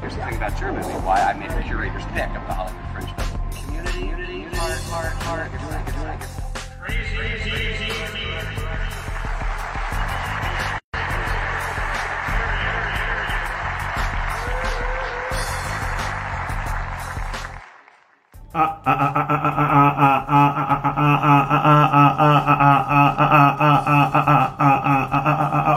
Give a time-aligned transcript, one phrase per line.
[0.00, 3.10] Here's the thing about Germany, why I made the curator's pick of the Hollywood Fringe
[3.16, 3.46] Festival.
[3.64, 5.50] Community, unity, heart, heart, heart.
[5.54, 7.30] It's like, it's like, it's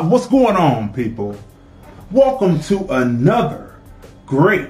[0.09, 1.35] What's going on, people?
[2.13, 3.73] Welcome to another
[4.27, 4.69] great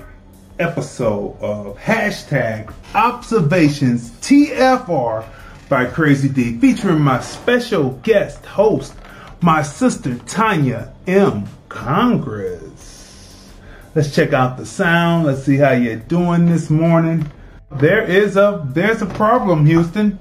[0.60, 5.26] episode of hashtag observations TFR
[5.68, 8.94] by Crazy D, featuring my special guest host,
[9.42, 11.44] my sister Tanya M.
[11.68, 13.52] Congress.
[13.94, 15.26] Let's check out the sound.
[15.26, 17.30] Let's see how you're doing this morning.
[17.74, 20.18] There is a there's a problem, Houston.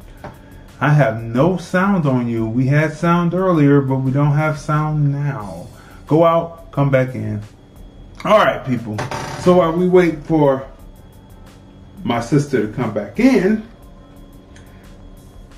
[0.81, 2.45] I have no sound on you.
[2.47, 5.69] We had sound earlier, but we don't have sound now.
[6.09, 7.41] Go out, come back in.
[8.25, 8.99] All right, people.
[9.41, 10.67] So while we wait for
[12.03, 13.67] my sister to come back in,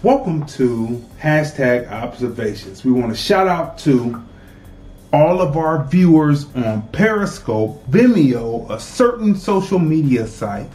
[0.03, 2.85] welcome to hashtag observations.
[2.85, 4.23] We want to shout out to
[5.13, 10.69] all of our viewers on Periscope, Vimeo, a certain social media site,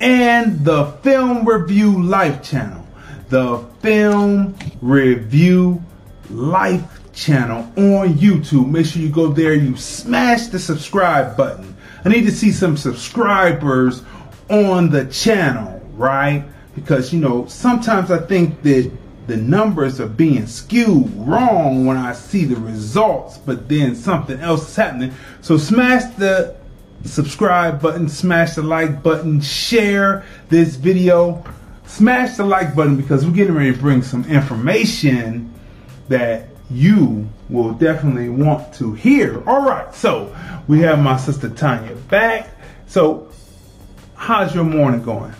[0.00, 2.86] and the Film Review Life channel.
[3.28, 5.82] The Film Review
[6.30, 8.70] Life channel on YouTube.
[8.70, 11.76] Make sure you go there, you smash the subscribe button.
[12.04, 14.02] I need to see some subscribers
[14.48, 16.44] on the channel, right?
[16.74, 18.90] Because, you know, sometimes I think that
[19.26, 24.68] the numbers are being skewed wrong when I see the results, but then something else
[24.68, 25.12] is happening.
[25.42, 26.56] So smash the
[27.04, 31.44] subscribe button, smash the like button, share this video,
[31.86, 35.52] smash the like button because we're getting ready to bring some information
[36.08, 39.46] that you will definitely want to hear.
[39.48, 40.34] All right, so
[40.68, 42.50] we have my sister Tanya back.
[42.86, 43.30] So,
[44.14, 45.32] how's your morning going?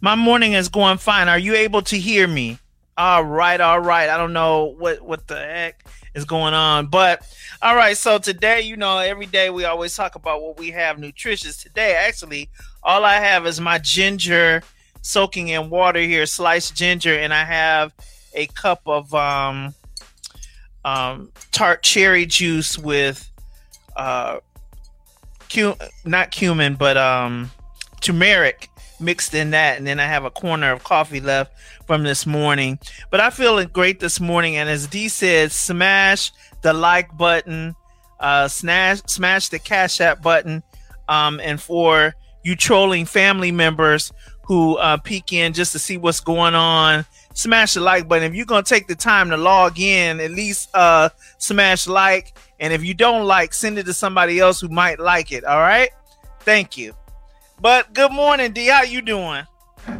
[0.00, 1.28] My morning is going fine.
[1.28, 2.58] Are you able to hear me?
[2.96, 4.08] All right, all right.
[4.08, 5.84] I don't know what what the heck
[6.14, 7.22] is going on, but
[7.60, 7.96] all right.
[7.96, 11.56] So today, you know, every day we always talk about what we have nutritious.
[11.56, 12.50] Today, actually,
[12.82, 14.62] all I have is my ginger
[15.02, 17.92] soaking in water here, sliced ginger, and I have
[18.34, 19.74] a cup of um,
[20.84, 23.30] um, tart cherry juice with
[23.96, 24.38] uh,
[26.04, 27.50] not cumin, but um,
[28.00, 28.68] turmeric
[29.00, 31.52] mixed in that, and then I have a corner of coffee left
[31.86, 32.78] from this morning.
[33.10, 37.74] But I feel great this morning, and as D said, smash the like button,
[38.20, 40.62] uh, smash smash the Cash App button,
[41.08, 44.12] um, and for you trolling family members
[44.42, 48.24] who uh, peek in just to see what's going on, smash the like button.
[48.24, 52.72] If you're gonna take the time to log in, at least uh, smash like, and
[52.72, 55.44] if you don't like, send it to somebody else who might like it.
[55.44, 55.90] All right,
[56.40, 56.94] thank you.
[57.60, 58.66] But good morning, D.
[58.66, 59.46] How you doing?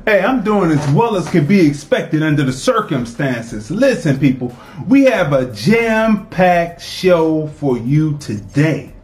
[0.07, 3.71] Hey, I'm doing as well as can be expected under the circumstances.
[3.71, 4.57] Listen, people,
[4.89, 8.95] we have a jam packed show for you today.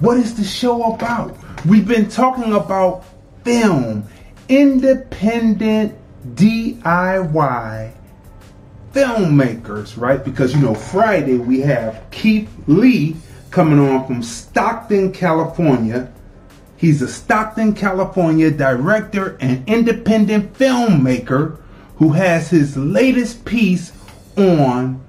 [0.00, 1.36] What is the show about?
[1.64, 3.04] We've been talking about
[3.42, 4.06] film,
[4.48, 5.96] independent
[6.34, 7.92] DIY
[8.92, 10.24] filmmakers, right?
[10.24, 13.16] Because, you know, Friday we have Keith Lee
[13.50, 16.12] coming on from Stockton, California
[16.78, 21.58] He's a Stockton, California director and independent filmmaker
[21.96, 23.92] who has his latest piece
[24.36, 25.02] on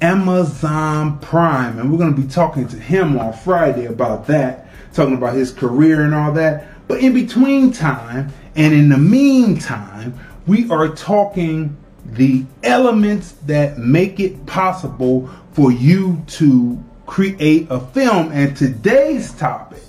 [0.00, 1.78] Amazon Prime.
[1.78, 5.52] And we're going to be talking to him on Friday about that, talking about his
[5.52, 6.68] career and all that.
[6.88, 14.20] But in between time and in the meantime, we are talking the elements that make
[14.20, 18.30] it possible for you to create a film.
[18.32, 19.84] And today's topic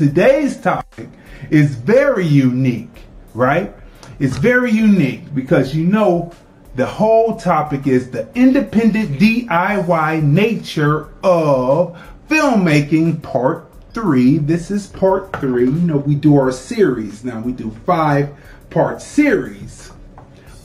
[0.00, 1.10] today's topic
[1.50, 3.02] is very unique,
[3.34, 3.70] right?
[4.18, 6.32] It's very unique because you know
[6.74, 14.38] the whole topic is the independent DIY nature of filmmaking part three.
[14.38, 15.66] This is part three.
[15.66, 18.34] You know, we do our series now, we do five
[18.70, 19.90] part series,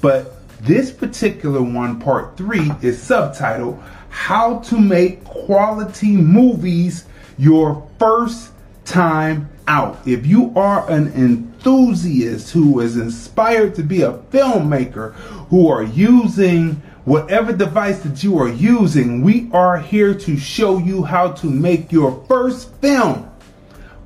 [0.02, 7.06] but this particular one, part three, is subtitled How to Make Quality Movies
[7.38, 8.52] your first
[8.86, 10.00] time out.
[10.08, 15.14] If you are an enthusiast who is inspired to be a filmmaker,
[15.50, 21.04] who are using whatever device that you are using, we are here to show you
[21.04, 23.30] how to make your first film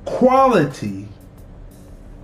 [0.04, 1.08] quality,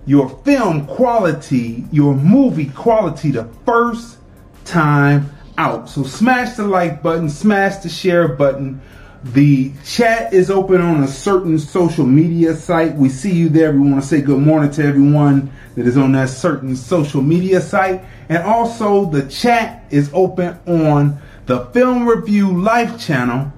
[0.07, 4.17] your film quality, your movie quality the first
[4.65, 5.89] time out.
[5.89, 8.81] So smash the like button, smash the share button.
[9.23, 12.95] The chat is open on a certain social media site.
[12.95, 13.73] We see you there.
[13.73, 17.59] We want to say good morning to everyone that is on that certain social media
[17.59, 18.01] site.
[18.29, 23.51] And also, the chat is open on the Film Review Life channel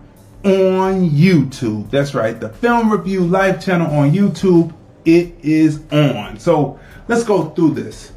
[0.43, 1.91] on YouTube.
[1.91, 4.73] That's right, the Film Review Live channel on YouTube.
[5.09, 6.37] It is on.
[6.37, 8.11] So let's go through this.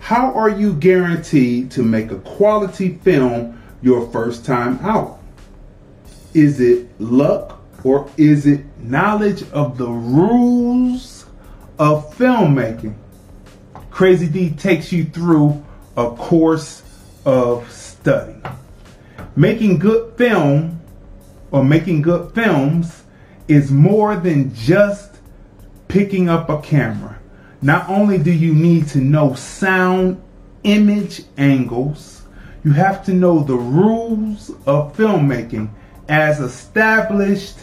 [0.00, 5.20] How are you guaranteed to make a quality film your first time out?
[6.32, 11.26] Is it luck or is it knowledge of the rules
[11.78, 12.94] of filmmaking?
[13.90, 15.62] Crazy D takes you through
[15.98, 16.82] a course
[17.26, 18.36] of study.
[19.36, 20.80] Making good film
[21.50, 23.02] or making good films
[23.48, 25.17] is more than just
[25.88, 27.18] picking up a camera.
[27.60, 30.22] Not only do you need to know sound,
[30.62, 32.22] image angles,
[32.62, 35.70] you have to know the rules of filmmaking
[36.08, 37.56] as established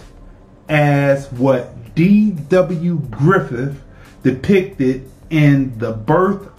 [0.68, 3.00] as what D.W.
[3.12, 3.82] Griffith
[4.24, 6.50] depicted in The Birth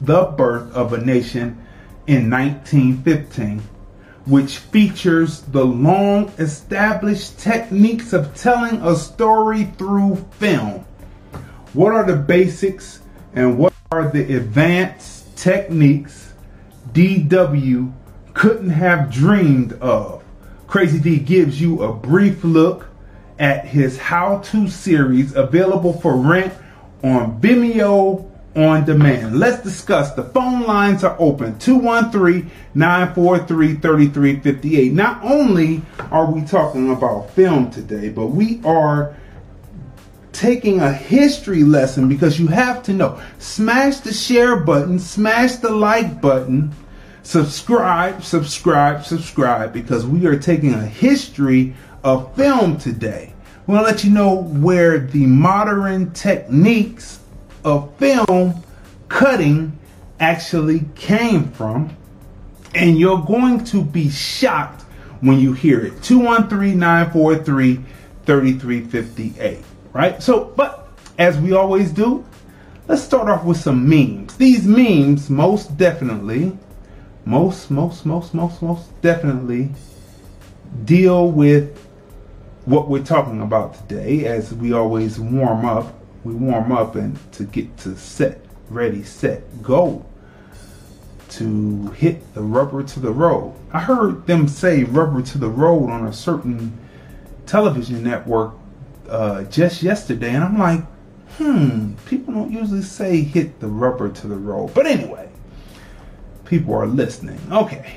[0.00, 1.64] The Birth of a Nation
[2.06, 3.62] in 1915
[4.26, 10.83] which features the long established techniques of telling a story through film.
[11.74, 13.00] What are the basics
[13.34, 16.32] and what are the advanced techniques
[16.92, 17.92] DW
[18.32, 20.22] couldn't have dreamed of?
[20.68, 22.86] Crazy D gives you a brief look
[23.40, 26.54] at his how to series available for rent
[27.02, 29.40] on Vimeo on demand.
[29.40, 30.12] Let's discuss.
[30.12, 34.92] The phone lines are open 213 943 3358.
[34.92, 35.82] Not only
[36.12, 39.16] are we talking about film today, but we are
[40.34, 43.20] taking a history lesson because you have to know.
[43.38, 46.72] Smash the share button, smash the like button,
[47.22, 53.32] subscribe, subscribe, subscribe because we are taking a history of film today.
[53.66, 57.20] We want to let you know where the modern techniques
[57.64, 58.62] of film
[59.08, 59.78] cutting
[60.20, 61.96] actually came from.
[62.74, 64.82] And you're going to be shocked
[65.20, 66.02] when you hear it.
[66.02, 67.76] 213 943
[68.26, 69.64] 3358.
[69.94, 70.22] Right?
[70.22, 70.88] So, but
[71.18, 72.26] as we always do,
[72.86, 74.36] let's start off with some memes.
[74.36, 76.52] These memes, most definitely,
[77.24, 79.70] most, most, most, most, most definitely
[80.84, 81.78] deal with
[82.66, 85.94] what we're talking about today as we always warm up
[86.24, 90.04] we warm up and to get to set, ready, set, go
[91.28, 93.54] to hit the rubber to the road.
[93.72, 96.78] I heard them say rubber to the road on a certain
[97.46, 98.54] television network
[99.08, 100.80] uh, just yesterday, and I'm like,
[101.36, 104.72] hmm, people don't usually say hit the rubber to the road.
[104.74, 105.28] But anyway,
[106.44, 107.40] people are listening.
[107.50, 107.96] Okay,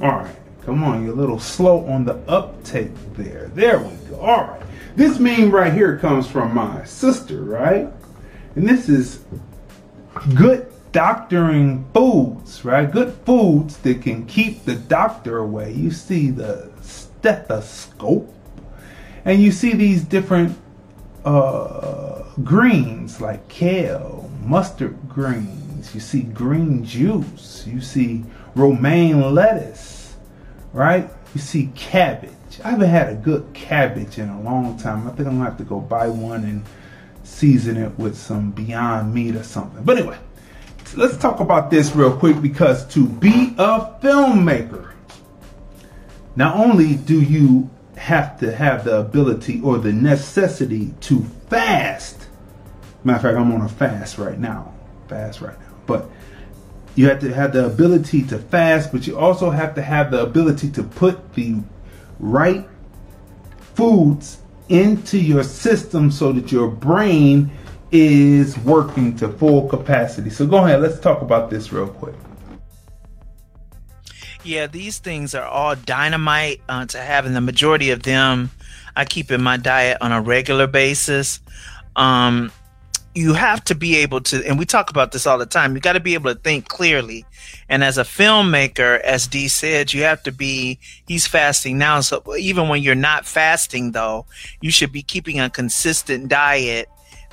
[0.00, 3.50] all right, come on, you're a little slow on the uptake there.
[3.54, 4.20] There we go.
[4.20, 4.62] All right.
[4.96, 7.88] This meme right here comes from my sister, right?
[8.56, 9.24] And this is
[10.34, 12.90] good doctoring foods, right?
[12.90, 15.72] Good foods that can keep the doctor away.
[15.72, 18.34] You see the stethoscope,
[19.24, 20.56] and you see these different
[21.24, 25.94] uh, greens like kale, mustard greens.
[25.94, 27.64] You see green juice.
[27.66, 30.16] You see romaine lettuce,
[30.72, 31.08] right?
[31.34, 32.32] You see cabbage.
[32.64, 35.06] I haven't had a good cabbage in a long time.
[35.06, 36.64] I think I'm gonna have to go buy one and
[37.22, 39.84] season it with some Beyond Meat or something.
[39.84, 40.18] But anyway,
[40.96, 44.92] let's talk about this real quick because to be a filmmaker,
[46.36, 52.26] not only do you have to have the ability or the necessity to fast.
[53.04, 54.74] Matter of fact, I'm on a fast right now.
[55.08, 55.74] Fast right now.
[55.86, 56.10] But
[56.94, 60.22] you have to have the ability to fast, but you also have to have the
[60.22, 61.60] ability to put the
[62.18, 62.66] right
[63.74, 64.38] foods
[64.68, 67.50] into your system so that your brain
[67.90, 70.30] is working to full capacity.
[70.30, 72.14] So go ahead, let's talk about this real quick.
[74.48, 78.50] Yeah, these things are all dynamite uh, to have, and the majority of them
[78.96, 81.40] I keep in my diet on a regular basis.
[81.96, 82.50] Um,
[83.14, 85.80] you have to be able to and we talk about this all the time you
[85.80, 87.24] got to be able to think clearly
[87.68, 90.78] and as a filmmaker as d said you have to be
[91.08, 94.24] he's fasting now so even when you're not fasting though
[94.60, 96.88] you should be keeping a consistent diet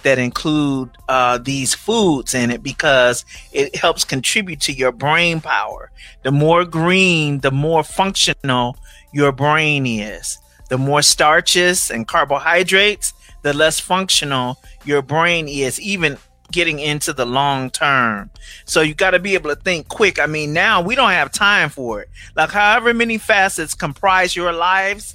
[0.06, 5.92] that include uh, these foods in it because it helps contribute to your brain power
[6.24, 8.78] the more green the more functional
[9.12, 10.38] your brain is
[10.70, 13.14] the more starches and carbohydrates
[13.46, 16.18] the less functional your brain is, even
[16.52, 18.32] getting into the long term.
[18.66, 20.18] So you got to be able to think quick.
[20.18, 22.10] I mean, now we don't have time for it.
[22.36, 25.14] Like, however many facets comprise your lives,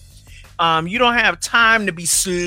[0.61, 2.39] um, you don't have time to be slow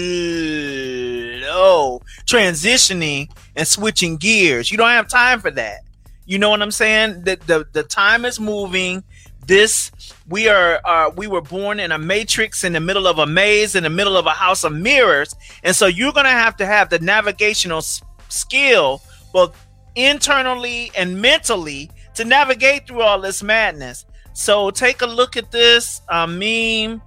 [2.25, 4.71] transitioning and switching gears.
[4.71, 5.81] You don't have time for that.
[6.25, 7.23] You know what I'm saying?
[7.23, 9.03] The the, the time is moving
[9.45, 9.91] this
[10.29, 13.75] we are uh, we were born in a matrix in the middle of a maze
[13.75, 16.89] in the middle of a house of mirrors and so you're to have to have
[16.89, 19.01] the navigational s- skill
[19.33, 19.53] both
[19.95, 26.01] internally and mentally to navigate through all this madness so take a look at this
[26.07, 27.01] uh, meme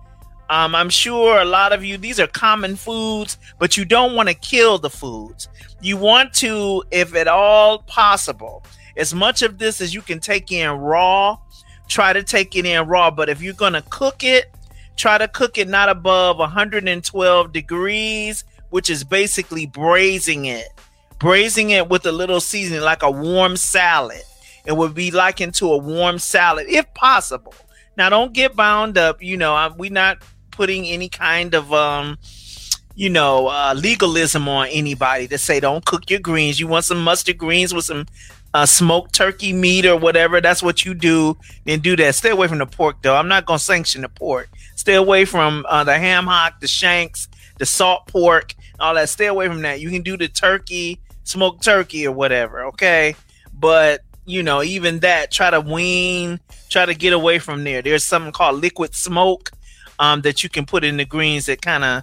[0.51, 4.29] um, i'm sure a lot of you these are common foods but you don't want
[4.29, 5.49] to kill the foods
[5.81, 8.63] you want to if at all possible
[8.97, 11.37] as much of this as you can take in raw
[11.89, 13.11] try to take it in raw.
[13.11, 14.47] But if you're gonna cook it,
[14.97, 20.69] try to cook it not above 112 degrees, which is basically braising it.
[21.19, 24.23] Braising it with a little seasoning, like a warm salad.
[24.67, 27.55] It would be likened to a warm salad, if possible.
[27.97, 29.23] Now, don't get bound up.
[29.23, 30.19] You know, we're not
[30.57, 32.19] putting any kind of um,
[32.97, 36.59] you know, uh, legalism on anybody to say don't cook your greens.
[36.59, 38.07] You want some mustard greens with some
[38.55, 41.37] uh, smoked turkey meat or whatever, that's what you do,
[41.67, 42.15] then do that.
[42.15, 43.15] Stay away from the pork, though.
[43.15, 44.49] I'm not going to sanction the pork.
[44.77, 49.11] Stay away from uh, the ham hock, the shanks, the salt pork, all that.
[49.11, 49.81] Stay away from that.
[49.81, 53.15] You can do the turkey, smoked turkey or whatever, okay?
[53.53, 57.83] But, you know, even that, try to wean, try to get away from there.
[57.83, 59.51] There's something called liquid smoke
[59.99, 62.03] um, that you can put in the greens that kind of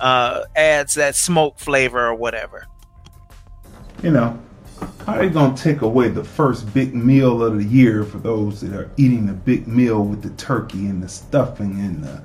[0.00, 2.66] uh, adds that smoke flavor or whatever.
[4.02, 4.38] You know,
[5.06, 8.60] how are they gonna take away the first big meal of the year for those
[8.60, 12.22] that are eating the big meal with the turkey and the stuffing and the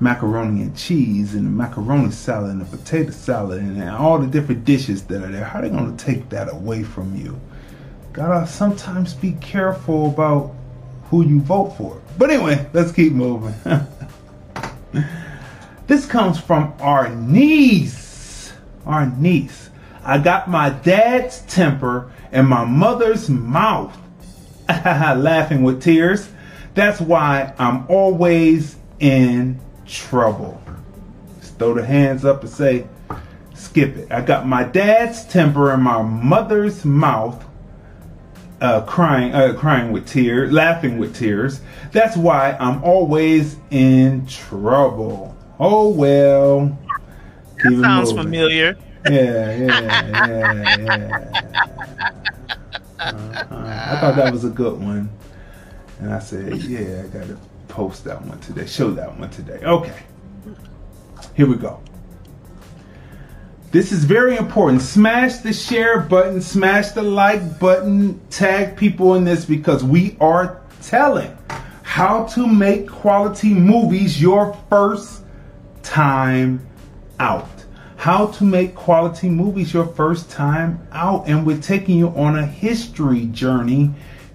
[0.00, 4.64] macaroni and cheese and the macaroni salad and the potato salad and all the different
[4.64, 5.44] dishes that are there?
[5.44, 7.40] How are they gonna take that away from you?
[8.12, 10.54] Gotta sometimes be careful about
[11.04, 12.00] who you vote for.
[12.18, 13.54] But anyway, let's keep moving.
[15.86, 18.52] this comes from our niece.
[18.86, 19.70] Our niece.
[20.04, 23.96] I got my dad's temper and my mother's mouth.
[24.68, 26.28] Laughing with tears.
[26.74, 30.62] That's why I'm always in trouble.
[31.40, 32.86] Just throw the hands up and say,
[33.54, 34.10] skip it.
[34.10, 37.44] I got my dad's temper and my mother's mouth.
[38.62, 41.60] Uh, crying, uh, crying with tears, laughing with tears.
[41.90, 45.36] That's why I'm always in trouble.
[45.58, 46.78] Oh well.
[47.62, 48.24] That sounds moving.
[48.24, 48.78] familiar
[49.10, 51.52] yeah, yeah, yeah, yeah.
[52.98, 53.44] Uh-huh.
[53.50, 55.10] I thought that was a good one.
[55.98, 57.38] And I said, yeah, I got to
[57.68, 59.60] post that one today, show that one today.
[59.62, 60.02] Okay.
[61.34, 61.80] Here we go.
[63.72, 64.82] This is very important.
[64.82, 70.60] Smash the share button, smash the like button, tag people in this because we are
[70.82, 71.36] telling
[71.82, 75.22] how to make quality movies your first
[75.82, 76.64] time
[77.18, 77.48] out
[78.02, 81.28] how to make quality movies your first time out.
[81.28, 83.92] And we're taking you on a history journey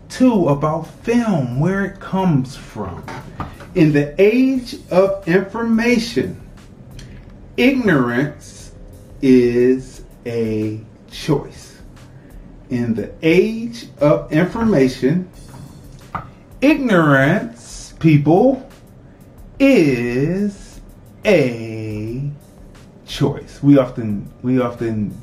[0.08, 3.04] too about film, where it comes from.
[3.76, 6.40] In the age of information,
[7.58, 8.57] ignorance
[9.22, 11.82] is a choice.
[12.70, 15.30] In the age of information,
[16.62, 18.70] ignorance, people,
[19.60, 20.80] is
[21.26, 22.30] a
[23.06, 23.62] choice.
[23.64, 25.16] We often we often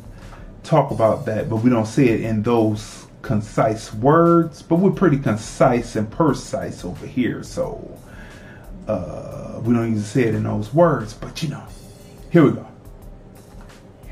[0.62, 4.62] talk about that, but we don't say it in those concise words.
[4.62, 7.98] But we're pretty concise and precise over here, so
[8.88, 11.14] uh, we don't even say it in those words.
[11.14, 11.64] But you know,
[12.30, 12.73] here we go.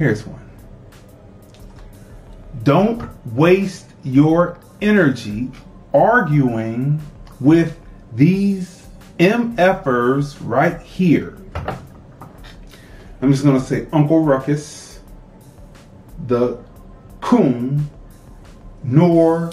[0.02, 0.50] Here's one.
[2.64, 5.48] Don't waste your energy
[5.94, 7.00] arguing
[7.38, 7.78] with
[8.12, 8.84] these
[9.20, 11.38] MFers right here.
[11.54, 14.98] I'm just gonna say Uncle Ruckus,
[16.26, 16.58] the
[17.20, 17.88] coon,
[18.82, 19.50] nor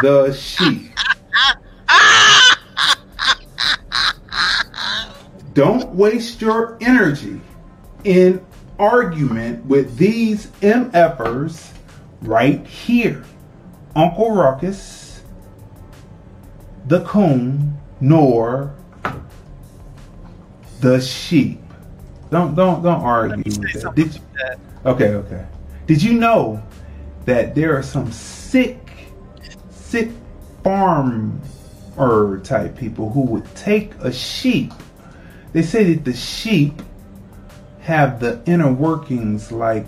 [0.00, 0.92] the sheep.
[5.54, 7.40] Don't waste your energy
[8.04, 8.46] in
[8.78, 11.72] argument with these MFers
[12.22, 13.24] right here.
[13.96, 15.22] Uncle Ruckus,
[16.86, 18.74] the coon, nor
[20.80, 21.60] the sheep.
[22.30, 23.94] Don't don't don't argue with that.
[23.94, 24.20] Did you,
[24.84, 25.46] okay, okay.
[25.86, 26.62] Did you know
[27.24, 28.78] that there are some sick,
[29.70, 30.10] sick
[30.62, 34.72] farmer type people who would take a sheep?
[35.52, 36.82] They say that the sheep
[37.88, 39.86] have the inner workings like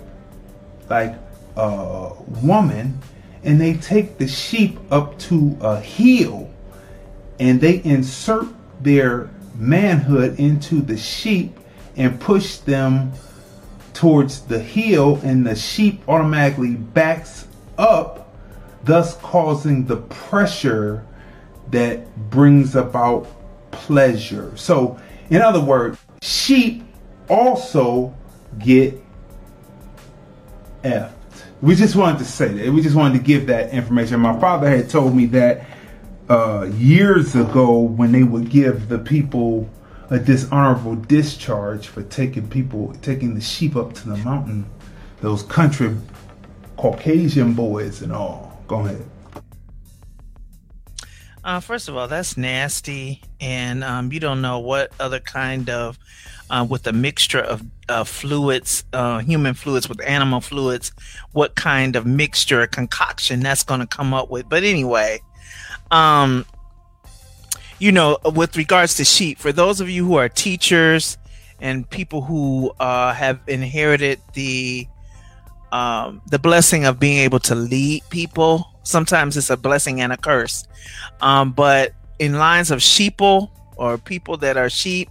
[0.89, 1.13] like
[1.55, 2.97] a woman
[3.43, 6.49] and they take the sheep up to a hill
[7.39, 8.47] and they insert
[8.81, 11.55] their manhood into the sheep
[11.95, 13.11] and push them
[13.93, 17.45] towards the heel and the sheep automatically backs
[17.77, 18.33] up
[18.83, 21.05] thus causing the pressure
[21.69, 23.27] that brings about
[23.69, 24.57] pleasure.
[24.57, 26.83] So in other words sheep
[27.31, 28.13] also
[28.59, 29.01] get
[30.83, 31.13] effed.
[31.61, 32.73] We just wanted to say that.
[32.73, 34.19] We just wanted to give that information.
[34.19, 35.65] My father had told me that
[36.29, 39.69] uh, years ago when they would give the people
[40.09, 44.69] a dishonorable discharge for taking people, taking the sheep up to the mountain,
[45.21, 45.95] those country
[46.75, 48.61] Caucasian boys and all.
[48.67, 49.05] Go ahead.
[51.43, 55.97] Uh, first of all, that's nasty, and um, you don't know what other kind of
[56.51, 60.91] uh, with a mixture of uh, fluids, uh, human fluids with animal fluids,
[61.31, 64.47] what kind of mixture, concoction that's going to come up with.
[64.49, 65.21] But anyway,
[65.89, 66.45] um,
[67.79, 71.17] you know, with regards to sheep, for those of you who are teachers
[71.61, 74.87] and people who uh, have inherited the
[75.71, 80.17] um, the blessing of being able to lead people, sometimes it's a blessing and a
[80.17, 80.67] curse.
[81.21, 85.09] Um, but in lines of sheeple or people that are sheep,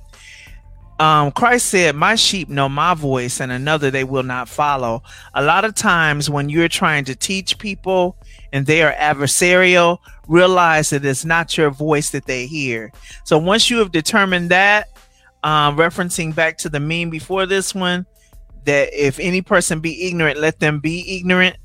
[1.01, 5.03] um, Christ said, My sheep know my voice, and another they will not follow.
[5.33, 8.19] A lot of times, when you're trying to teach people
[8.53, 9.97] and they are adversarial,
[10.29, 12.93] realize that it's not your voice that they hear.
[13.25, 14.89] So, once you have determined that,
[15.43, 18.05] um, referencing back to the meme before this one,
[18.67, 21.57] that if any person be ignorant, let them be ignorant.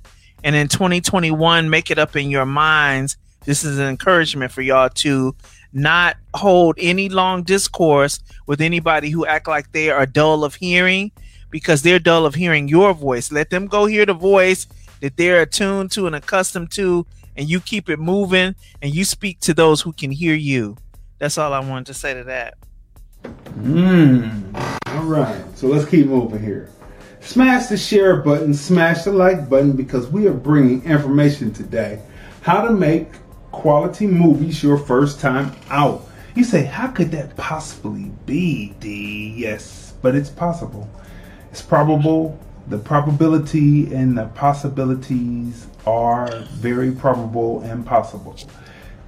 [0.46, 3.18] And in 2021, make it up in your minds.
[3.44, 5.36] This is an encouragement for y'all to
[5.76, 11.12] not hold any long discourse with anybody who act like they are dull of hearing
[11.52, 13.30] because they're dull of hearing your voice.
[13.32, 14.68] Let them go hear the voice
[15.02, 19.42] that they're attuned to and accustomed to, and you keep it moving and you speak
[19.42, 20.78] to those who can hear you.
[21.20, 22.56] That's all I wanted to say to that.
[23.60, 24.80] Mmm.
[24.88, 25.44] All right.
[25.58, 26.70] So let's keep moving here.
[27.20, 32.02] Smash the share button, smash the like button because we are bringing information today.
[32.42, 33.10] How to make
[33.56, 36.08] quality movies your first time out.
[36.36, 39.34] You say, how could that possibly be, D?
[39.38, 40.90] Yes, but it's possible.
[41.52, 42.38] It's probable.
[42.68, 48.36] The probability and the possibilities are very probable and possible.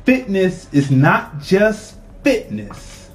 [0.06, 3.10] Fitness is not just fitness.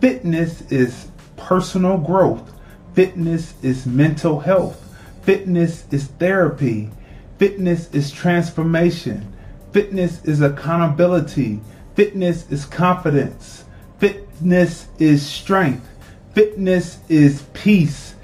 [0.00, 2.52] Fitness is personal growth.
[2.94, 4.82] Fitness is mental health.
[5.22, 6.90] Fitness is therapy.
[7.38, 9.32] Fitness is transformation.
[9.76, 11.60] Fitness is accountability.
[11.96, 13.64] Fitness is confidence.
[13.98, 15.86] Fitness is strength.
[16.32, 18.14] Fitness is peace.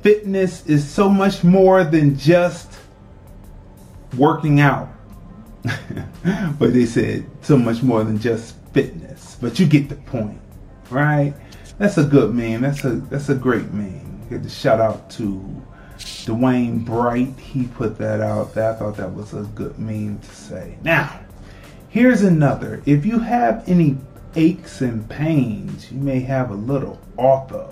[0.00, 2.72] Fitness is so much more than just
[4.16, 4.88] working out.
[6.58, 9.36] but they said so much more than just fitness.
[9.38, 10.40] But you get the point,
[10.88, 11.34] right?
[11.76, 12.62] That's a good meme.
[12.62, 14.28] That's a that's a great meme.
[14.30, 15.62] Get the shout out to
[16.02, 18.56] Dwayne Bright, he put that out.
[18.56, 20.78] I thought that was a good meme to say.
[20.82, 21.20] Now,
[21.88, 22.82] here's another.
[22.86, 23.98] If you have any
[24.34, 27.68] aches and pains, you may have a little author.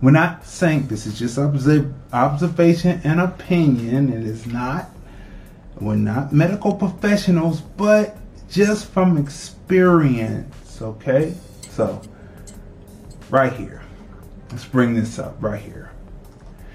[0.00, 4.12] We're not saying this is just observation and opinion.
[4.12, 4.90] It is not.
[5.80, 8.16] We're not medical professionals, but
[8.48, 11.34] just from experience, okay?
[11.70, 12.00] So,
[13.30, 13.82] right here.
[14.50, 15.90] Let's bring this up right here.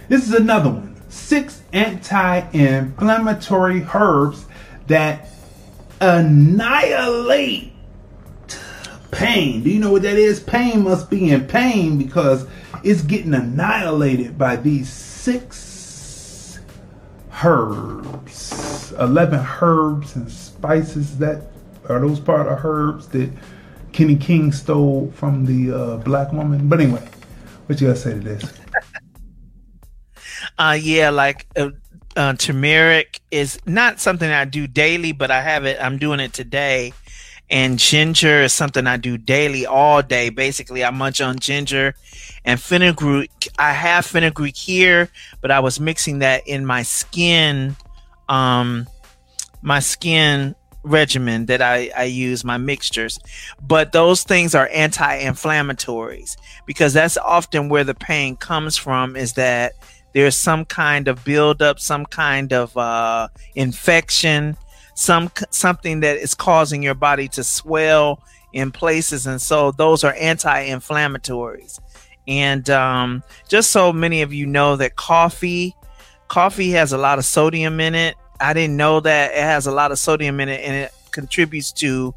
[0.10, 0.96] This is another one.
[1.10, 4.46] Six anti-inflammatory herbs
[4.88, 5.30] that
[6.02, 7.72] annihilate
[9.12, 9.64] pain.
[9.64, 10.40] Do you know what that is?
[10.40, 12.46] Pain must be in pain because
[12.84, 16.60] it's getting annihilated by these six
[17.44, 18.92] herbs.
[19.00, 21.48] 11 herbs and spices that
[21.90, 23.30] are those part of herbs that
[23.92, 26.68] Kenny King stole from the uh, black woman.
[26.68, 27.08] But anyway,
[27.68, 28.63] what you gotta say to this?
[30.58, 31.70] Uh, yeah, like uh,
[32.16, 35.78] uh, turmeric is not something I do daily, but I have it.
[35.82, 36.94] I'm doing it today.
[37.50, 40.30] And ginger is something I do daily, all day.
[40.30, 41.94] Basically, I munch on ginger
[42.46, 43.50] and fenugreek.
[43.60, 45.10] I have fenugreek here,
[45.42, 47.76] but I was mixing that in my skin
[48.30, 48.88] um
[49.62, 53.20] my skin regimen that I, I use, my mixtures.
[53.62, 56.36] But those things are anti-inflammatories
[56.66, 59.74] because that's often where the pain comes from is that
[60.14, 64.56] there's some kind of buildup, some kind of uh, infection,
[64.96, 68.22] some something that is causing your body to swell
[68.54, 71.80] in places, and so those are anti-inflammatories.
[72.28, 75.76] And um, just so many of you know that coffee,
[76.28, 78.16] coffee has a lot of sodium in it.
[78.40, 81.72] I didn't know that it has a lot of sodium in it, and it contributes
[81.74, 82.14] to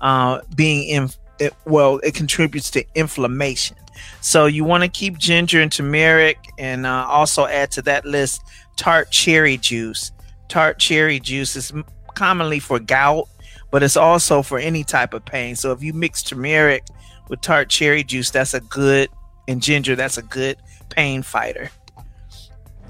[0.00, 1.08] uh, being in.
[1.40, 3.77] It, well, it contributes to inflammation.
[4.20, 8.42] So you want to keep ginger and turmeric, and uh, also add to that list
[8.76, 10.12] tart cherry juice.
[10.48, 11.72] Tart cherry juice is
[12.14, 13.28] commonly for gout,
[13.70, 15.56] but it's also for any type of pain.
[15.56, 16.84] So if you mix turmeric
[17.28, 19.10] with tart cherry juice, that's a good
[19.46, 20.56] and ginger, that's a good
[20.90, 21.70] pain fighter.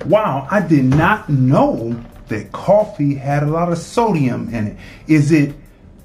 [0.05, 4.77] Wow, I did not know that coffee had a lot of sodium in it.
[5.07, 5.55] Is it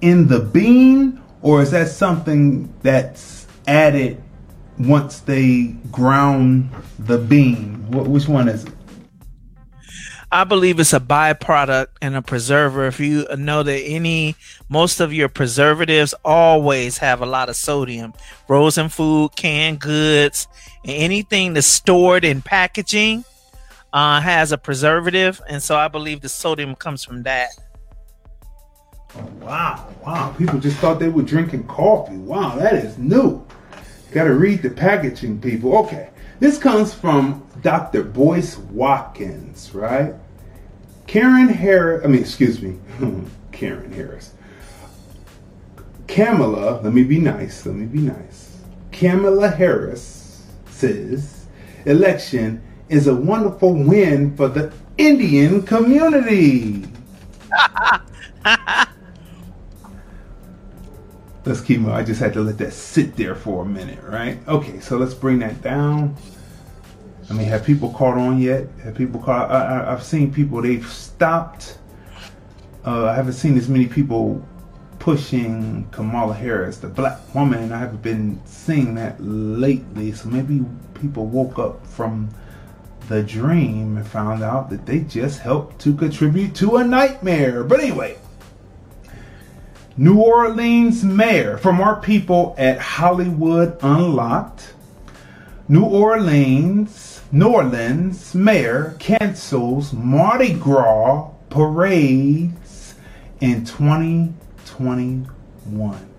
[0.02, 4.22] in the bean or is that something that's added
[4.80, 7.80] once they ground the bean?
[7.92, 8.74] which one is it?
[10.32, 12.88] I believe it's a byproduct and a preserver.
[12.88, 14.36] If you know that any,
[14.68, 18.14] most of your preservatives always have a lot of sodium.
[18.48, 20.48] Frozen food, canned goods,
[20.86, 23.26] anything that's stored in packaging
[23.94, 27.50] uh, has a preservative, and so I believe the sodium comes from that.
[29.40, 30.34] wow, wow!
[30.36, 32.18] People just thought they were drinking coffee.
[32.18, 33.46] Wow, that is new.
[34.13, 35.76] Got to read the packaging, people.
[35.80, 38.04] Okay, this comes from Dr.
[38.04, 40.13] Boyce Watkins, right?
[41.08, 42.78] Karen Harris, I mean, excuse me,
[43.52, 44.34] Karen Harris.
[46.06, 48.56] Kamala, let me be nice, let me be nice.
[48.91, 51.47] Kamala Harris says
[51.86, 56.86] election is a wonderful win for the Indian community.
[61.46, 64.40] let's keep I just had to let that sit there for a minute, right?
[64.48, 66.16] Okay, so let's bring that down.
[67.30, 68.68] I mean, have people caught on yet?
[68.84, 69.50] Have people caught?
[69.50, 71.78] I, have seen people they've stopped.
[72.86, 74.46] Uh, I haven't seen as many people
[75.00, 77.72] pushing Kamala Harris, the black woman.
[77.72, 80.12] I haven't been seeing that lately.
[80.12, 82.30] So maybe people woke up from
[83.08, 87.64] the dream and found out that they just helped to contribute to a nightmare.
[87.64, 88.18] But anyway,
[89.96, 94.74] New Orleans mayor from our people at Hollywood Unlocked.
[95.68, 102.96] New Orleans New Orleans mayor cancels Mardi Gras parades
[103.40, 106.10] in 2021.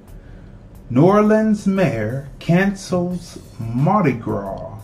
[0.90, 4.78] New Orleans mayor cancels Mardi Gras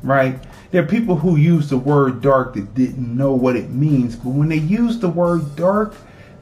[0.02, 0.40] right?
[0.72, 4.30] There are people who use the word dark that didn't know what it means, but
[4.30, 5.94] when they use the word dark,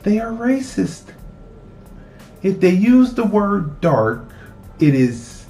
[0.04, 1.14] they are racist.
[2.42, 4.30] If they use the word dark,
[4.80, 5.46] it is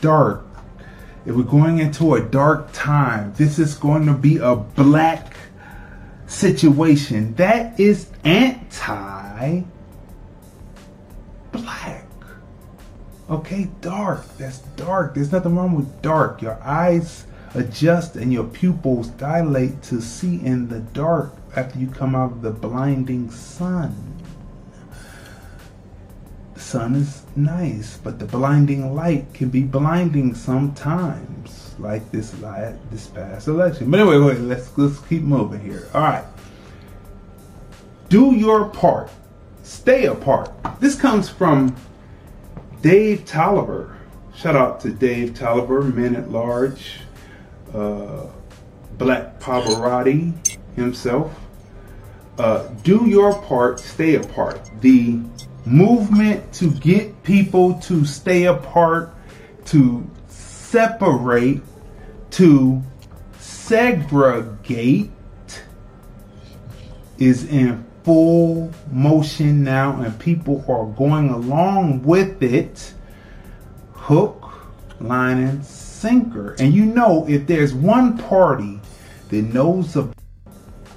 [0.00, 0.44] dark.
[1.24, 5.36] If we're going into a dark time, this is going to be a black
[6.26, 7.34] situation.
[7.34, 9.62] That is anti
[11.52, 12.06] black.
[13.30, 14.26] Okay, dark.
[14.36, 15.14] That's dark.
[15.14, 16.42] There's nothing wrong with dark.
[16.42, 22.14] Your eyes adjust and your pupils dilate to see in the dark after you come
[22.14, 23.94] out of the blinding sun.
[26.54, 32.30] The sun is nice, but the blinding light can be blinding sometimes, like this
[32.90, 33.90] this past election.
[33.90, 35.88] But anyway, wait, let's let's keep moving here.
[35.94, 36.24] All right.
[38.08, 39.10] Do your part.
[39.72, 40.52] Stay apart.
[40.80, 41.74] This comes from
[42.82, 43.96] Dave Tolliver.
[44.34, 47.00] Shout out to Dave Tolliver, Men at Large,
[47.74, 48.26] uh,
[48.98, 50.34] Black Pavarotti
[50.76, 51.34] himself.
[52.38, 54.70] Uh, do your part, stay apart.
[54.82, 55.18] The
[55.64, 59.12] movement to get people to stay apart,
[59.64, 61.62] to separate,
[62.32, 62.82] to
[63.38, 65.10] segregate
[67.18, 72.94] is in full motion now, and people are going along with it.
[73.92, 74.52] Hook,
[75.00, 76.54] line, and sinker.
[76.58, 78.80] And you know, if there's one party
[79.28, 80.14] that knows of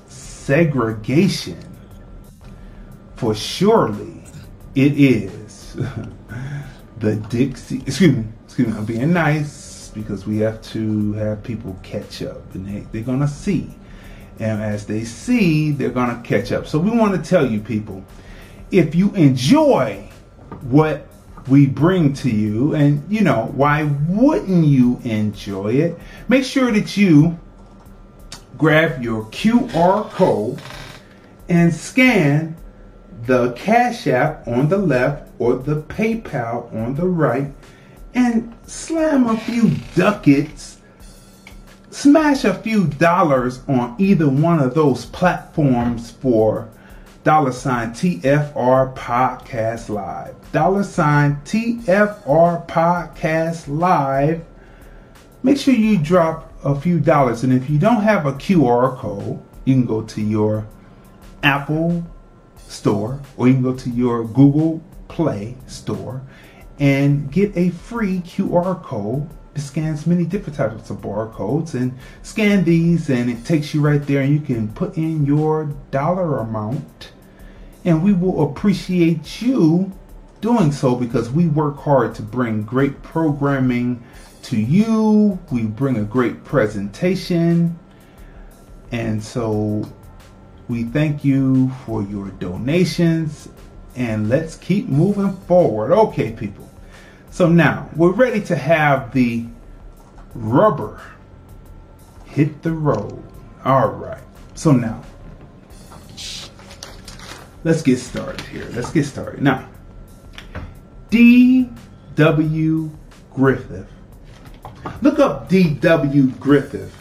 [0.07, 1.59] segregation,
[3.15, 4.23] for surely
[4.73, 5.73] it is
[6.99, 7.81] the Dixie.
[7.81, 12.53] Excuse me, excuse me, I'm being nice because we have to have people catch up
[12.53, 13.73] and they, they're going to see
[14.39, 16.67] And as they see, they're going to catch up.
[16.67, 18.03] So we want to tell you, people,
[18.71, 20.09] if you enjoy
[20.61, 21.07] what
[21.47, 25.99] we bring to you, and you know, why wouldn't you enjoy it?
[26.27, 27.37] Make sure that you
[28.57, 30.61] grab your QR code
[31.47, 32.57] and scan
[33.25, 37.51] the Cash App on the left or the PayPal on the right
[38.13, 40.74] and slam a few ducats,
[41.95, 46.67] smash a few dollars on either one of those platforms for
[47.23, 50.35] dollar sign TFR Podcast Live.
[50.51, 54.43] Dollar sign TFR Podcast Live.
[55.41, 57.45] Make sure you drop a few dollars.
[57.45, 60.67] And if you don't have a QR code, you can go to your
[61.43, 62.05] Apple
[62.67, 66.21] store or you can go to your Google Play store
[66.77, 72.63] and get a free QR code it scans many different types of barcodes and scan
[72.63, 77.11] these and it takes you right there and you can put in your dollar amount
[77.85, 79.91] and we will appreciate you
[80.41, 84.03] doing so because we work hard to bring great programming
[84.43, 85.39] to you.
[85.51, 87.77] We bring a great presentation.
[88.91, 89.87] And so
[90.67, 93.49] we thank you for your donations
[93.95, 95.91] and let's keep moving forward.
[95.91, 96.64] Okay, people.
[97.35, 99.45] So now we're ready to have the
[100.33, 101.01] rubber
[102.23, 103.21] hit the road.
[103.65, 104.23] All right.
[104.53, 105.03] So now
[107.65, 108.69] let's get started here.
[108.71, 109.41] Let's get started.
[109.41, 109.67] Now,
[111.09, 112.89] D.W.
[113.33, 113.91] Griffith.
[115.01, 116.27] Look up D.W.
[116.39, 116.95] Griffith.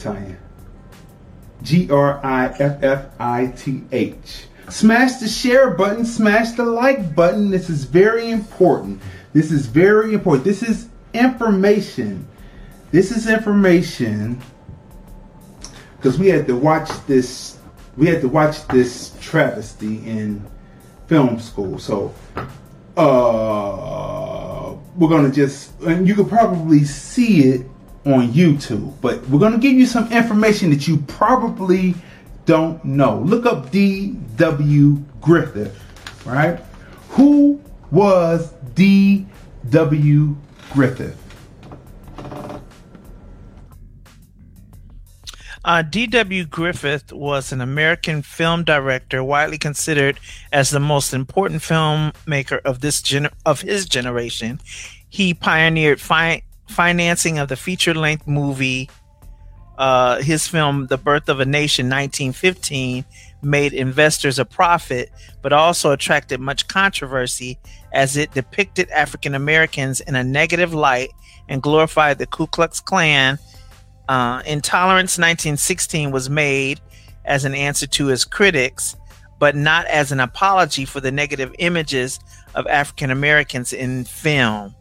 [0.00, 0.36] Tanya.
[1.62, 4.48] G R I F F I T H.
[4.68, 7.50] Smash the share button, smash the like button.
[7.50, 9.00] This is very important.
[9.32, 10.44] This is very important.
[10.44, 12.26] This is information.
[12.90, 14.40] This is information
[15.96, 17.58] because we had to watch this
[17.96, 20.44] we had to watch this travesty in
[21.06, 21.78] film school.
[21.78, 22.14] So
[22.96, 27.66] uh, we're gonna just and you could probably see it
[28.04, 31.94] on YouTube, but we're gonna give you some information that you probably
[32.44, 33.20] don't know.
[33.20, 34.96] Look up D.W.
[35.20, 35.82] Griffith,
[36.24, 36.58] right?
[37.10, 40.36] Who was D.W.
[40.72, 41.18] Griffith?
[45.64, 46.44] Uh, D.W.
[46.46, 50.18] Griffith was an American film director, widely considered
[50.52, 54.60] as the most important filmmaker of this gen- of his generation.
[55.08, 58.90] He pioneered fi- financing of the feature-length movie.
[59.82, 63.04] Uh, his film, *The Birth of a Nation* (1915),
[63.42, 65.10] made investors a profit,
[65.42, 67.58] but also attracted much controversy
[67.92, 71.10] as it depicted African Americans in a negative light
[71.48, 73.40] and glorified the Ku Klux Klan
[74.08, 76.80] uh, Intolerance 1916 was made
[77.24, 78.94] as an answer to his critics,
[79.40, 82.20] but not as an apology for the negative images
[82.54, 84.76] of African Americans in film.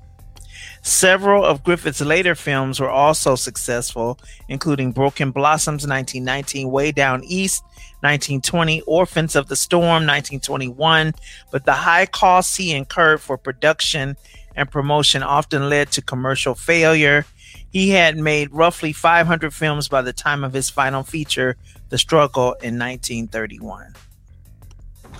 [0.83, 4.17] Several of Griffith's later films were also successful,
[4.49, 7.63] including Broken Blossoms 1919, Way Down East
[8.01, 11.13] 1920, Orphans of the Storm 1921,
[11.51, 14.17] but the high costs he incurred for production
[14.55, 17.25] and promotion often led to commercial failure
[17.71, 21.55] he had made roughly 500 films by the time of his final feature,
[21.89, 23.93] The Struggle, in 1931.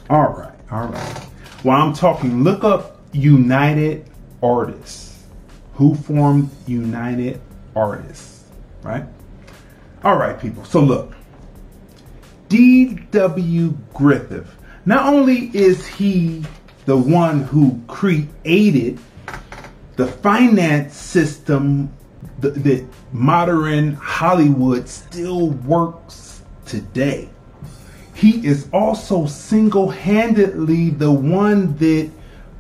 [0.10, 1.18] All right, all right.
[1.64, 4.10] While I'm talking, look up United
[4.44, 5.11] Artists.
[5.82, 7.42] Who formed United
[7.76, 8.44] Artists,
[8.84, 9.04] right?
[10.04, 10.64] All right, people.
[10.64, 11.16] So look,
[12.50, 13.76] D.W.
[13.92, 14.56] Griffith.
[14.86, 16.46] Not only is he
[16.86, 19.00] the one who created
[19.96, 21.92] the finance system
[22.42, 27.28] that modern Hollywood still works today.
[28.14, 32.12] He is also single handedly the one that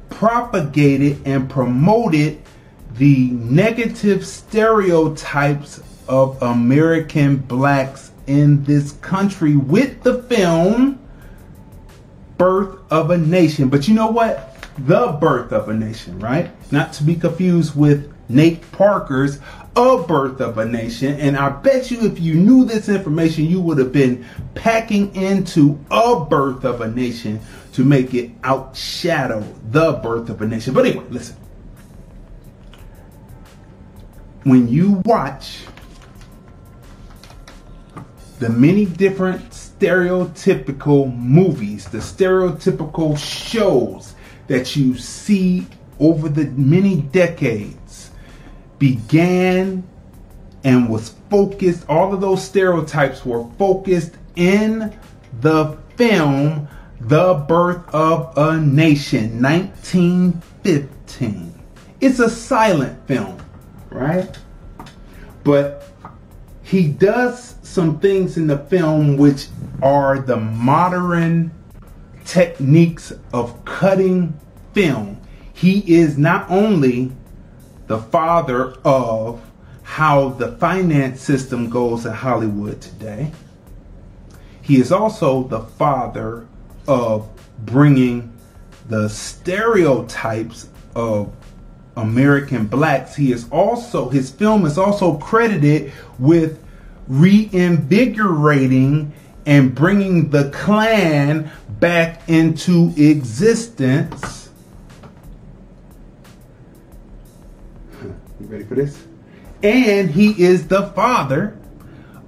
[0.09, 2.41] propagated and promoted
[2.95, 10.99] the negative stereotypes of American blacks in this country with the film
[12.37, 13.69] Birth of a Nation.
[13.69, 14.67] But you know what?
[14.79, 16.49] The Birth of a Nation, right?
[16.71, 19.39] Not to be confused with Nate Parker's
[19.75, 21.19] A Birth of a Nation.
[21.19, 24.25] And I bet you if you knew this information, you would have been
[24.55, 27.39] packing into A Birth of a Nation
[27.73, 30.73] to make it outshadow The Birth of a Nation.
[30.73, 31.35] But anyway, listen.
[34.43, 35.59] When you watch
[38.39, 44.15] the many different stereotypical movies, the stereotypical shows
[44.47, 45.67] that you see
[45.99, 48.09] over the many decades,
[48.79, 49.87] began
[50.63, 54.91] and was focused, all of those stereotypes were focused in
[55.41, 56.67] the film
[56.99, 61.53] The Birth of a Nation, 1915.
[61.99, 63.37] It's a silent film,
[63.91, 64.35] right?
[65.43, 65.87] But
[66.63, 69.47] he does some things in the film which
[69.81, 71.51] are the modern
[72.25, 74.39] techniques of cutting
[74.73, 75.19] film.
[75.53, 77.11] He is not only
[77.87, 79.41] the father of
[79.83, 83.31] how the finance system goes in Hollywood today,
[84.61, 86.47] he is also the father
[86.87, 87.27] of
[87.65, 88.31] bringing
[88.87, 91.33] the stereotypes of
[91.95, 93.15] American blacks.
[93.15, 96.61] He is also, his film is also credited with
[97.07, 99.13] reinvigorating
[99.45, 104.49] and bringing the Klan back into existence.
[108.01, 109.03] You ready for this?
[109.63, 111.57] And he is the father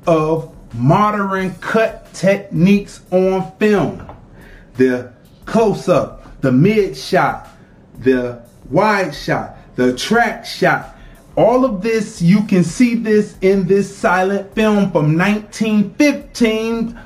[0.05, 4.07] of modern cut techniques on film.
[4.75, 5.13] The
[5.45, 7.47] close up, the mid shot,
[7.99, 10.95] the wide shot, the track shot.
[11.35, 16.99] All of this, you can see this in this silent film from 1915,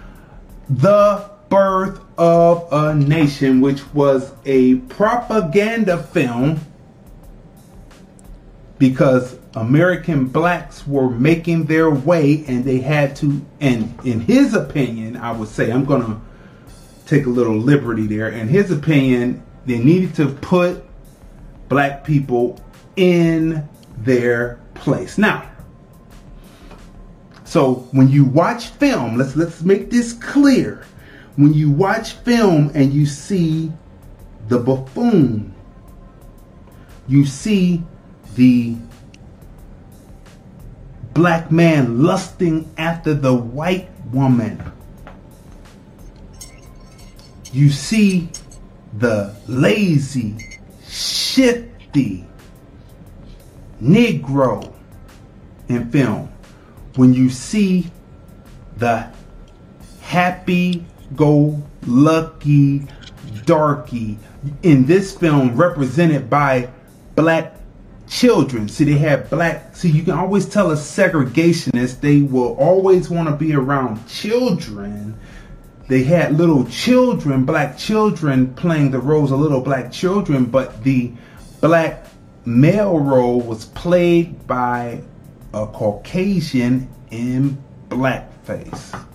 [0.69, 6.59] The Birth of a Nation, which was a propaganda film
[8.77, 15.17] because American blacks were making their way and they had to, and in his opinion,
[15.17, 16.21] I would say, I'm going to
[17.05, 18.29] take a little liberty there.
[18.29, 20.83] In his opinion, they needed to put
[21.69, 22.60] black people
[22.95, 25.17] in their place.
[25.17, 25.49] Now,
[27.43, 30.86] so when you watch film, let's let's make this clear.
[31.36, 33.71] When you watch film and you see
[34.47, 35.53] the buffoon,
[37.08, 37.84] you see
[38.36, 38.75] the
[41.13, 44.62] black man lusting after the white woman.
[47.51, 48.30] You see
[48.93, 50.56] the lazy,
[50.97, 52.25] shifty
[53.81, 54.73] Negro
[55.67, 56.31] in film.
[56.95, 57.91] When you see
[58.77, 59.12] the
[60.01, 62.88] happy go lucky
[63.45, 64.17] darky
[64.63, 66.69] in this film represented by
[67.15, 67.55] black
[68.07, 68.67] children.
[68.67, 69.75] See, they have black.
[69.75, 75.19] See, you can always tell a segregationist, they will always want to be around children.
[75.88, 81.13] They had little children, black children, playing the roles of little black children, but the
[81.62, 82.06] black
[82.45, 85.02] male role was played by
[85.54, 89.06] a Caucasian in blackface.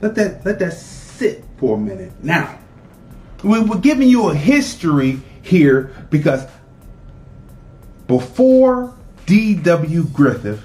[0.00, 2.12] Let that let that sit for a minute.
[2.22, 2.58] Now,
[3.42, 6.46] we we're giving you a history here because
[8.06, 8.94] before
[9.26, 10.04] D.W.
[10.04, 10.62] Griffith,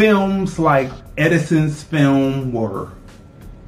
[0.00, 2.86] films like Edison's film were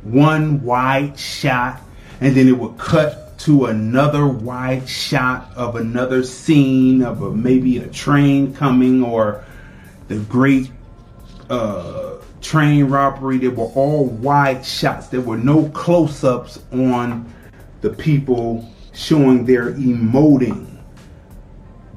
[0.03, 1.79] one wide shot,
[2.23, 7.77] and then it would cut to another wide shot of another scene of a, maybe
[7.77, 9.45] a train coming or
[10.09, 10.73] the great
[11.51, 13.37] uh, train robbery.
[13.37, 15.09] They were all wide shots.
[15.09, 17.31] There were no close ups on
[17.83, 20.79] the people showing their emoting.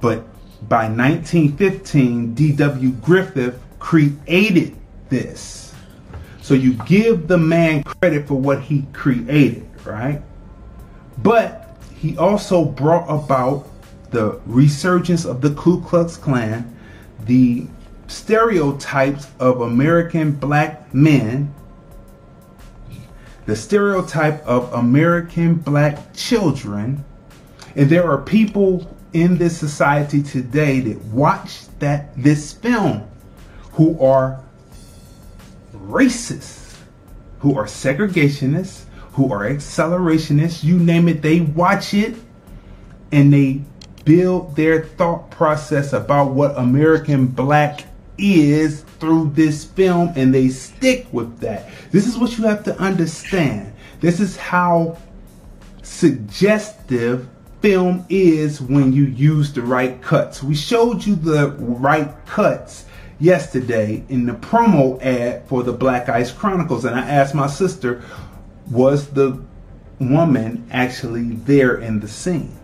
[0.02, 0.26] But
[0.67, 2.89] by 1915, D.W.
[2.89, 4.76] Griffith created
[5.10, 5.71] this.
[6.41, 10.24] So you give the man credit for what he created, right?
[11.19, 13.67] But he also brought about
[14.10, 16.76] the resurgence of the Ku Klux Klan,
[17.26, 17.67] the
[18.08, 21.54] stereotypes of American black men,
[23.45, 27.06] the stereotype of American black children,
[27.76, 33.08] and there are people in this society today that watch that this film
[33.76, 34.42] who are
[35.74, 36.78] racists,
[37.40, 42.16] who are segregationists, who are accelerationists, you name it, they watch it
[43.12, 43.62] and they
[44.06, 47.82] build their thought process about what American black
[48.18, 51.70] is through this film and they stick with that.
[51.92, 53.74] This is what you have to understand.
[54.00, 54.97] This is how
[55.82, 57.28] suggestive
[57.62, 60.41] film is when you use the right cuts.
[60.41, 62.85] We showed you the right cuts
[63.20, 68.03] yesterday in the promo ad for the Black Ice Chronicles and I asked my sister
[68.70, 69.41] was the
[69.99, 72.57] woman actually there in the scene?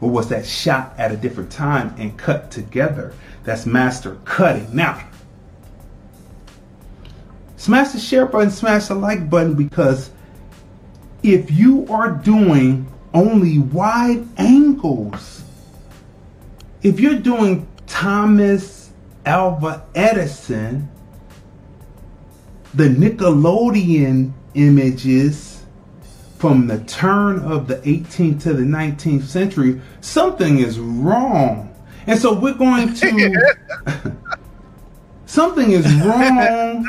[0.00, 3.14] Or was that shot at a different time and cut together?
[3.44, 4.74] That's master cutting.
[4.74, 5.06] Now,
[7.56, 10.10] smash the share button, smash the like button because
[11.22, 15.44] if you are doing only wide angles.
[16.82, 18.83] If you're doing Thomas
[19.26, 20.88] Alva Edison,
[22.74, 25.64] the Nickelodeon images
[26.38, 31.74] from the turn of the 18th to the 19th century, something is wrong.
[32.06, 33.54] And so we're going to.
[35.26, 36.86] something is wrong,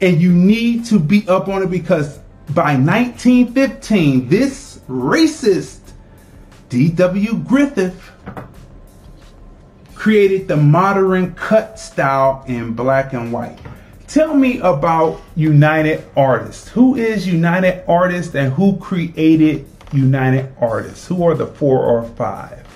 [0.00, 2.18] and you need to be up on it because
[2.52, 5.92] by 1915, this racist
[6.68, 7.38] D.W.
[7.38, 8.10] Griffith
[10.04, 13.58] created the modern cut style in black and white.
[14.06, 16.68] Tell me about United Artists.
[16.68, 21.06] Who is United Artists and who created United Artists?
[21.08, 22.66] Who are the four or five?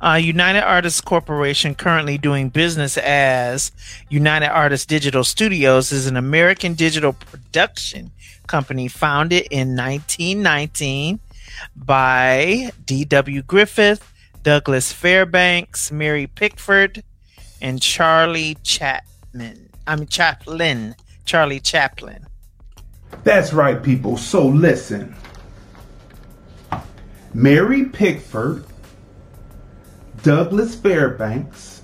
[0.00, 3.72] Uh, United Artists Corporation, currently doing business as
[4.08, 8.12] United Artists Digital Studios, is an American digital production
[8.46, 11.18] company founded in 1919
[11.74, 13.42] by D.W.
[13.42, 14.12] Griffith,
[14.42, 17.02] Douglas Fairbanks, Mary Pickford,
[17.60, 19.68] and Charlie Chapman.
[19.86, 20.94] I mean Chaplin.
[21.24, 22.26] Charlie Chaplin.
[23.24, 24.16] That's right, people.
[24.16, 25.14] So listen.
[27.34, 28.64] Mary Pickford
[30.22, 31.82] Douglas Fairbanks,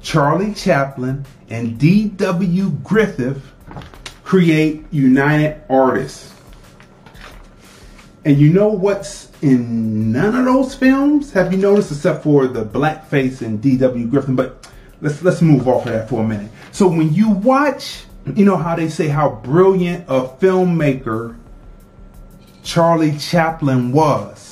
[0.00, 2.70] Charlie Chaplin, and D.W.
[2.82, 3.42] Griffith
[4.24, 6.32] create United Artists.
[8.24, 11.32] And you know what's in none of those films?
[11.32, 14.06] Have you noticed, except for the blackface and D.W.
[14.06, 14.36] Griffin?
[14.36, 14.68] But
[15.00, 16.50] let's let's move off of that for a minute.
[16.72, 21.36] So when you watch, you know how they say how brilliant a filmmaker
[22.62, 24.50] Charlie Chaplin was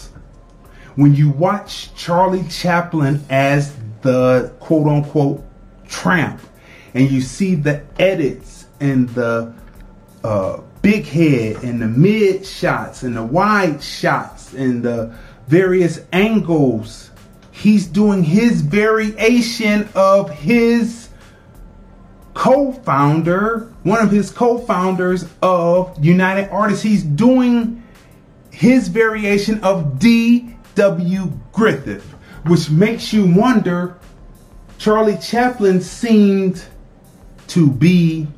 [0.98, 3.72] when you watch Charlie Chaplin as
[4.02, 5.44] the quote unquote
[5.86, 6.40] tramp
[6.94, 9.54] and you see the edits and the
[10.24, 15.14] uh, big head and the mid shots and the wide shots and the
[15.46, 17.10] various angles,
[17.50, 21.08] he's doing his variation of his
[22.34, 26.82] co-founder, one of his co-founders of United Artists.
[26.82, 27.82] He's doing
[28.52, 31.32] his variation of D W.
[31.52, 32.04] Griffith,
[32.46, 33.96] which makes you wonder
[34.78, 36.64] Charlie Chaplin seemed
[37.48, 38.28] to be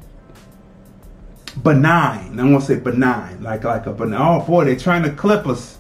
[1.63, 2.41] benign.
[2.41, 4.21] I want to say benign, like like a benign.
[4.23, 5.77] Oh boy, they're trying to clip us.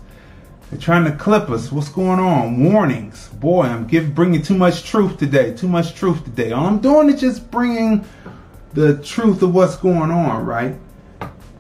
[0.71, 1.73] They're trying to clip us.
[1.73, 2.73] What's going on?
[2.73, 3.29] Warnings.
[3.29, 5.53] Boy, I'm giving bringing too much truth today.
[5.55, 6.53] Too much truth today.
[6.53, 8.05] All I'm doing is just bringing
[8.75, 10.77] the truth of what's going on, right?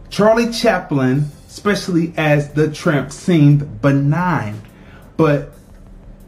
[0.08, 4.62] Charlie Chaplin, especially as the tramp, seemed benign
[5.20, 5.52] but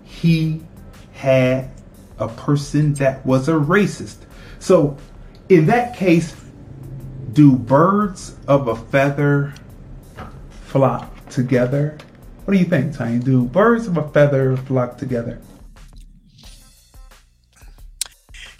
[0.04, 0.60] he
[1.14, 1.70] had
[2.18, 4.16] a person that was a racist.
[4.58, 4.98] So,
[5.48, 6.36] in that case,
[7.32, 9.54] do birds of a feather
[10.66, 11.96] flock together?
[12.44, 13.20] What do you think, Tiny?
[13.20, 15.40] Do birds of a feather flock together?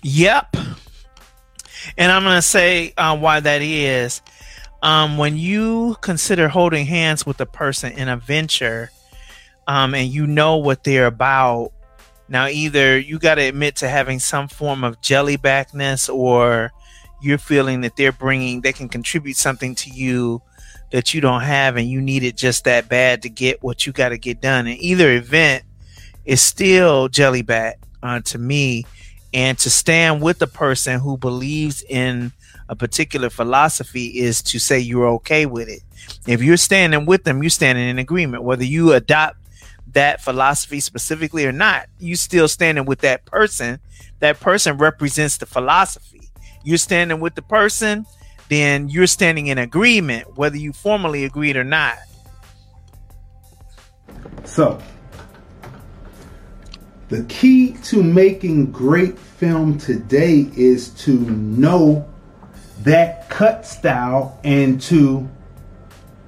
[0.02, 0.56] Yep.
[1.98, 4.22] And I'm going to say uh, why that is.
[4.82, 8.90] Um, when you consider holding hands with a person in a venture,
[9.66, 11.72] um, and you know what they're about.
[12.28, 16.72] Now, either you got to admit to having some form of jellybackness, or
[17.20, 20.42] you're feeling that they're bringing, they can contribute something to you
[20.92, 23.92] that you don't have, and you need it just that bad to get what you
[23.92, 24.66] got to get done.
[24.66, 25.64] And either event
[26.24, 28.86] is still jellyback uh, to me,
[29.34, 32.32] and to stand with the person who believes in
[32.68, 35.82] a particular philosophy is to say you're okay with it.
[36.26, 38.44] If you're standing with them, you're standing in agreement.
[38.44, 39.36] Whether you adopt
[39.92, 43.78] that philosophy specifically or not, you still standing with that person.
[44.20, 46.30] That person represents the philosophy.
[46.64, 48.06] You're standing with the person,
[48.52, 51.96] then you're standing in agreement, whether you formally agreed or not.
[54.44, 54.80] So,
[57.08, 62.08] the key to making great film today is to know
[62.80, 65.28] that cut style and to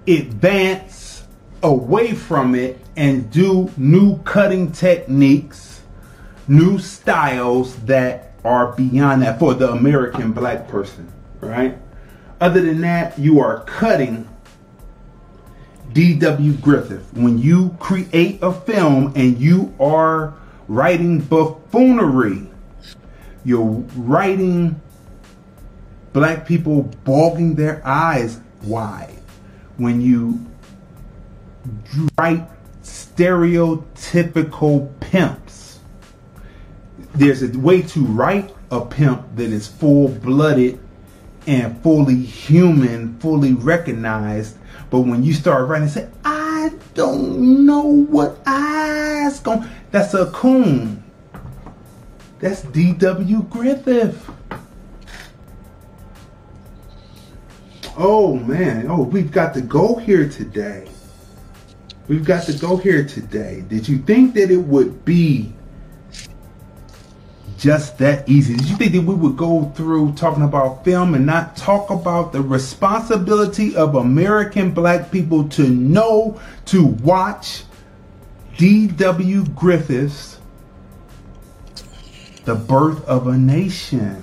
[0.07, 1.25] advance
[1.63, 5.83] away from it and do new cutting techniques,
[6.47, 11.11] new styles that are beyond that for the American black person,
[11.41, 11.79] right?
[12.41, 14.29] Other than that, you are cutting
[15.93, 16.53] D.W.
[16.55, 17.13] Griffith.
[17.15, 20.35] When you create a film and you are
[20.67, 22.49] writing buffoonery,
[23.45, 24.81] you're writing
[26.13, 29.21] black people bogging their eyes wide.
[29.77, 30.45] When you
[32.19, 32.49] write
[32.83, 35.79] stereotypical pimps.
[37.15, 40.79] There's a way to write a pimp that is full blooded
[41.47, 44.57] and fully human, fully recognized.
[44.91, 49.69] But when you start writing, say, I don't know what I's going.
[49.91, 51.03] That's a coon.
[52.41, 53.43] That's D.W.
[53.45, 54.31] Griffith.
[57.97, 60.89] Oh man, oh we've got to go here today.
[62.09, 63.65] We've got to go here today.
[63.69, 65.55] Did you think that it would be
[67.65, 68.57] just that easy?
[68.57, 72.31] Did you think that we would go through talking about film and not talk about
[72.31, 77.63] the responsibility of American black people to know, to watch
[78.59, 79.47] D.W.
[79.55, 80.41] Griffith's
[82.45, 84.21] The Birth of a Nation,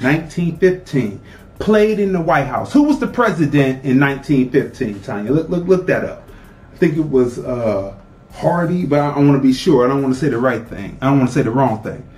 [0.00, 1.20] 1915,
[1.58, 2.72] played in the White House.
[2.72, 5.30] Who was the president in 1915, Tanya?
[5.30, 6.26] Look, look, look that up
[6.72, 7.94] I think it was uh,
[8.32, 9.84] Hardy, but I, I want to be sure.
[9.84, 10.96] I don't want to say the right thing.
[11.02, 12.08] I don't want to say the wrong thing.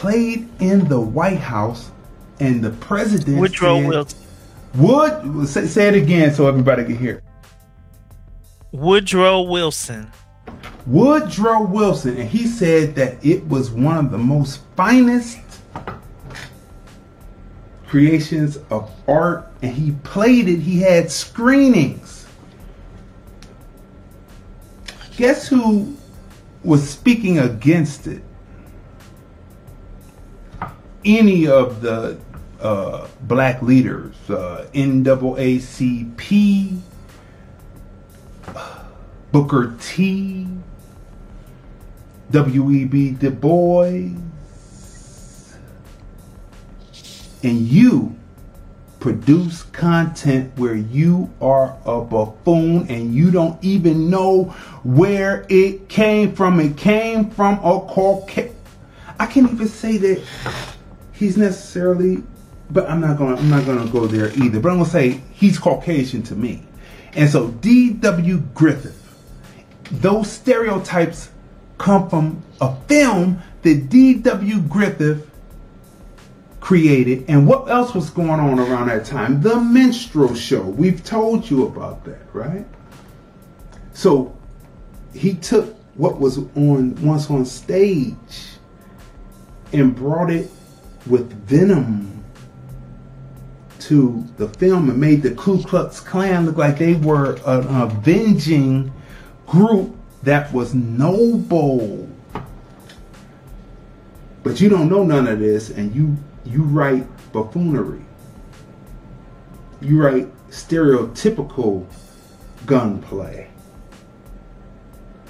[0.00, 1.90] Played in the White House,
[2.38, 3.38] and the president.
[3.38, 4.18] Woodrow Wilson.
[4.74, 5.46] Wood.
[5.46, 7.22] Say, say it again so everybody can hear.
[8.72, 10.10] Woodrow Wilson.
[10.86, 15.38] Woodrow Wilson, and he said that it was one of the most finest
[17.86, 20.60] creations of art and he played it.
[20.60, 22.26] He had screenings.
[25.18, 25.94] Guess who
[26.64, 28.22] was speaking against it?
[31.04, 32.18] Any of the
[32.60, 36.18] uh, black leaders, uh, NAACP,
[39.32, 40.46] Booker T,
[42.30, 43.10] W.E.B.
[43.12, 44.10] Du Bois,
[47.42, 48.14] and you
[48.98, 54.44] produce content where you are a buffoon and you don't even know
[54.84, 56.60] where it came from.
[56.60, 58.54] It came from a Caucasian.
[59.18, 60.22] I can't even say that
[61.20, 62.22] he's necessarily,
[62.70, 63.36] but I'm not gonna.
[63.36, 64.58] I'm not gonna go there either.
[64.58, 66.66] But I'm gonna say he's Caucasian to me.
[67.12, 68.38] And so D.W.
[68.54, 68.96] Griffith,
[69.90, 71.30] those stereotypes
[71.78, 74.60] come from a film that D.W.
[74.62, 75.28] Griffith
[76.60, 77.24] created.
[77.28, 79.42] And what else was going on around that time?
[79.42, 80.62] The minstrel show.
[80.62, 82.64] We've told you about that, right?
[83.92, 84.34] So
[85.12, 88.14] he took what was on once on stage
[89.72, 90.50] and brought it
[91.06, 92.24] with venom
[93.80, 98.92] to the film and made the Ku Klux Klan look like they were an avenging
[99.46, 102.08] group that was noble.
[104.42, 108.04] But you don't know none of this, and you you write buffoonery.
[109.80, 111.86] You write stereotypical
[112.66, 113.48] gunplay.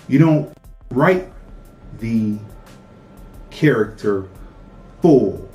[0.08, 0.58] You don't
[0.90, 1.32] write
[1.98, 2.38] the
[3.50, 4.28] character
[5.02, 5.49] full,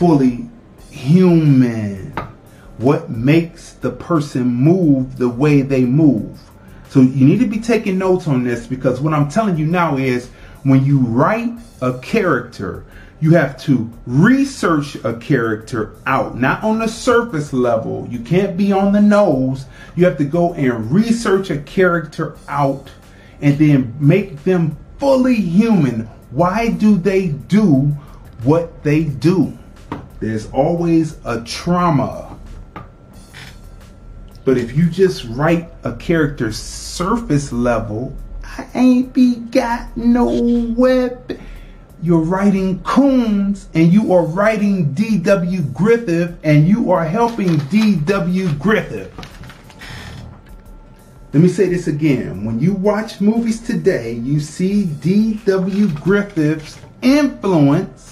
[0.00, 0.48] fully
[0.90, 2.10] human.
[2.78, 6.40] What makes the person move the way they move.
[6.88, 9.98] So you need to be taking notes on this because what I'm telling you now
[9.98, 10.30] is
[10.62, 12.86] when you write a character,
[13.20, 18.08] you have to research a character out, not on the surface level.
[18.10, 19.66] You can't be on the nose.
[19.96, 22.88] You have to go and research a character out
[23.42, 26.06] and then make them fully human.
[26.30, 27.94] Why do they do
[28.42, 29.58] what they do?
[30.20, 32.38] There's always a trauma.
[34.44, 41.40] But if you just write a character surface level, I ain't be got no weapon
[42.02, 45.62] you're writing Coons and you are writing D.W.
[45.62, 48.52] Griffith and you are helping D.W.
[48.54, 49.12] Griffith.
[51.32, 52.44] Let me say this again.
[52.44, 55.88] When you watch movies today, you see D.W.
[55.96, 58.09] Griffith's influence,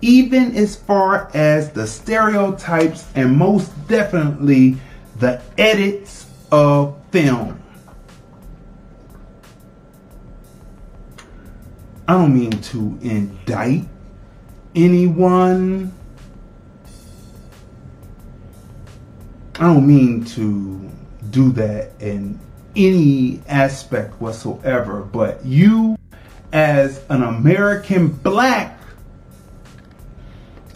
[0.00, 4.76] even as far as the stereotypes and most definitely
[5.18, 7.60] the edits of film.
[12.06, 13.84] I don't mean to indict
[14.74, 15.92] anyone.
[19.56, 20.88] I don't mean to
[21.30, 22.38] do that in
[22.76, 25.98] any aspect whatsoever, but you,
[26.52, 28.77] as an American black,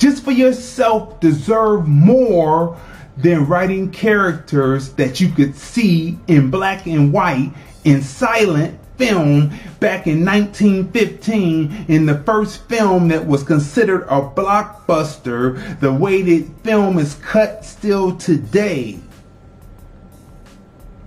[0.02, 2.76] just for yourself, deserve more
[3.16, 7.52] than writing characters that you could see in black and white
[7.84, 9.46] in silent film
[9.78, 15.78] back in 1915 in the first film that was considered a blockbuster.
[15.78, 18.98] The way that film is cut still today.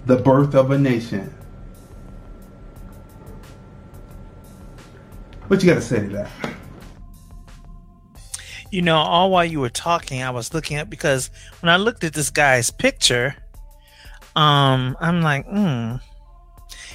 [0.05, 1.33] The birth of a nation.
[5.47, 6.55] What you got to say to that
[8.75, 11.29] You know, all while you were talking, I was looking up because
[11.61, 13.33] when I looked at this guy's picture,
[14.35, 15.95] um, I'm like, hmm.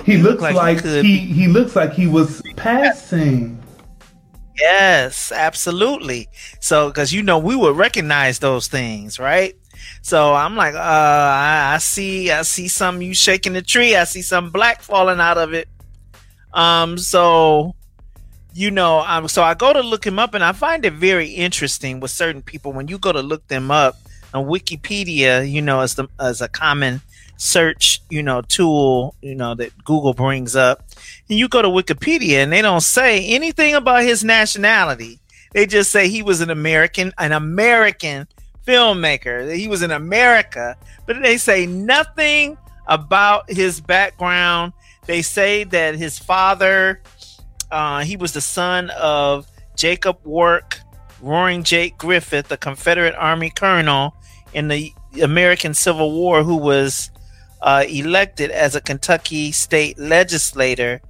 [0.05, 3.62] He, looks like, like he, he, he looks like he was passing.
[4.59, 6.28] Yes, absolutely.
[6.61, 9.55] So, because you know, we would recognize those things, right?
[10.03, 13.97] So I'm like, uh, I, I see, I see some you shaking the tree.
[13.97, 15.66] I see some black falling out of it.
[16.53, 17.74] Um, so
[18.55, 21.29] you know, um, so I go to look him up, and I find it very
[21.29, 23.97] interesting with certain people when you go to look them up
[24.35, 25.51] on Wikipedia.
[25.51, 27.01] You know, as the as a common
[27.41, 30.85] search, you know, tool, you know, that Google brings up.
[31.29, 35.19] And you go to Wikipedia and they don't say anything about his nationality.
[35.53, 38.29] They just say he was an American, an American
[38.67, 39.55] filmmaker.
[39.57, 40.77] He was in America,
[41.07, 44.75] but they say nothing about his background.
[45.07, 47.01] They say that his father,
[47.71, 49.47] uh, he was the son of
[49.77, 50.81] Jacob Wark,
[51.21, 54.14] Roaring Jake Griffith, a Confederate Army colonel
[54.53, 54.93] in the
[55.23, 57.11] American Civil War, who was
[57.62, 61.01] uh, elected as a Kentucky state legislator,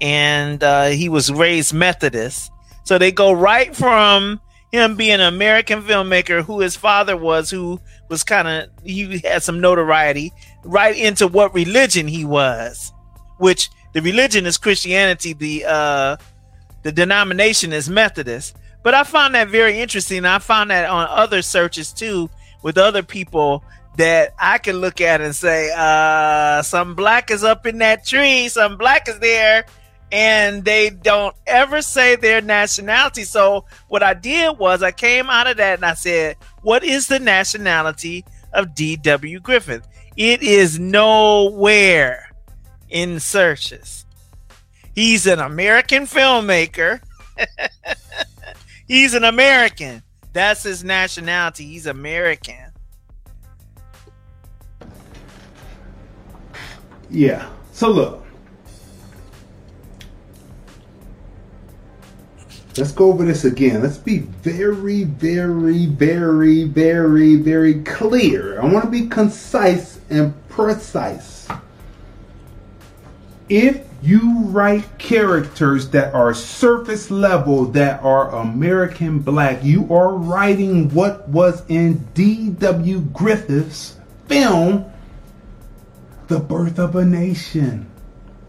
[0.00, 2.50] and uh, he was raised Methodist.
[2.84, 7.80] So they go right from him being an American filmmaker, who his father was, who
[8.08, 10.32] was kind of he had some notoriety,
[10.64, 12.92] right into what religion he was,
[13.38, 16.16] which the religion is Christianity, the uh,
[16.82, 18.56] the denomination is Methodist.
[18.82, 20.26] But I found that very interesting.
[20.26, 22.28] I found that on other searches too,
[22.62, 23.64] with other people
[23.96, 28.48] that I can look at and say, uh, some black is up in that tree,
[28.48, 29.64] some black is there,
[30.10, 33.22] and they don't ever say their nationality.
[33.22, 37.06] So what I did was I came out of that and I said, what is
[37.06, 39.40] the nationality of D.W.
[39.40, 39.86] Griffith?
[40.16, 42.33] It is nowhere
[42.88, 44.04] in searches.
[44.94, 47.00] He's an American filmmaker.
[48.88, 50.02] He's an American.
[50.32, 51.64] That's his nationality.
[51.64, 52.72] He's American.
[57.10, 57.48] Yeah.
[57.72, 58.24] So look.
[62.76, 63.82] Let's go over this again.
[63.82, 68.60] Let's be very, very, very, very, very clear.
[68.60, 71.48] I want to be concise and precise.
[73.48, 80.88] If you write characters that are surface level, that are American black, you are writing
[80.90, 83.00] what was in D.W.
[83.00, 84.90] Griffith's film
[86.28, 87.90] the Birth of a Nation,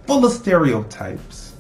[0.08, 1.54] full of stereotypes.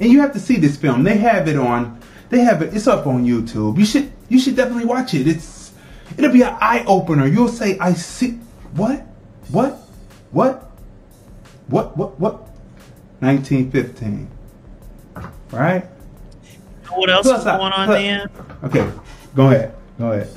[0.00, 1.02] And you have to see this film.
[1.02, 2.00] They have it on.
[2.28, 2.74] They have it.
[2.74, 3.78] It's up on YouTube.
[3.78, 4.12] You should.
[4.28, 5.26] You should definitely watch it.
[5.26, 5.72] It's.
[6.16, 7.26] It'll be an eye opener.
[7.26, 8.38] You'll say, "I see."
[8.74, 9.06] What?
[9.50, 9.78] What?
[10.30, 10.67] What?
[11.68, 11.96] What?
[11.96, 12.18] What?
[12.18, 12.34] What?
[13.20, 14.28] 1915.
[15.50, 15.84] Right.
[16.90, 18.30] What else plus, is going on there?
[18.64, 18.90] Okay,
[19.34, 19.74] go ahead.
[19.98, 20.30] Go ahead.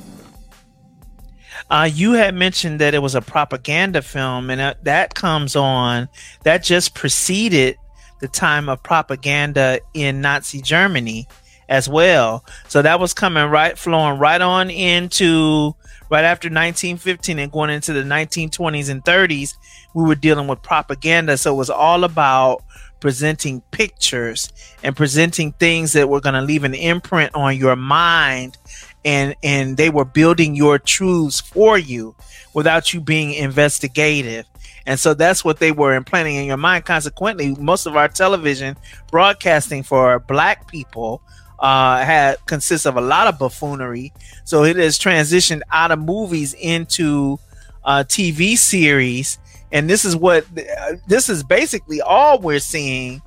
[1.69, 6.09] Uh, you had mentioned that it was a propaganda film, and that, that comes on.
[6.43, 7.77] That just preceded
[8.19, 11.27] the time of propaganda in Nazi Germany
[11.71, 12.43] as well.
[12.67, 15.73] So that was coming right, flowing right on into
[16.09, 19.55] right after 1915 and going into the 1920s and 30s.
[19.93, 21.37] We were dealing with propaganda.
[21.37, 22.61] So it was all about
[22.99, 24.51] presenting pictures
[24.83, 28.57] and presenting things that were going to leave an imprint on your mind
[29.03, 32.15] and and they were building your truths for you
[32.53, 34.45] without you being investigative
[34.85, 38.77] and so that's what they were implanting in your mind consequently most of our television
[39.09, 41.23] broadcasting for black people
[41.61, 44.11] uh, had consists of a lot of buffoonery.
[44.43, 47.39] So it has transitioned out of movies into
[47.85, 49.37] uh, tv series.
[49.71, 53.21] And this is what uh, this is basically all we're seeing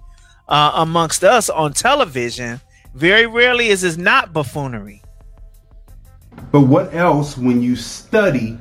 [0.48, 2.60] uh, amongst us on television.
[2.94, 5.00] Very rarely is this not buffoonery.
[6.50, 8.58] But what else, when you study,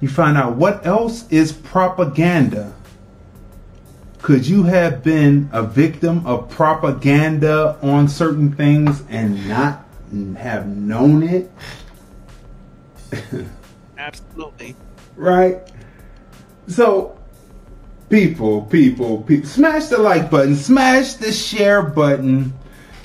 [0.00, 2.72] you find out what else is propaganda?
[4.24, 9.84] Could you have been a victim of propaganda on certain things and not
[10.38, 11.52] have known it?
[13.98, 14.76] Absolutely.
[15.16, 15.70] right?
[16.68, 17.18] So,
[18.08, 22.54] people, people, people, smash the like button, smash the share button,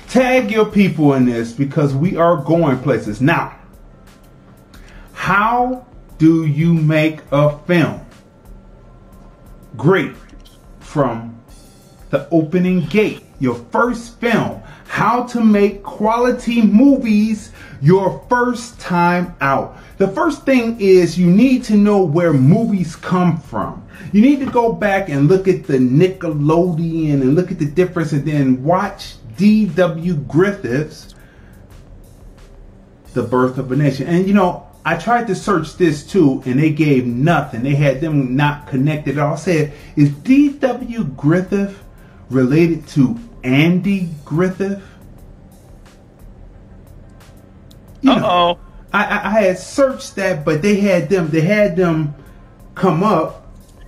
[0.08, 3.20] tag your people in this because we are going places.
[3.20, 3.58] Now,
[5.12, 8.06] how do you make a film
[9.76, 10.14] great
[10.90, 11.40] from
[12.10, 13.24] the opening gate?
[13.38, 14.62] Your first film.
[14.86, 19.78] How to make quality movies your first time out.
[19.98, 23.86] The first thing is you need to know where movies come from.
[24.12, 28.12] You need to go back and look at the Nickelodeon and look at the difference
[28.12, 30.14] and then watch D.W.
[30.16, 31.14] Griffiths
[33.14, 34.06] the birth of a nation.
[34.06, 37.62] And you know, I tried to search this too, and they gave nothing.
[37.62, 39.34] They had them not connected at all.
[39.34, 41.04] I said, is D.W.
[41.04, 41.82] Griffith
[42.30, 44.82] related to Andy Griffith?
[48.00, 48.58] You Uh oh.
[48.92, 51.28] I, I, I had searched that, but they had them.
[51.28, 52.14] They had them
[52.74, 53.46] come up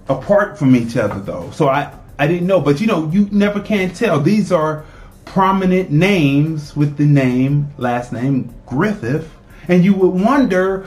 [0.08, 1.50] apart from each other, though.
[1.50, 2.60] So I I didn't know.
[2.60, 4.20] But you know, you never can tell.
[4.20, 4.84] These are
[5.24, 9.30] prominent names with the name last name Griffith,
[9.68, 10.86] and you would wonder,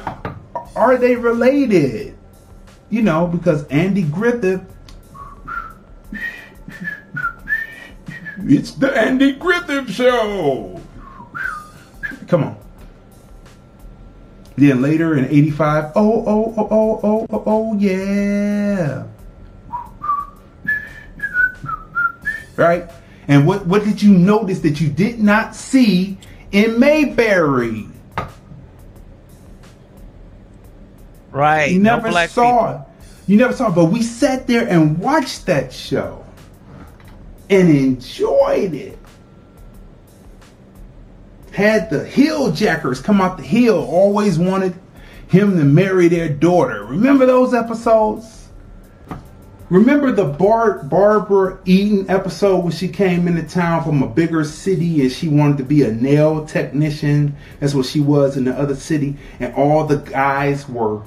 [0.75, 2.17] are they related?
[2.89, 4.61] You know, because Andy Griffith.
[8.37, 10.81] It's the Andy Griffith Show.
[12.27, 12.57] Come on.
[14.57, 19.05] Then later in 85, oh, oh, oh, oh, oh, oh, oh, oh yeah.
[22.55, 22.89] Right?
[23.27, 26.17] And what, what did you notice that you did not see
[26.51, 27.89] in Mayberry?
[31.35, 31.71] Right.
[31.71, 32.87] You no never black saw people.
[33.03, 33.31] it.
[33.31, 33.75] You never saw it.
[33.75, 36.25] But we sat there and watched that show
[37.49, 38.97] and enjoyed it.
[41.51, 44.75] Had the Hilljackers come out the hill, always wanted
[45.27, 46.85] him to marry their daughter.
[46.85, 48.47] Remember those episodes?
[49.69, 55.01] Remember the Bar- Barbara Eden episode when she came into town from a bigger city
[55.01, 57.35] and she wanted to be a nail technician?
[57.59, 61.01] That's what she was in the other city, and all the guys were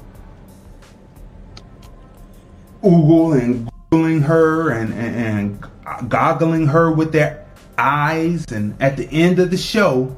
[2.83, 8.45] oogle and googling her and, and, and goggling her with their eyes.
[8.51, 10.17] And at the end of the show,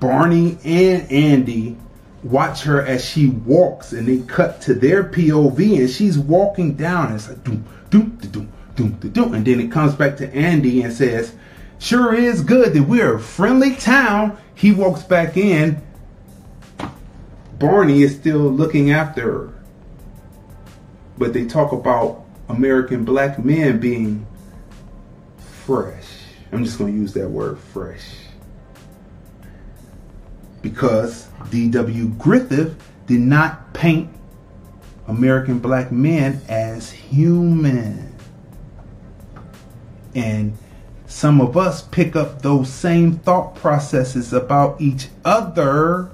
[0.00, 1.76] Barney and Andy
[2.22, 7.06] watch her as she walks, and they cut to their POV, and she's walking down.
[7.06, 10.34] And it's like doom, doom, da, doom, doom, doom, and then it comes back to
[10.34, 11.32] Andy and says,
[11.78, 15.82] "Sure is good that we're a friendly town." He walks back in.
[17.58, 19.51] Barney is still looking after her,
[21.22, 24.26] but they talk about American black men being
[25.38, 26.04] fresh.
[26.50, 28.02] I'm just going to use that word, fresh
[30.62, 32.08] because D.W.
[32.18, 34.10] Griffith did not paint
[35.06, 38.12] American black men as human.
[40.16, 40.58] And
[41.06, 46.10] some of us pick up those same thought processes about each other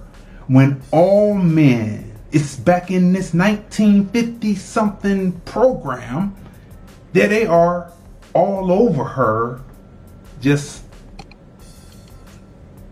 [0.48, 6.36] when all men, it's back in this 1950 something program,
[7.12, 7.90] there they are
[8.34, 9.60] all over her,
[10.40, 10.84] just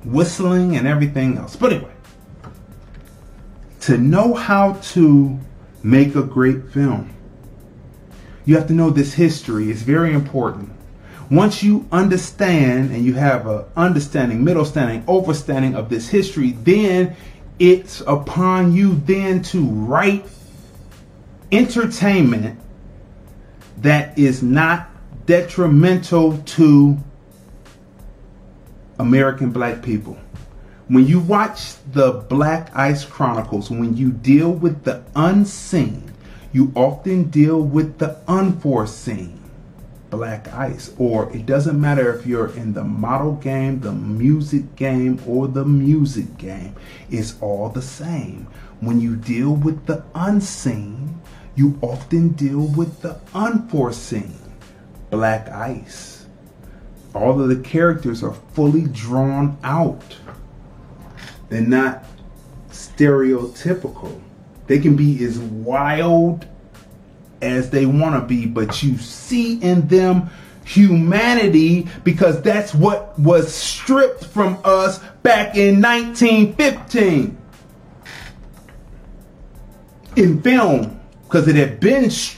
[0.04, 1.56] whistling and everything else.
[1.56, 1.92] But anyway,
[3.80, 5.38] to know how to
[5.82, 7.12] make a great film,
[8.44, 9.70] you have to know this history.
[9.70, 10.70] It's very important.
[11.30, 17.16] Once you understand and you have a understanding, middle standing, overstanding of this history, then
[17.58, 20.26] it's upon you then to write
[21.50, 22.60] entertainment
[23.78, 24.90] that is not
[25.26, 26.96] detrimental to
[28.98, 30.18] American black people.
[30.88, 36.12] When you watch the Black Ice Chronicles, when you deal with the unseen,
[36.52, 39.42] you often deal with the unforeseen.
[40.10, 45.20] Black Ice, or it doesn't matter if you're in the model game, the music game,
[45.26, 46.74] or the music game,
[47.10, 48.46] it's all the same.
[48.80, 51.20] When you deal with the unseen,
[51.54, 54.38] you often deal with the unforeseen.
[55.10, 56.16] Black Ice
[57.16, 60.16] all of the characters are fully drawn out.
[61.48, 62.04] They're not
[62.70, 64.20] stereotypical.
[64.66, 66.46] They can be as wild
[67.42, 70.30] as they want to be, but you see in them
[70.64, 77.38] humanity because that's what was stripped from us back in 1915
[80.16, 82.36] in film because it had been sh-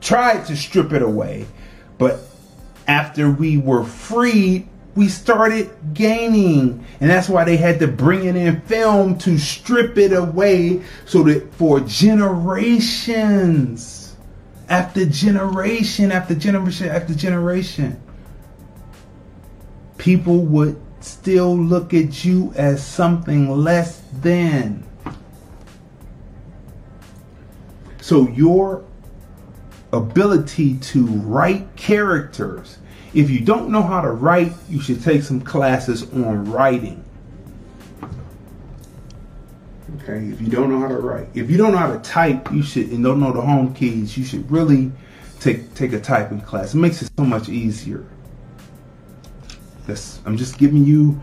[0.00, 1.46] tried to strip it away,
[1.98, 2.20] but
[2.86, 6.84] after we were freed, we started gaining.
[7.00, 11.22] And that's why they had to bring it in film to strip it away so
[11.24, 13.99] that for generations,
[14.70, 18.00] after generation, after generation, after generation,
[19.98, 24.86] people would still look at you as something less than.
[28.00, 28.84] So your
[29.92, 32.78] ability to write characters.
[33.12, 37.04] If you don't know how to write, you should take some classes on writing.
[40.02, 42.50] Okay, if you don't know how to write, if you don't know how to type,
[42.52, 44.90] you should and don't know the home keys, you should really
[45.40, 46.74] take take a typing class.
[46.74, 48.06] It makes it so much easier.
[49.86, 51.20] That's, I'm just giving you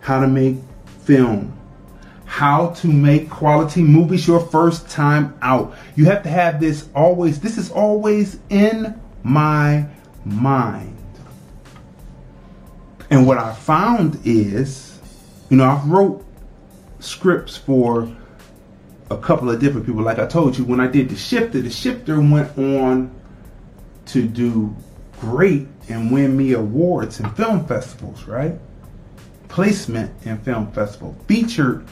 [0.00, 0.56] how to make
[1.04, 1.58] film,
[2.24, 5.74] how to make quality movies your first time out.
[5.96, 9.86] You have to have this always, this is always in my
[10.24, 10.96] mind.
[13.10, 14.98] And what I found is,
[15.50, 16.24] you know, I've wrote
[17.04, 18.14] scripts for
[19.10, 20.02] a couple of different people.
[20.02, 23.14] Like I told you, when I did the shifter, the shifter went on
[24.06, 24.74] to do
[25.20, 28.54] great and win me awards in film festivals, right?
[29.48, 31.86] Placement in film festivals, featured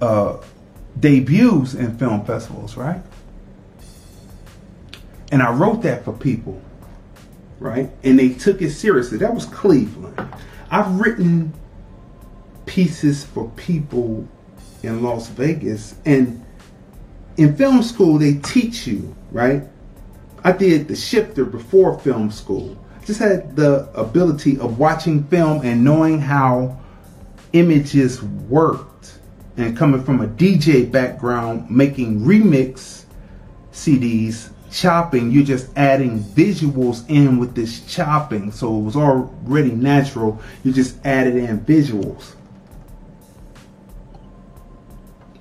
[0.00, 0.38] uh,
[0.98, 3.02] debuts in film festivals, right?
[5.30, 6.60] And I wrote that for people,
[7.58, 7.90] right?
[8.02, 9.18] And they took it seriously.
[9.18, 10.20] That was Cleveland.
[10.70, 11.52] I've written
[12.66, 14.26] pieces for people
[14.82, 16.44] in Las Vegas, and
[17.36, 19.64] in film school, they teach you, right?
[20.44, 22.76] I did the shifter before film school.
[23.04, 26.78] Just had the ability of watching film and knowing how
[27.52, 29.18] images worked.
[29.56, 33.04] And coming from a DJ background, making remix
[33.72, 38.50] CDs, chopping, you're just adding visuals in with this chopping.
[38.50, 40.40] So it was already natural.
[40.64, 42.34] You just added in visuals.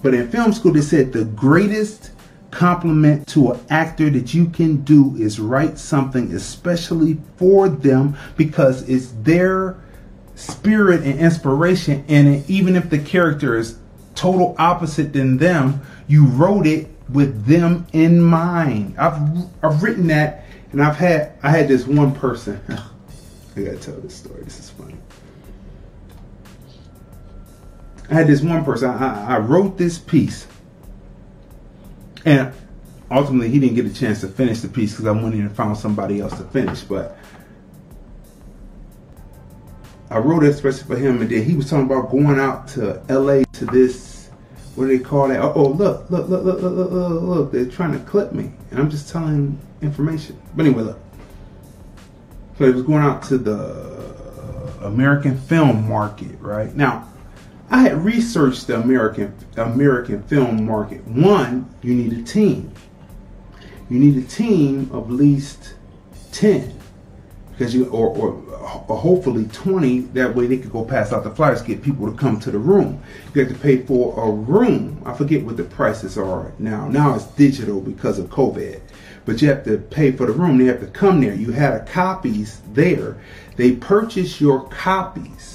[0.04, 2.12] But in film school, they said the greatest
[2.52, 8.88] compliment to an actor that you can do is write something especially for them because
[8.88, 9.82] it's their
[10.36, 12.06] spirit and inspiration.
[12.08, 13.80] In it even if the character is
[14.14, 18.96] total opposite than them you wrote it with them in mind.
[19.00, 19.20] I've
[19.64, 22.62] i've written that and i've had i had this one person.
[22.70, 24.44] I gotta tell this story.
[24.44, 24.96] This is funny
[28.10, 30.48] i had this one person i, I wrote this piece
[32.26, 32.54] and
[33.12, 35.56] ultimately, he didn't get a chance to finish the piece because I went in and
[35.56, 36.82] found somebody else to finish.
[36.82, 37.18] But
[40.10, 43.02] I wrote it especially for him, and then he was talking about going out to
[43.10, 43.46] L.A.
[43.46, 44.30] to this.
[44.76, 45.40] What do they call that?
[45.40, 47.52] Oh, oh, look, look, look, look, look, look, look, look.
[47.52, 50.42] They're trying to clip me, and I'm just telling information.
[50.56, 51.00] But anyway, look.
[52.58, 56.76] So he was going out to the American film market, right?
[56.76, 57.08] Now,
[57.70, 61.06] I had researched the American American film market.
[61.08, 62.72] One, you need a team.
[63.90, 65.76] You need a team of at least
[66.32, 66.80] ten,
[67.52, 68.34] because you or, or,
[68.88, 70.00] or hopefully twenty.
[70.00, 72.60] That way they could go pass out the flyers, get people to come to the
[72.60, 73.02] room.
[73.34, 75.02] You have to pay for a room.
[75.06, 76.88] I forget what the prices are now.
[76.88, 78.82] Now it's digital because of COVID,
[79.26, 80.58] but you have to pay for the room.
[80.58, 81.34] They have to come there.
[81.34, 83.20] You had copies there.
[83.56, 85.53] They purchase your copies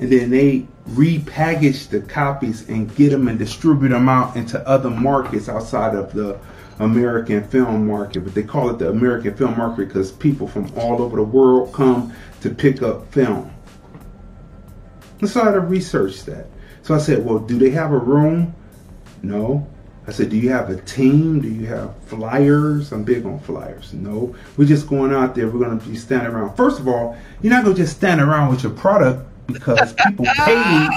[0.00, 4.88] and then they repackage the copies and get them and distribute them out into other
[4.88, 6.40] markets outside of the
[6.78, 8.20] American film market.
[8.20, 11.74] But they call it the American film market because people from all over the world
[11.74, 13.52] come to pick up film.
[15.20, 16.46] And so I had to research that.
[16.80, 18.54] So I said, well, do they have a room?
[19.22, 19.68] No.
[20.06, 21.42] I said, do you have a team?
[21.42, 22.90] Do you have flyers?
[22.90, 23.92] I'm big on flyers.
[23.92, 24.34] No.
[24.56, 25.46] We're just going out there.
[25.46, 26.56] We're going to be standing around.
[26.56, 30.26] First of all, you're not going to just stand around with your product because people
[30.44, 30.88] paid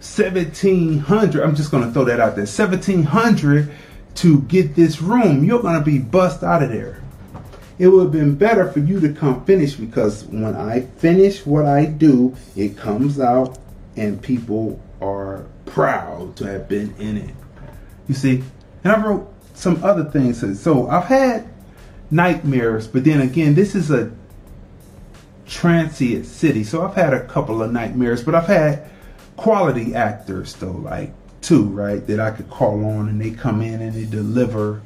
[0.00, 1.42] seventeen hundred.
[1.44, 2.46] I'm just gonna throw that out there.
[2.46, 3.70] Seventeen hundred
[4.16, 5.44] to get this room.
[5.44, 7.00] You're gonna be bust out of there.
[7.78, 11.66] It would have been better for you to come finish because when I finish what
[11.66, 13.58] I do, it comes out
[13.96, 17.34] and people are proud to have been in it.
[18.06, 18.44] You see?
[18.84, 20.60] And I wrote some other things.
[20.60, 21.48] So I've had
[22.10, 24.12] nightmares, but then again, this is a
[25.46, 26.64] transient city.
[26.64, 28.90] So I've had a couple of nightmares, but I've had
[29.36, 33.82] quality actors though, like two, right, that I could call on and they come in
[33.82, 34.80] and they deliver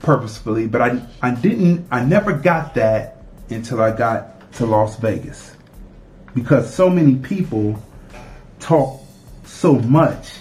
[0.00, 0.66] purposefully.
[0.66, 3.18] But I I didn't I never got that
[3.50, 5.56] until I got to Las Vegas.
[6.34, 7.82] Because so many people
[8.58, 9.00] talk
[9.44, 10.36] so much.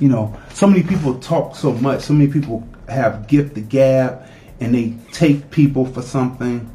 [0.00, 2.02] You know, so many people talk so much.
[2.02, 4.26] So many people have gift the gab
[4.60, 6.70] and they take people for something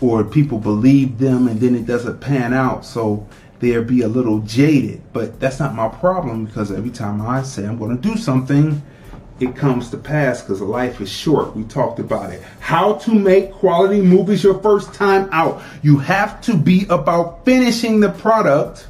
[0.00, 2.84] or people believe them and then it doesn't pan out.
[2.84, 3.26] So
[3.60, 5.02] they'll be a little jaded.
[5.12, 8.82] But that's not my problem because every time I say I'm going to do something,
[9.38, 11.54] it comes to pass because life is short.
[11.54, 12.42] We talked about it.
[12.60, 15.62] How to make quality movies your first time out.
[15.82, 18.88] You have to be about finishing the product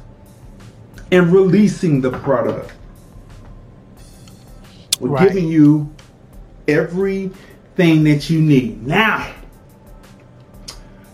[1.11, 2.73] and releasing the product.
[4.99, 5.27] We're right.
[5.27, 5.93] giving you
[6.67, 8.85] everything that you need.
[8.85, 9.33] Now,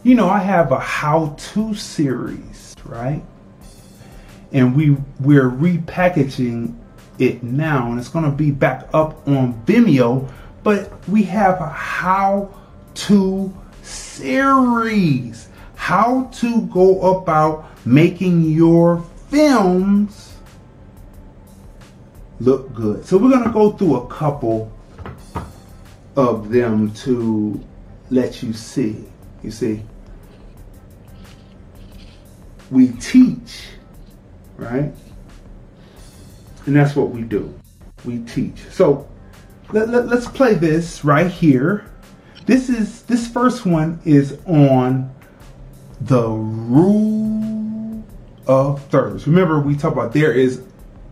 [0.03, 3.23] you know, I have a how-to series, right?
[4.51, 6.75] And we we're repackaging
[7.19, 10.29] it now, and it's going to be back up on Vimeo.
[10.61, 20.35] But we have a how-to series, how to go about making your films
[22.39, 23.05] look good.
[23.05, 24.71] So we're going to go through a couple
[26.15, 27.59] of them to
[28.09, 29.05] let you see.
[29.41, 29.83] You see,
[32.73, 33.67] we teach,
[34.57, 34.91] right?
[36.65, 37.53] And that's what we do.
[38.03, 38.59] We teach.
[38.71, 39.07] So
[39.71, 41.85] let, let, let's play this right here.
[42.45, 45.13] This is this first one is on
[46.01, 48.03] the rule
[48.47, 49.27] of thirds.
[49.27, 50.63] Remember, we talk about there is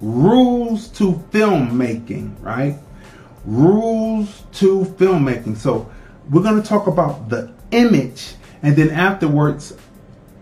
[0.01, 2.78] rules to filmmaking, right?
[3.45, 5.55] Rules to filmmaking.
[5.55, 5.89] So
[6.30, 8.34] we're going to talk about the image,
[8.64, 9.74] and then afterwards,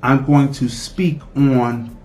[0.01, 1.97] I'm going to speak on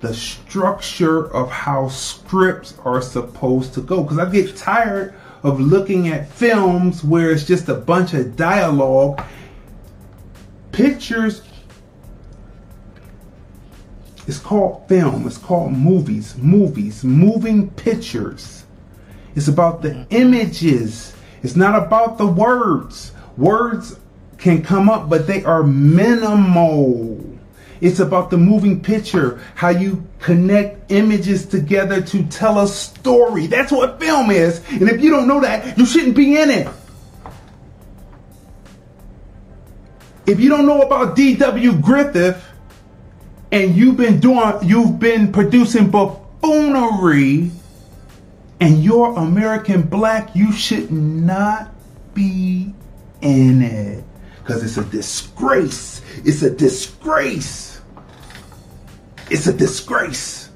[0.00, 4.02] the structure of how scripts are supposed to go.
[4.02, 9.22] Because I get tired of looking at films where it's just a bunch of dialogue.
[10.72, 11.42] Pictures
[14.30, 15.26] it's called film.
[15.26, 16.36] It's called movies.
[16.36, 17.02] Movies.
[17.02, 18.64] Moving pictures.
[19.34, 21.16] It's about the images.
[21.42, 23.10] It's not about the words.
[23.36, 23.98] Words
[24.38, 27.19] can come up, but they are minimal.
[27.80, 33.46] It's about the moving picture, how you connect images together to tell a story.
[33.46, 34.62] That's what film is.
[34.70, 36.68] And if you don't know that, you shouldn't be in it.
[40.26, 41.80] If you don't know about D.W.
[41.80, 42.44] Griffith,
[43.52, 47.50] and you've been doing, you've been producing buffoonery,
[48.60, 51.72] and you're American black, you should not
[52.14, 52.72] be
[53.22, 54.04] in it.
[54.38, 56.02] Because it's a disgrace.
[56.24, 57.69] It's a disgrace.
[59.30, 60.50] It's a disgrace.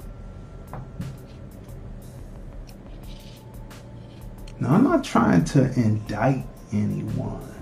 [4.58, 7.54] Now, I'm not trying to indict anyone,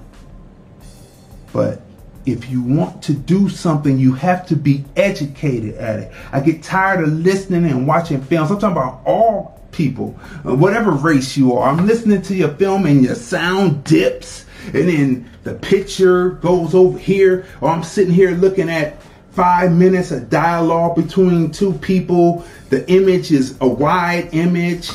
[1.52, 1.82] but
[2.24, 6.12] if you want to do something, you have to be educated at it.
[6.30, 8.50] I get tired of listening and watching films.
[8.50, 11.68] I'm talking about all people, uh, whatever race you are.
[11.68, 16.96] I'm listening to your film and your sound dips, and then the picture goes over
[16.98, 19.01] here, or I'm sitting here looking at
[19.33, 22.45] five minutes of dialogue between two people.
[22.70, 24.91] The image is a wide image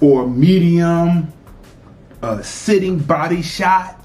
[0.00, 1.32] or medium,
[2.22, 4.02] a sitting body shot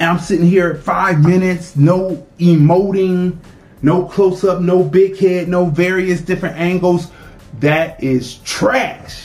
[0.00, 3.36] and I'm sitting here five minutes, no emoting,
[3.82, 7.10] no close up, no big head, no various different angles.
[7.58, 9.24] That is trash.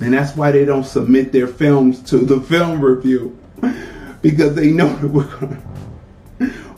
[0.00, 3.38] And that's why they don't submit their films to the film review
[4.30, 5.62] because they know that we're to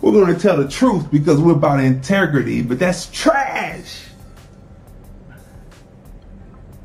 [0.03, 4.05] we're to tell the truth because we're about integrity, but that's trash.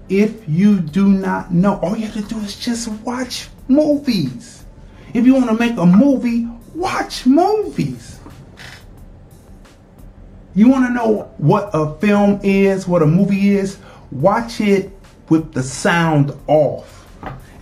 [0.07, 4.64] If you do not know, all you have to do is just watch movies.
[5.14, 8.20] If you want to make a movie, watch movies.
[10.55, 13.80] You want to know what a film is, what a movie is?
[14.11, 14.91] Watch it
[15.28, 17.03] with the sound off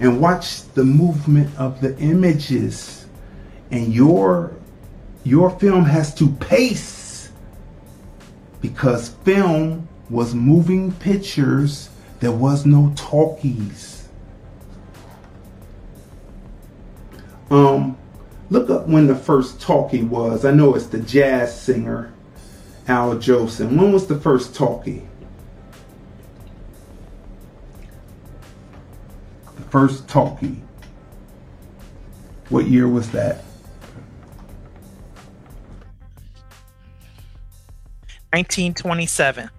[0.02, 3.06] and watch the movement of the images.
[3.70, 4.54] And your
[5.24, 7.32] your film has to pace
[8.60, 11.90] because film was moving pictures.
[12.20, 14.10] There was no talkies.
[17.52, 17.98] Um,
[18.50, 20.46] look up when the first talkie was.
[20.46, 22.12] I know it's the jazz singer
[22.88, 23.78] Al Jolson.
[23.78, 25.08] When was the first talkie?
[29.72, 30.62] First talkie.
[32.50, 33.44] What year was that?
[38.34, 39.50] 1927.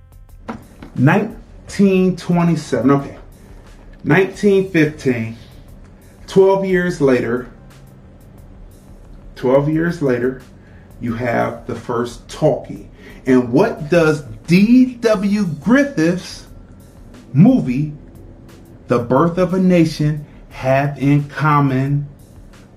[0.94, 2.90] 1927.
[2.90, 3.18] Okay.
[4.04, 5.36] 1915.
[6.26, 7.50] 12 years later,
[9.36, 10.42] 12 years later,
[11.00, 12.88] you have the first talkie.
[13.26, 15.46] And what does D.W.
[15.62, 16.46] Griffith's
[17.32, 17.92] movie,
[18.88, 22.08] The Birth of a Nation, have in common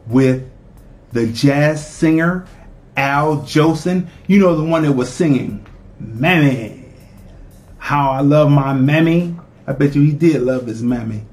[0.08, 0.50] with
[1.12, 2.48] the jazz singer
[2.98, 4.08] Al Jolson?
[4.28, 5.66] You know, the one that was singing,
[6.00, 6.84] Mammy.
[7.78, 9.36] How I love my mammy.
[9.68, 11.24] I bet you he did love his mammy.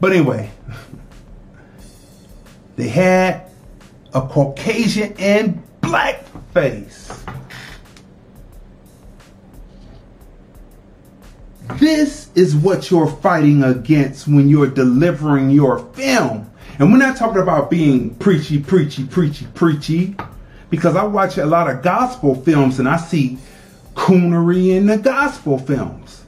[0.00, 0.50] But anyway,
[2.76, 3.50] they had
[4.12, 7.10] a Caucasian and black face.
[11.78, 16.50] This is what you're fighting against when you're delivering your film.
[16.78, 20.16] And we're not talking about being preachy, preachy, preachy, preachy,
[20.70, 23.38] because I watch a lot of gospel films and I see
[23.94, 26.24] coonery in the gospel films.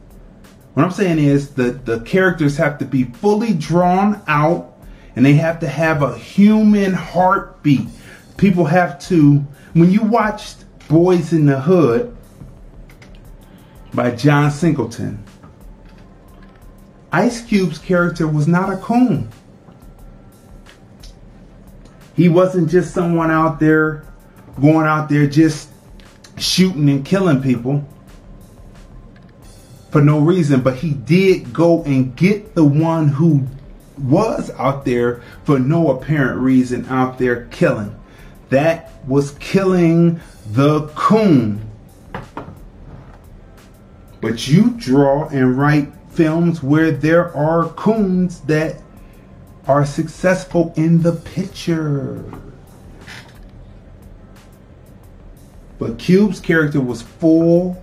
[0.74, 4.76] What I'm saying is that the characters have to be fully drawn out
[5.16, 7.88] and they have to have a human heartbeat.
[8.36, 9.38] People have to,
[9.72, 12.14] when you watched Boys in the Hood,
[13.94, 15.23] by John Singleton.
[17.14, 19.28] Ice Cube's character was not a coon.
[22.16, 24.02] He wasn't just someone out there
[24.60, 25.68] going out there just
[26.36, 27.86] shooting and killing people
[29.92, 33.46] for no reason, but he did go and get the one who
[33.96, 37.94] was out there for no apparent reason out there killing.
[38.48, 41.70] That was killing the coon.
[44.20, 48.76] But you draw and write films where there are coons that
[49.66, 52.24] are successful in the picture.
[55.78, 57.82] But Cube's character was full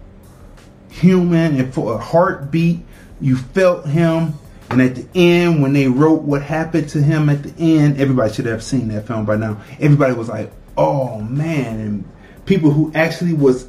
[0.90, 2.80] human and for a heartbeat.
[3.20, 4.34] You felt him.
[4.70, 8.34] And at the end, when they wrote what happened to him at the end, everybody
[8.34, 9.62] should have seen that film by now.
[9.80, 11.80] Everybody was like, oh man.
[11.80, 12.10] And
[12.46, 13.68] people who actually was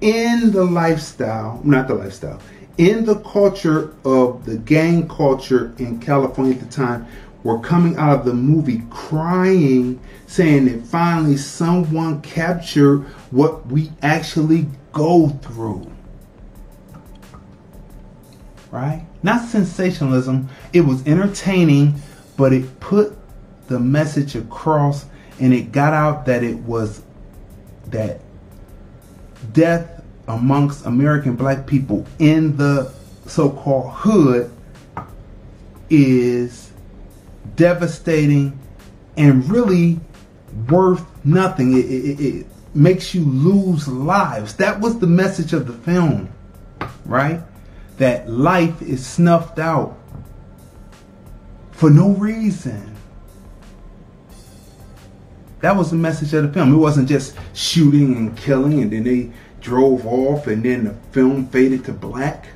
[0.00, 2.40] in the lifestyle, not the lifestyle,
[2.78, 7.06] in the culture of the gang culture in California at the time
[7.42, 12.98] were coming out of the movie crying, saying that finally someone captured
[13.30, 15.90] what we actually go through.
[18.70, 19.06] Right?
[19.22, 21.94] Not sensationalism, it was entertaining,
[22.36, 23.16] but it put
[23.68, 25.06] the message across
[25.38, 27.02] and it got out that it was
[27.88, 28.20] that
[29.52, 29.95] death
[30.28, 32.92] amongst American black people in the
[33.26, 34.50] so called hood
[35.90, 36.70] is
[37.54, 38.58] devastating
[39.16, 40.00] and really
[40.68, 41.76] worth nothing.
[41.76, 42.46] It, it, it,
[42.76, 44.56] makes you lose lives.
[44.56, 46.30] That was the message of the film,
[47.06, 47.40] right?
[47.96, 49.98] That life is snuffed out
[51.72, 52.94] for no reason.
[55.60, 56.74] That was the message of the film.
[56.74, 59.32] It wasn't just shooting and killing and then they
[59.66, 62.46] drove off and then the film faded to black.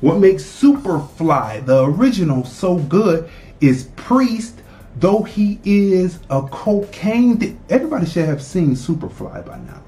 [0.00, 3.28] What makes Superfly, the original, so good
[3.60, 4.60] is Priest,
[4.96, 7.36] though he is a cocaine.
[7.36, 9.82] Di- Everybody should have seen Superfly by now.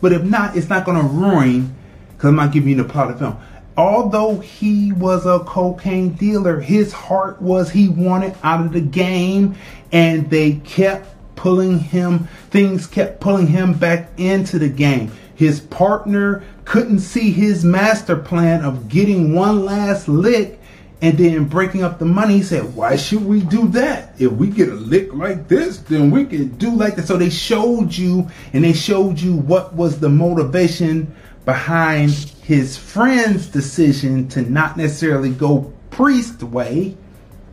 [0.00, 1.74] But if not, it's not going to ruin,
[2.12, 3.36] because I'm not giving you the plot of the film.
[3.76, 9.54] Although he was a cocaine dealer, his heart was he wanted out of the game,
[9.92, 15.12] and they kept pulling him, things kept pulling him back into the game.
[15.34, 20.60] His partner couldn't see his master plan of getting one last lick
[21.00, 22.36] and then breaking up the money.
[22.36, 24.14] He said, Why should we do that?
[24.18, 27.08] If we get a lick like this, then we can do like that.
[27.08, 31.14] So they showed you and they showed you what was the motivation
[31.44, 32.12] behind
[32.44, 36.96] his friend's decision to not necessarily go priest way,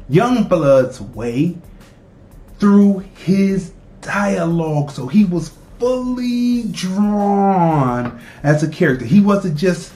[0.08, 1.58] young blood's way,
[2.60, 4.92] through his dialogue.
[4.92, 9.06] So he was fully drawn as a character.
[9.06, 9.94] He wasn't just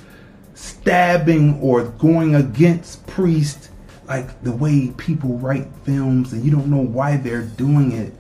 [0.54, 3.70] stabbing or going against priest
[4.08, 8.14] like the way people write films and you don't know why they're doing it.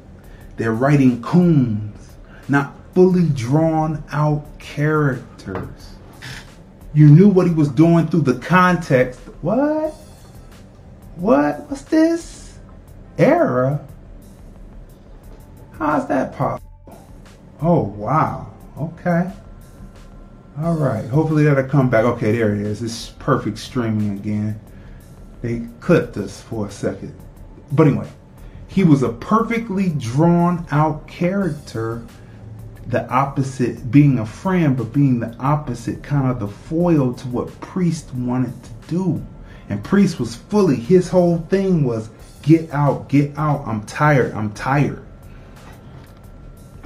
[0.58, 2.14] They're writing coons,
[2.48, 5.96] not fully drawn out characters.
[6.94, 9.20] You knew what he was doing through the context.
[9.41, 9.94] What?
[11.16, 11.62] What?
[11.70, 12.58] What's this?
[13.18, 13.83] Era?
[15.78, 17.08] How's that possible?
[17.62, 18.52] Oh, wow.
[18.78, 19.32] Okay.
[20.60, 21.06] All right.
[21.06, 22.06] Hopefully that'll come back.
[22.06, 22.82] Okay, there it is.
[22.82, 24.60] It's perfect streaming again.
[25.42, 27.16] They clipped us for a second.
[27.72, 28.08] But anyway,
[28.68, 32.06] he was a perfectly drawn out character.
[32.88, 37.60] The opposite, being a friend, but being the opposite, kind of the foil to what
[37.62, 39.26] Priest wanted to do.
[39.70, 42.10] And Priest was fully, his whole thing was
[42.41, 43.64] get out, get out.
[43.66, 45.03] I'm tired, I'm tired.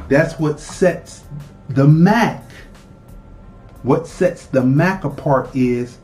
[0.09, 1.23] That's what sets
[1.69, 2.43] the Mack.
[3.83, 5.97] What sets the Mack apart is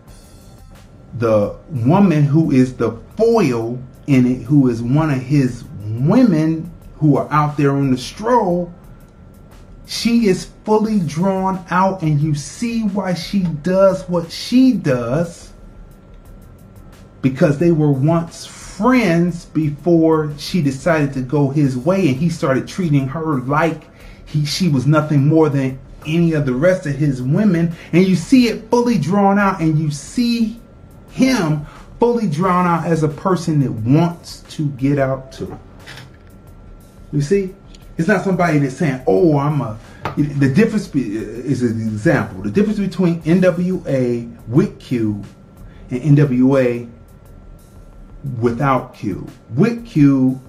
[1.18, 7.18] the woman who is the foil in it, who is one of his women who
[7.18, 8.74] are out there on the stroll.
[9.86, 15.54] She is fully drawn out, and you see why she does what she does
[17.22, 22.68] because they were once friends before she decided to go his way and he started
[22.68, 23.84] treating her like
[24.34, 27.74] he she was nothing more than any of the rest of his women.
[27.94, 30.60] And you see it fully drawn out and you see
[31.12, 31.66] him
[32.00, 35.58] fully drawn out as a person that wants to get out to
[37.14, 37.54] you see?
[37.96, 39.80] It's not somebody that's saying oh i'm a
[40.18, 42.42] the difference is an example.
[42.44, 45.24] The difference between nwa with q
[45.92, 46.90] and nwa
[48.40, 49.28] without q.
[49.56, 50.42] With q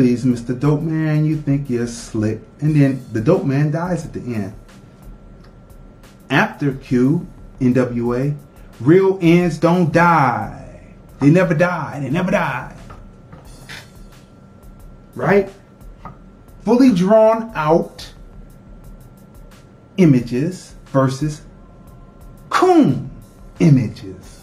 [0.00, 0.58] please, Mr.
[0.58, 2.40] Dope Man, you think you're slick.
[2.62, 4.54] And then the dope man dies at the end.
[6.30, 7.28] after Q,
[7.60, 8.34] NWA,
[8.80, 10.94] real ends don't die.
[11.18, 12.00] They never die.
[12.00, 12.74] They never die.
[15.14, 15.50] Right?
[16.64, 18.10] Fully drawn out
[19.98, 21.42] images versus
[22.48, 23.10] coon
[23.58, 24.40] images.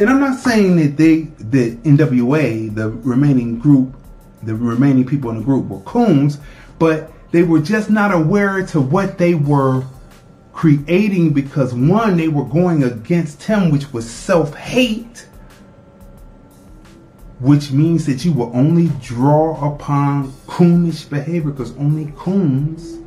[0.00, 3.94] And I'm not saying that they, that NWA, the remaining group,
[4.42, 6.38] the remaining people in the group were coons,
[6.78, 9.84] but they were just not aware to what they were
[10.52, 15.26] creating because one, they were going against him, which was self hate,
[17.40, 22.98] which means that you will only draw upon coonish behavior because only coons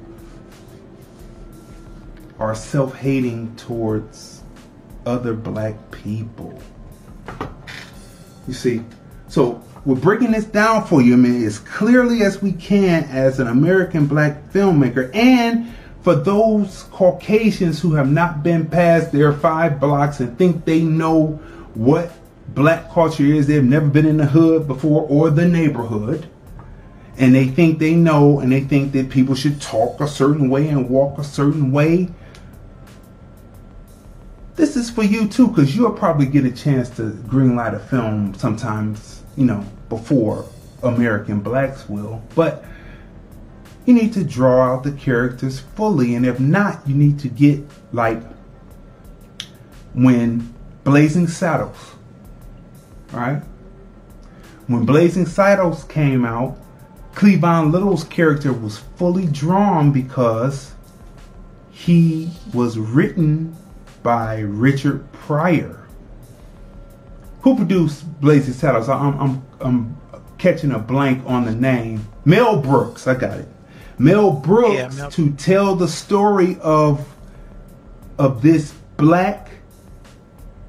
[2.39, 4.43] are self hating towards
[5.05, 6.59] other black people.
[8.47, 8.83] You see,
[9.27, 13.47] so we're breaking this down for you, I as clearly as we can as an
[13.47, 15.13] American black filmmaker.
[15.15, 20.81] And for those Caucasians who have not been past their five blocks and think they
[20.81, 21.39] know
[21.75, 22.11] what
[22.49, 26.27] black culture is, they've never been in the hood before or the neighborhood.
[27.17, 30.67] And they think they know and they think that people should talk a certain way
[30.67, 32.09] and walk a certain way
[34.55, 38.33] this is for you too, because you'll probably get a chance to greenlight a film
[38.35, 40.45] sometimes, you know, before
[40.83, 42.21] American blacks will.
[42.35, 42.63] But
[43.85, 47.63] you need to draw out the characters fully, and if not, you need to get
[47.91, 48.21] like
[49.93, 50.53] when
[50.83, 51.95] Blazing Saddles,
[53.11, 53.41] right?
[54.67, 56.57] When Blazing Saddles came out,
[57.13, 60.73] Cleavon Little's character was fully drawn because
[61.71, 63.55] he was written
[64.03, 65.84] by Richard Pryor.
[67.45, 68.89] Who produced Blazing Saddles?
[68.89, 69.97] I'm, I'm, I'm
[70.39, 72.07] catching a blank on the name.
[72.25, 73.47] Mel Brooks, I got it.
[73.99, 77.07] Mel Brooks yeah, Mel- to tell the story of
[78.17, 79.51] of this black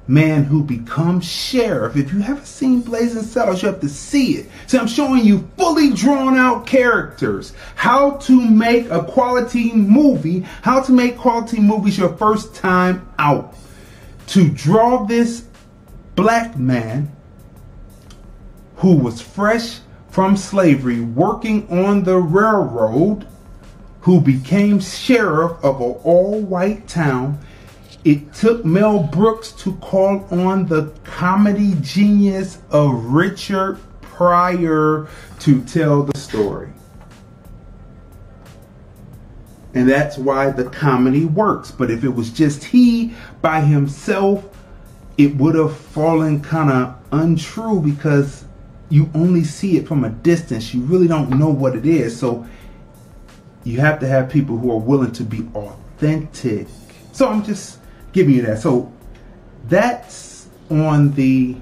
[0.07, 1.97] man who becomes sheriff.
[1.97, 4.51] If you haven't seen Blazing Saddles, you have to see it.
[4.67, 10.83] So I'm showing you fully drawn out characters, how to make a quality movie, how
[10.83, 13.55] to make quality movies your first time out.
[14.27, 15.46] To draw this
[16.17, 17.09] black man
[18.75, 19.79] who was fresh
[20.09, 23.25] from slavery, working on the railroad,
[24.01, 27.39] who became sheriff of an all white town
[28.07, 36.03] it took Mel Brooks to call on the comedy genius of Richard Pryor to tell
[36.03, 36.69] the story.
[39.73, 41.69] And that's why the comedy works.
[41.69, 44.56] But if it was just he by himself,
[45.17, 48.45] it would have fallen kind of untrue because
[48.89, 50.73] you only see it from a distance.
[50.73, 52.17] You really don't know what it is.
[52.17, 52.45] So
[53.63, 56.67] you have to have people who are willing to be authentic.
[57.11, 57.79] So I'm just
[58.13, 58.59] giving you that.
[58.59, 58.91] So
[59.67, 61.57] that's on the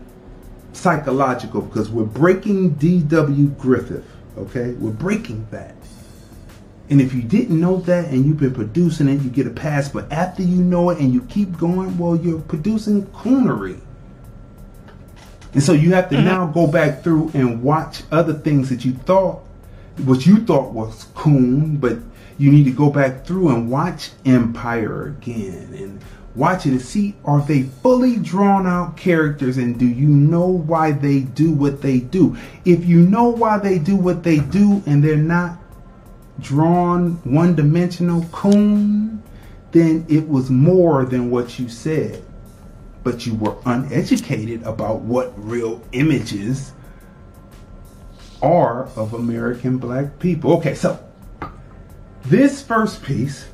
[0.74, 3.48] psychological because we're breaking D.W.
[3.50, 4.06] Griffith.
[4.38, 5.76] Okay, we're breaking that.
[6.90, 9.90] And if you didn't know that and you've been producing it, you get a pass.
[9.90, 13.80] But after you know it and you keep going, well, you're producing coonery.
[15.54, 16.26] And so you have to mm-hmm.
[16.26, 19.42] now go back through and watch other things that you thought,
[20.04, 21.98] what you thought was coon, but
[22.38, 26.02] you need to go back through and watch Empire again and
[26.36, 30.92] watch it and see are they fully drawn out characters and do you know why
[30.92, 32.36] they do what they do
[32.66, 35.58] if you know why they do what they do and they're not
[36.40, 39.22] drawn one-dimensional coon
[39.72, 42.24] then it was more than what you said
[43.04, 46.74] but you were uneducated about what real images
[48.42, 51.00] are of american black people okay so
[52.26, 53.46] this first piece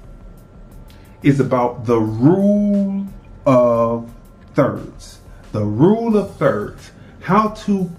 [1.24, 3.06] is about the rule
[3.46, 4.12] of
[4.54, 5.20] thirds.
[5.52, 6.92] The rule of thirds.
[7.22, 7.92] How to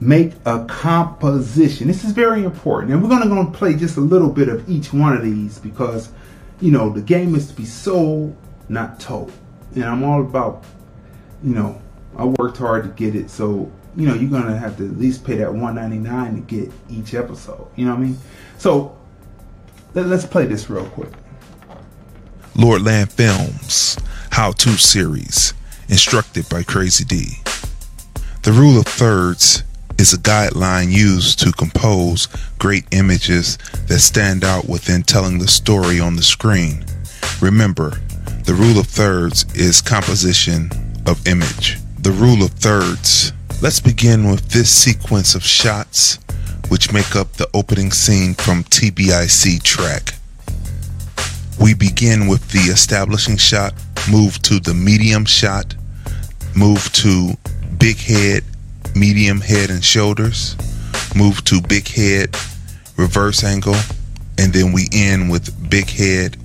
[0.00, 1.88] make a composition.
[1.88, 2.92] This is very important.
[2.92, 5.22] And we're going to, go and play just a little bit of each one of
[5.22, 6.10] these because,
[6.60, 8.36] you know, the game is to be sold,
[8.68, 9.32] not told.
[9.74, 10.64] And I'm all about,
[11.42, 11.80] you know,
[12.16, 13.30] I worked hard to get it.
[13.30, 16.72] So, you know, you're going to have to at least pay that 199 to get
[16.88, 17.66] each episode.
[17.76, 18.18] You know what I mean?
[18.58, 18.96] So,
[19.94, 21.10] let, let's play this real quick.
[22.54, 23.98] Lordland Films
[24.30, 25.54] How To Series,
[25.88, 27.38] instructed by Crazy Dee.
[28.42, 29.62] The rule of thirds
[29.98, 33.58] is a guideline used to compose great images
[33.88, 36.84] that stand out within telling the story on the screen.
[37.40, 37.90] Remember,
[38.44, 40.70] the rule of thirds is composition
[41.06, 41.78] of image.
[41.98, 43.32] The rule of thirds.
[43.60, 46.18] Let's begin with this sequence of shots
[46.68, 50.14] which make up the opening scene from TBIC track.
[51.60, 53.74] We begin with the establishing shot,
[54.10, 55.74] move to the medium shot,
[56.54, 57.36] move to
[57.78, 58.44] big head,
[58.96, 60.56] medium head and shoulders,
[61.14, 62.36] move to big head,
[62.96, 63.76] reverse angle,
[64.38, 66.36] and then we end with big head,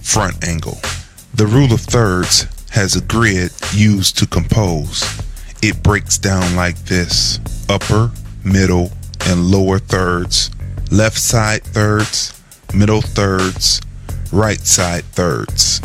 [0.00, 0.78] front angle.
[1.34, 5.02] The rule of thirds has a grid used to compose.
[5.62, 7.38] It breaks down like this
[7.68, 8.10] upper,
[8.44, 8.90] middle,
[9.26, 10.50] and lower thirds,
[10.90, 12.40] left side thirds,
[12.74, 13.80] middle thirds,
[14.32, 15.80] right side thirds.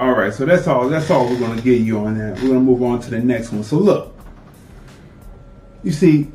[0.00, 0.88] All right, so that's all.
[0.88, 2.40] That's all we're gonna give you on that.
[2.40, 3.62] We're gonna move on to the next one.
[3.62, 4.14] So look,
[5.82, 6.32] you see,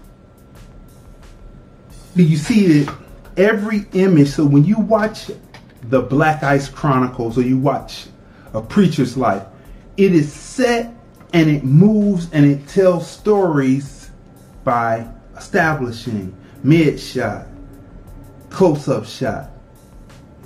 [2.14, 2.96] you see that
[3.38, 4.30] every image.
[4.30, 5.32] So when you watch
[5.90, 8.06] the Black Ice Chronicles or you watch
[8.54, 9.42] a preacher's life,
[9.98, 10.94] it is set
[11.34, 14.12] and it moves and it tells stories
[14.64, 17.48] by establishing mid shot,
[18.52, 19.50] close up shot,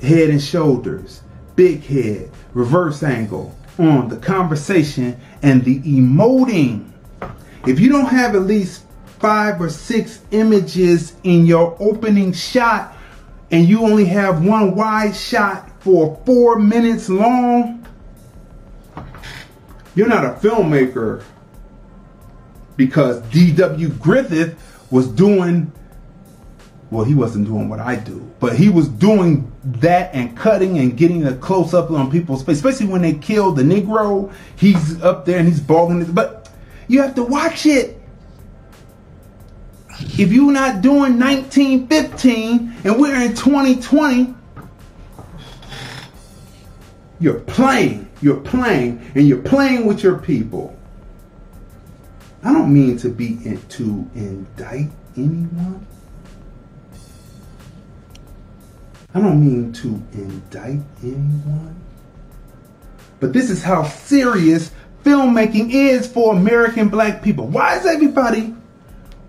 [0.01, 1.21] head and shoulders,
[1.59, 6.89] big head, reverse angle on the conversation and the emoting.
[7.67, 8.85] If you don't have at least
[9.19, 12.95] five or six images in your opening shot
[13.51, 17.85] and you only have one wide shot for four minutes long,
[19.95, 21.25] you're not a filmmaker
[22.77, 23.89] because D.W.
[23.89, 24.57] Griffith
[24.91, 25.73] was doing
[26.91, 30.97] well, he wasn't doing what I do, but he was doing that and cutting and
[30.97, 34.33] getting a close up on people's face, especially when they killed the Negro.
[34.55, 36.49] He's up there and he's balling it, but
[36.87, 38.01] you have to watch it.
[40.01, 44.33] If you're not doing 1915 and we're in 2020,
[47.19, 50.75] you're playing, you're playing, and you're playing with your people.
[52.43, 55.85] I don't mean to be in, to indict anyone.
[59.13, 61.75] I don't mean to indict anyone.
[63.19, 64.71] But this is how serious
[65.03, 67.47] filmmaking is for American black people.
[67.47, 68.53] Why does everybody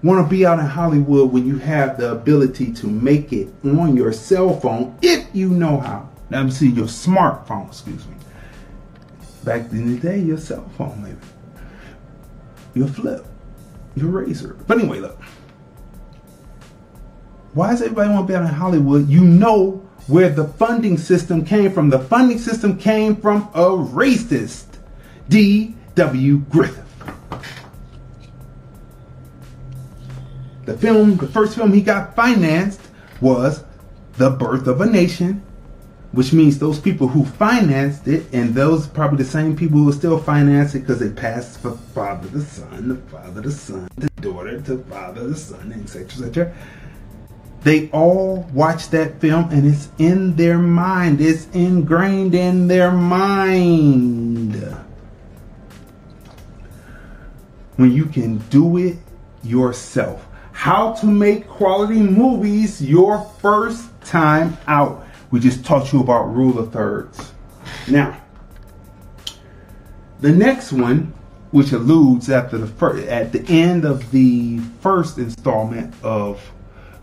[0.02, 3.96] want to be out in Hollywood when you have the ability to make it on
[3.96, 6.08] your cell phone if you know how?
[6.30, 8.14] Let me see your smartphone, excuse me.
[9.44, 11.16] Back in the day, your cell phone, maybe.
[12.74, 13.26] Your flip,
[13.96, 14.56] your Razr.
[14.66, 15.19] But anyway, look.
[17.52, 19.08] Why does everybody want to be out in Hollywood?
[19.08, 21.90] You know where the funding system came from.
[21.90, 24.66] The funding system came from a racist,
[25.28, 26.38] D.W.
[26.48, 26.86] Griffith.
[30.66, 32.80] The film, the first film he got financed
[33.20, 33.64] was
[34.12, 35.42] The Birth of a Nation,
[36.12, 40.18] which means those people who financed it, and those probably the same people who still
[40.18, 44.60] finance it because it passed from father to son, the father to son, the daughter
[44.60, 46.56] to father the son, etc., etc
[47.62, 51.20] they all watch that film and it's in their mind.
[51.20, 54.54] It's ingrained in their mind.
[57.76, 58.96] When you can do it
[59.42, 60.26] yourself.
[60.52, 65.06] How to make quality movies your first time out.
[65.30, 67.32] We just taught you about rule of thirds.
[67.88, 68.20] Now,
[70.20, 71.14] the next one,
[71.50, 76.40] which alludes after the first, at the end of the first installment of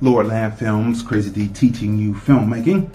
[0.01, 2.89] Lord Land Films, Crazy Dee teaching you filmmaking.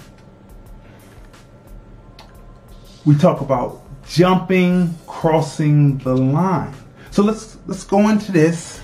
[3.05, 6.74] We talk about jumping, crossing the line.
[7.11, 8.81] So let's let's go into this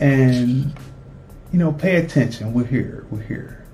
[0.00, 0.72] and
[1.52, 2.54] you know pay attention.
[2.54, 3.06] We're here.
[3.10, 3.64] We're here.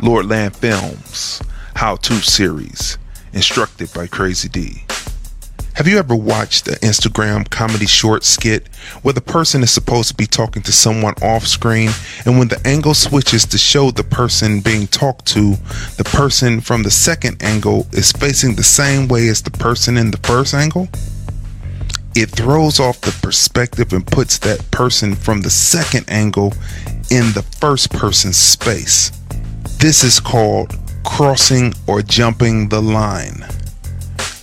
[0.00, 1.42] Lord Land Films
[1.74, 2.96] How To Series,
[3.32, 4.87] instructed by Crazy Dee.
[5.78, 8.66] Have you ever watched an Instagram comedy short skit
[9.02, 11.90] where the person is supposed to be talking to someone off screen
[12.26, 15.54] and when the angle switches to show the person being talked to,
[15.96, 20.10] the person from the second angle is facing the same way as the person in
[20.10, 20.88] the first angle?
[22.16, 26.54] It throws off the perspective and puts that person from the second angle
[27.08, 29.12] in the first person's space.
[29.78, 30.74] This is called
[31.04, 33.44] crossing or jumping the line.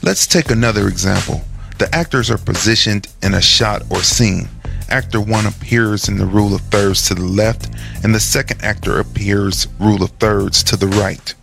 [0.06, 1.41] Let's take another example.
[1.80, 4.48] The actors are positioned in a shot or scene.
[4.88, 7.72] Actor 1 appears in the rule of thirds to the left,
[8.03, 11.34] and the second actor appears rule of thirds to the right.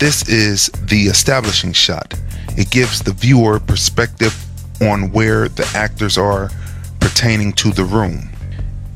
[0.00, 2.18] This is the establishing shot.
[2.56, 4.34] It gives the viewer perspective
[4.80, 6.50] on where the actors are
[6.98, 8.28] pertaining to the room.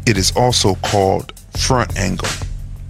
[0.08, 2.28] It is also called front angle.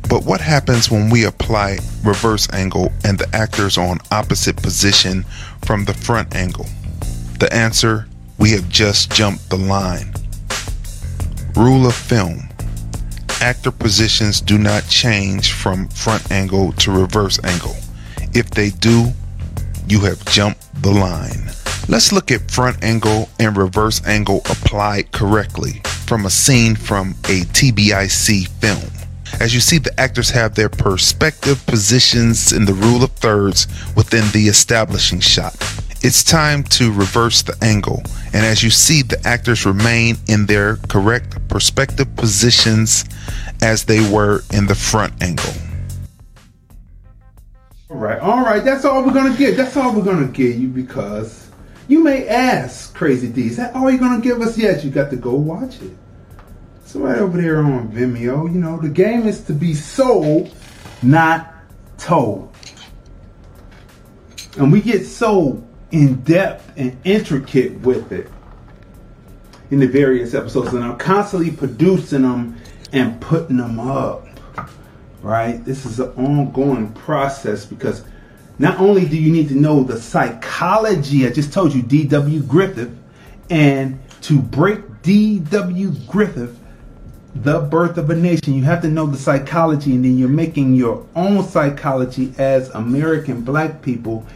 [0.08, 5.24] But what happens when we apply reverse angle and the actors are on opposite position
[5.64, 6.66] from the front angle?
[7.38, 8.06] The answer,
[8.38, 10.12] we have just jumped the line.
[11.56, 12.48] Rule of film.
[13.40, 17.74] actor positions do not change from front angle to reverse angle.
[18.32, 19.08] If they do,
[19.88, 21.50] you have jumped the line.
[21.88, 27.42] Let's look at front angle and reverse angle applied correctly from a scene from a
[27.42, 29.01] TBIC film.
[29.40, 34.30] As you see, the actors have their perspective positions in the rule of thirds within
[34.32, 35.54] the establishing shot.
[36.02, 38.02] It's time to reverse the angle,
[38.32, 43.04] and as you see, the actors remain in their correct perspective positions
[43.62, 45.52] as they were in the front angle.
[47.88, 48.64] All right, all right.
[48.64, 49.56] That's all we're gonna get.
[49.56, 51.50] That's all we're gonna give you because
[51.88, 54.56] you may ask, Crazy Dee, is that all you're gonna give us?
[54.56, 55.92] Yes, you got to go watch it.
[56.92, 60.54] So right over there on Vimeo, you know, the game is to be sold,
[61.02, 61.54] not
[61.96, 62.54] told.
[64.58, 68.28] And we get so in depth and intricate with it
[69.70, 72.60] in the various episodes, and I'm constantly producing them
[72.92, 74.26] and putting them up.
[75.22, 75.64] Right?
[75.64, 78.04] This is an ongoing process because
[78.58, 82.42] not only do you need to know the psychology, I just told you D.W.
[82.42, 82.94] Griffith,
[83.48, 85.92] and to break D.W.
[86.06, 86.58] Griffith,
[87.34, 90.74] the birth of a nation, you have to know the psychology, and then you're making
[90.74, 94.26] your own psychology as American black people,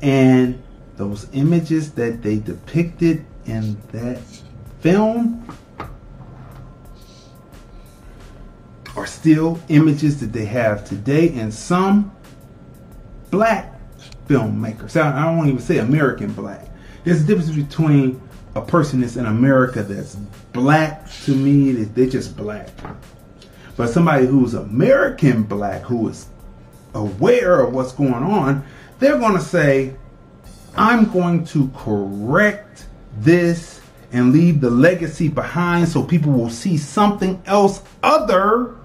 [0.00, 0.62] and
[0.96, 4.20] those images that they depicted in that
[4.80, 5.44] film
[8.96, 12.14] are still images that they have today in some
[13.30, 13.80] black
[14.28, 15.00] filmmakers.
[15.00, 16.68] I I don't even say American black.
[17.02, 18.20] There's a difference between
[18.54, 20.16] a person that's in America that's
[20.54, 22.70] black to me, they're just black.
[23.76, 26.26] But somebody who's American black, who is
[26.94, 28.64] aware of what's going on,
[29.00, 29.96] they're going to say,
[30.76, 32.86] I'm going to correct
[33.18, 33.80] this
[34.12, 38.76] and leave the legacy behind so people will see something else other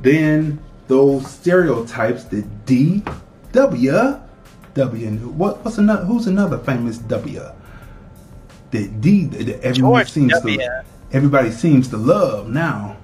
[0.00, 0.58] than
[0.88, 3.02] those stereotypes that D,
[3.52, 4.20] W,
[4.72, 7.42] W, what, what's another, who's another famous W?
[8.70, 10.58] That D, that everyone George seems W.
[10.58, 12.96] to, everybody seems to love now.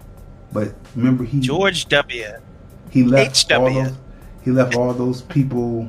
[0.53, 2.25] But remember he George W.
[2.91, 3.93] he left all those,
[4.45, 5.89] he left all those people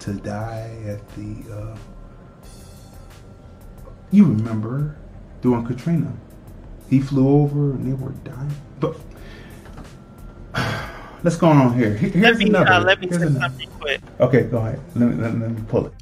[0.00, 1.76] to die at the uh,
[4.10, 4.96] you remember
[5.42, 6.12] during Katrina
[6.88, 8.96] he flew over and they were dying but
[11.22, 13.40] let's go on here Here- here's Let me another uh, let me Here's another.
[13.40, 14.00] something quick.
[14.20, 15.92] okay go ahead let me, let, me- let me pull it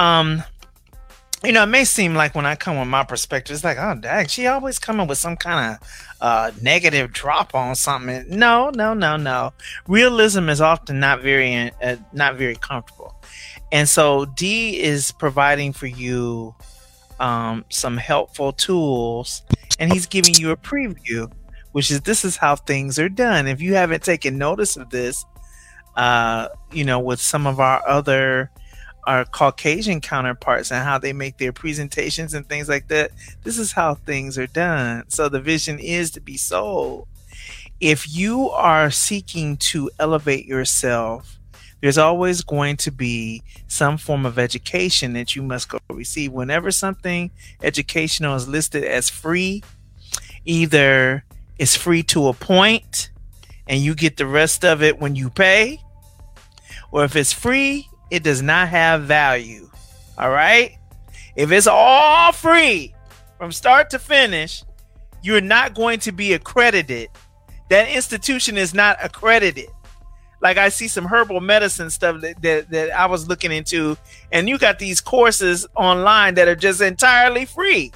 [0.00, 0.42] um
[1.44, 3.94] you know it may seem like when i come with my perspective it's like oh
[3.94, 5.88] dang she always coming with some kind of
[6.20, 8.24] uh negative drop on something.
[8.28, 9.52] No no no no.
[9.88, 13.14] Realism is often not very uh, not very comfortable.
[13.72, 16.54] And so d is providing for you
[17.20, 19.42] um some helpful tools
[19.78, 21.30] and he's giving you a preview
[21.72, 23.46] which is this is how things are done.
[23.46, 25.24] If you haven't taken notice of this
[25.96, 28.50] uh you know with some of our other
[29.04, 33.12] our Caucasian counterparts and how they make their presentations and things like that.
[33.42, 35.04] This is how things are done.
[35.08, 37.08] So the vision is to be sold.
[37.80, 41.38] If you are seeking to elevate yourself,
[41.80, 46.30] there's always going to be some form of education that you must go receive.
[46.32, 47.30] Whenever something
[47.62, 49.62] educational is listed as free,
[50.44, 51.24] either
[51.58, 53.10] it's free to a point
[53.66, 55.80] and you get the rest of it when you pay,
[56.92, 59.70] or if it's free, it does not have value.
[60.18, 60.76] All right?
[61.36, 62.94] If it's all free
[63.38, 64.64] from start to finish,
[65.22, 67.08] you're not going to be accredited.
[67.68, 69.68] That institution is not accredited.
[70.42, 73.96] Like I see some herbal medicine stuff that, that, that I was looking into,
[74.32, 77.92] and you got these courses online that are just entirely free.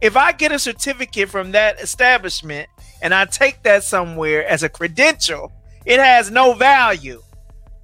[0.00, 2.68] If I get a certificate from that establishment
[3.02, 5.50] and I take that somewhere as a credential,
[5.84, 7.22] it has no value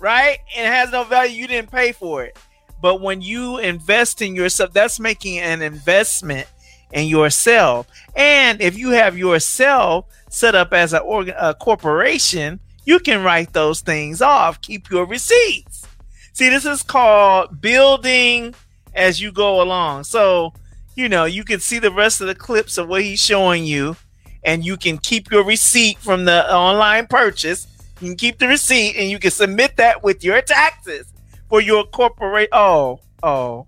[0.05, 0.39] right?
[0.55, 1.35] It has no value.
[1.35, 2.39] You didn't pay for it.
[2.83, 6.47] But when you invest in yourself, that's making an investment
[6.93, 7.89] in yourself.
[8.15, 13.55] And if you have yourself set up as a, organ, a corporation, you can write
[13.55, 14.61] those things off.
[14.61, 15.87] Keep your receipts.
[16.35, 18.55] See, this is called building
[18.95, 20.05] as you go along.
[20.05, 20.53] So,
[20.97, 23.97] you know, you can see the rest of the clips of what he's showing you,
[24.43, 27.67] and you can keep your receipt from the online purchase
[28.05, 31.07] can keep the receipt and you can submit that with your taxes
[31.49, 32.49] for your corporate.
[32.53, 33.67] Oh, oh,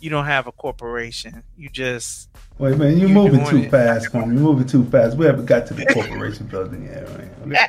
[0.00, 1.42] you don't have a corporation.
[1.56, 2.28] You just
[2.58, 3.70] wait man you're You moving too it.
[3.70, 7.44] fast me you're moving too fast we haven't got to the corporation building yet man.
[7.46, 7.66] Okay.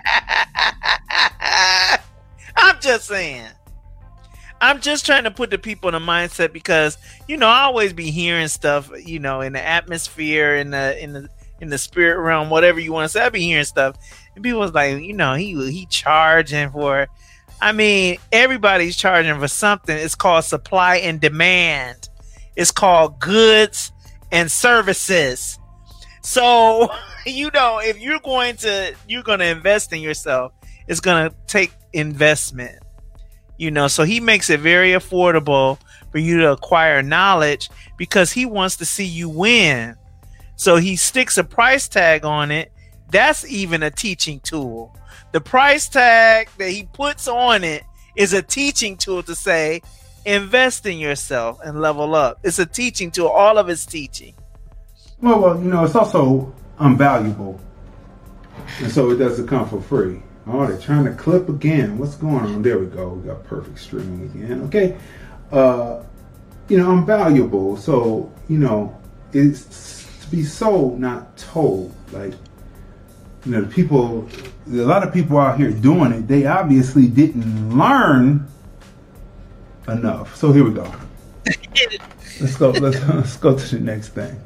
[2.56, 3.48] I'm just saying.
[4.60, 6.98] I'm just trying to put the people in a mindset because
[7.28, 11.14] you know I always be hearing stuff you know in the atmosphere in the in
[11.14, 11.30] the
[11.60, 13.22] in the spirit realm, whatever you want to say.
[13.22, 13.96] I be hearing stuff,
[14.38, 17.08] and people was like, you know, he he charging for.
[17.60, 19.98] I mean, everybody's charging for something.
[19.98, 22.08] It's called supply and demand.
[22.56, 23.92] It's called goods
[24.32, 25.58] and services.
[26.22, 26.92] So,
[27.26, 30.54] you know, if you're going to you're going to invest in yourself,
[30.88, 32.78] it's going to take investment.
[33.58, 35.80] You know, so he makes it very affordable
[36.12, 39.96] for you to acquire knowledge because he wants to see you win.
[40.58, 42.72] So he sticks a price tag on it.
[43.10, 44.96] That's even a teaching tool.
[45.32, 47.84] The price tag that he puts on it
[48.16, 49.82] is a teaching tool to say,
[50.26, 52.40] invest in yourself and level up.
[52.44, 54.34] It's a teaching tool, all of it's teaching.
[55.22, 57.60] Well, well, you know, it's also unvaluable.
[58.80, 60.22] And so it doesn't come for free.
[60.46, 61.98] Oh, they're trying to clip again.
[61.98, 62.62] What's going on?
[62.62, 63.10] There we go.
[63.10, 64.64] We got perfect streaming again.
[64.64, 64.98] Okay.
[65.52, 66.04] Uh,
[66.68, 67.78] you know, unvaluable.
[67.78, 68.98] So, you know,
[69.34, 71.94] it's to be sold, not told.
[72.12, 72.34] Like,
[73.46, 74.28] you know, the people,
[74.68, 78.48] a lot of people out here doing it, they obviously didn't learn
[79.88, 80.36] enough.
[80.36, 80.92] So here we go.
[82.42, 82.72] let's go.
[82.72, 84.40] Let's, let's go to the next thing.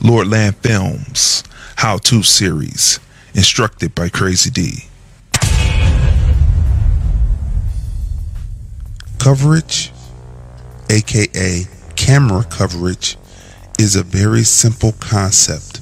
[0.00, 1.42] Lordland Films
[1.76, 3.00] How To Series,
[3.34, 4.84] instructed by Crazy Dee.
[9.18, 9.92] Coverage,
[10.90, 11.64] aka
[11.96, 13.16] camera coverage,
[13.78, 15.80] is a very simple concept.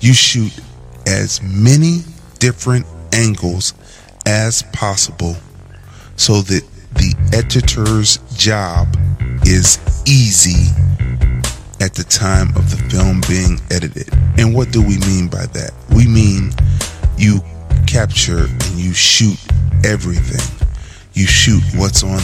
[0.00, 0.60] You shoot
[1.08, 2.00] as many
[2.38, 3.72] different angles
[4.26, 5.34] as possible
[6.16, 6.62] so that
[6.94, 8.86] the editor's job
[9.44, 10.70] is easy
[11.80, 14.08] at the time of the film being edited.
[14.36, 15.70] And what do we mean by that?
[15.90, 16.52] We mean
[17.16, 17.40] you
[17.86, 19.38] capture and you shoot
[19.84, 20.44] everything.
[21.14, 22.20] You shoot what's on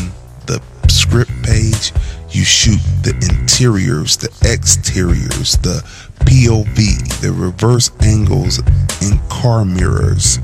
[0.94, 1.92] script page,
[2.30, 5.82] you shoot the interiors, the exteriors, the
[6.24, 8.58] POV, the reverse angles
[9.02, 10.38] in car mirrors.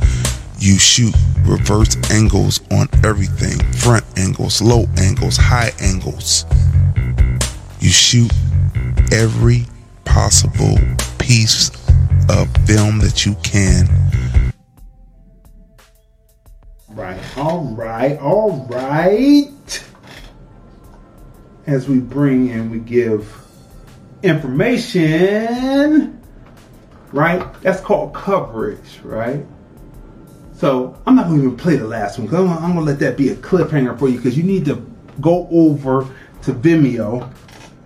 [0.59, 6.45] You shoot reverse angles on everything front angles, low angles, high angles.
[7.81, 8.31] You shoot
[9.11, 9.67] every
[10.05, 10.77] possible
[11.19, 11.71] piece
[12.29, 13.89] of film that you can.
[16.89, 19.49] Right, all right, all right.
[21.71, 23.33] As we bring and we give
[24.25, 26.21] information,
[27.13, 27.63] right?
[27.63, 29.47] That's called coverage, right?
[30.53, 32.91] So I'm not going to even play the last one because I'm, I'm going to
[32.91, 34.85] let that be a cliffhanger for you because you need to
[35.21, 37.33] go over to Vimeo.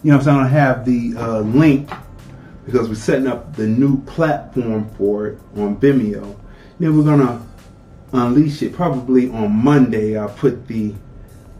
[0.03, 1.91] You know, so I'm going to have the uh, link
[2.65, 6.35] because we're setting up the new platform for it on Vimeo.
[6.79, 7.43] Then we're going to
[8.15, 10.17] unleash it probably on Monday.
[10.17, 10.95] I'll put the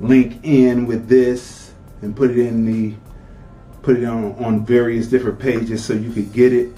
[0.01, 1.64] link in with this
[2.05, 2.95] and put it in the
[3.83, 6.73] put it on on various different pages so you could get it.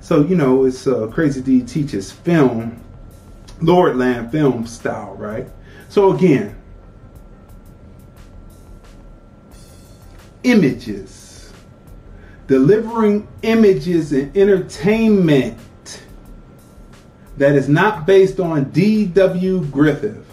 [0.00, 2.82] So you know, it's uh, Crazy Dee teaches film,
[3.60, 5.48] Lordland film style, right?
[5.88, 6.56] So again,
[10.44, 11.52] images,
[12.46, 15.58] delivering images and entertainment
[17.38, 19.64] that is not based on D.W.
[19.66, 20.24] Griffith.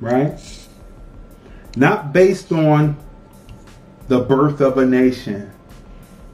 [0.00, 0.38] Right?
[1.76, 2.96] Not based on
[4.08, 5.50] The Birth of a Nation.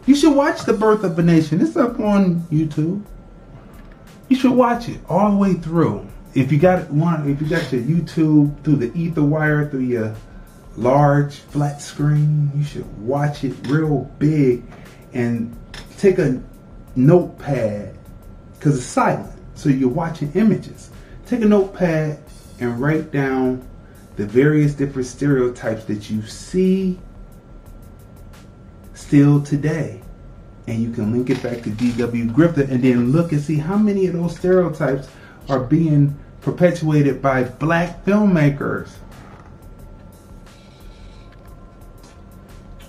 [0.07, 1.61] You should watch The Birth of a Nation.
[1.61, 3.03] It's up on YouTube.
[4.29, 6.07] You should watch it all the way through.
[6.35, 10.15] If you got one, if you got your YouTube through the ether wire, through your
[10.77, 14.63] large flat screen, you should watch it real big
[15.13, 15.57] and
[15.99, 16.41] take a
[16.97, 17.99] notepad
[18.55, 19.39] because it's silent.
[19.55, 20.91] So you're watching images.
[21.27, 22.23] Take a notepad
[22.61, 23.67] and write down
[24.21, 26.99] the various different stereotypes that you see
[28.93, 30.03] still today.
[30.67, 32.27] And you can link it back to D.W.
[32.27, 35.09] Griffith and then look and see how many of those stereotypes
[35.49, 38.91] are being perpetuated by black filmmakers.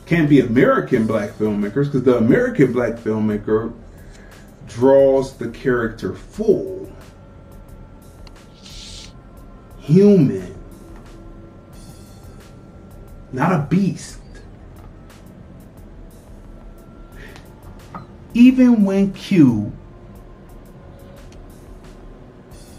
[0.05, 3.73] Can't be American black filmmakers because the American black filmmaker
[4.67, 6.91] draws the character full,
[9.79, 10.60] human,
[13.33, 14.19] not a beast.
[18.33, 19.71] Even when Q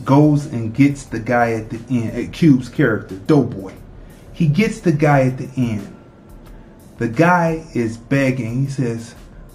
[0.04, 3.74] goes and gets the guy at the end, eh, at Cube's character, Doughboy,
[4.32, 5.96] he gets the guy at the end.
[6.98, 8.64] The guy is begging.
[8.64, 9.14] He says,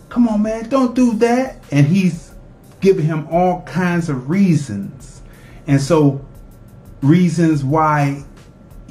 [0.10, 1.64] Come on, man, don't do that.
[1.72, 2.34] And he's
[2.80, 5.22] giving him all kinds of reasons.
[5.66, 6.26] And so,
[7.02, 8.24] reasons why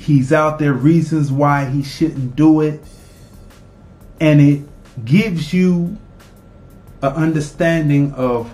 [0.06, 2.80] he's out there, reasons why he shouldn't do it.
[4.20, 4.62] And it
[5.04, 5.98] gives you
[7.02, 8.50] an understanding of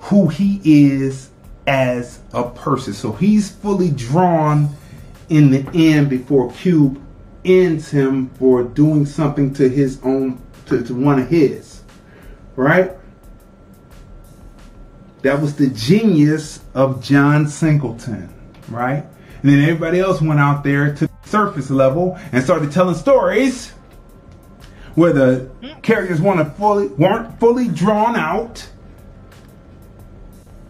[0.00, 1.30] who he is
[1.66, 2.92] as a person.
[2.92, 4.68] So he's fully drawn
[5.30, 7.00] in the end before Cube
[7.44, 11.82] ends him for doing something to his own to, to one of his.
[12.54, 12.92] Right?
[15.22, 18.32] That was the genius of John Singleton,
[18.68, 19.06] right?
[19.42, 23.72] And then everybody else went out there to the surface level and started telling stories
[24.94, 25.50] where the
[25.82, 28.68] characters weren't fully weren't fully drawn out.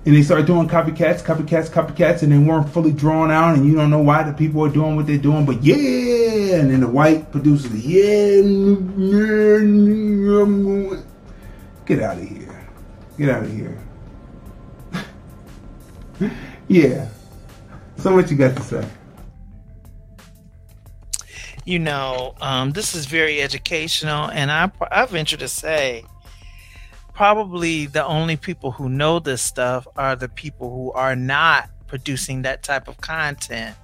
[0.04, 3.76] And they started doing copycats, copycats, copycats, and they weren't fully drawn out, and you
[3.76, 6.88] don't know why the people are doing what they're doing, but yeah, and then the
[6.88, 8.40] white producers, yeah,
[11.86, 12.68] get out of here,
[13.16, 13.78] get out of here.
[16.66, 17.08] yeah.
[18.02, 18.84] So what you got to say?
[21.64, 26.04] You know, um, this is very educational, and I I venture to say,
[27.14, 32.42] probably the only people who know this stuff are the people who are not producing
[32.42, 33.76] that type of content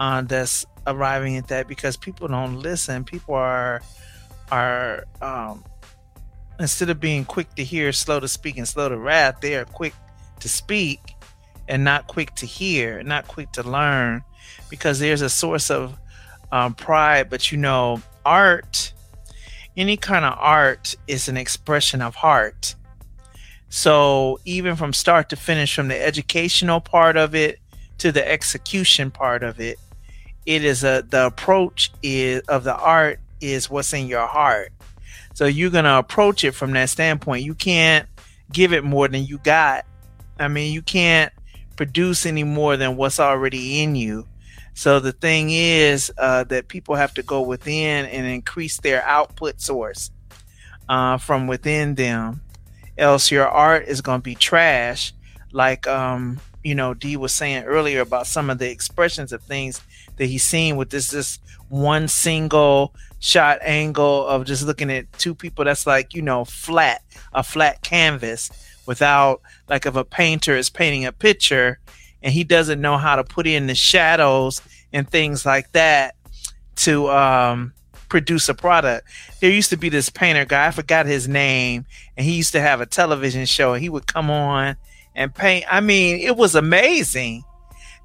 [0.00, 3.04] uh, that's arriving at that because people don't listen.
[3.04, 3.82] People are
[4.50, 5.62] are um,
[6.58, 9.66] instead of being quick to hear, slow to speak, and slow to wrath, they are
[9.66, 9.92] quick
[10.40, 11.13] to speak
[11.68, 14.22] and not quick to hear, not quick to learn,
[14.68, 15.98] because there's a source of
[16.52, 17.30] um, pride.
[17.30, 18.92] But you know, art,
[19.76, 22.74] any kind of art is an expression of heart.
[23.68, 27.58] So even from start to finish, from the educational part of it
[27.98, 29.78] to the execution part of it,
[30.46, 34.72] it is a the approach is of the art is what's in your heart.
[35.34, 37.44] So you're gonna approach it from that standpoint.
[37.44, 38.08] You can't
[38.52, 39.84] give it more than you got.
[40.38, 41.32] I mean, you can't
[41.76, 44.26] produce any more than what's already in you.
[44.74, 49.60] So the thing is uh, that people have to go within and increase their output
[49.60, 50.10] source
[50.88, 52.40] uh, from within them.
[52.98, 55.12] Else your art is going to be trash.
[55.52, 59.80] Like um, you know, D was saying earlier about some of the expressions of things
[60.16, 61.38] that he's seen with this this
[61.68, 67.02] one single shot angle of just looking at two people that's like you know flat
[67.32, 68.50] a flat canvas
[68.86, 71.78] without like if a painter is painting a picture
[72.22, 74.62] and he doesn't know how to put in the shadows
[74.92, 76.16] and things like that
[76.76, 77.72] to um,
[78.08, 79.06] produce a product.
[79.40, 81.84] There used to be this painter guy, I forgot his name,
[82.16, 84.76] and he used to have a television show and he would come on
[85.14, 85.64] and paint.
[85.70, 87.44] I mean, it was amazing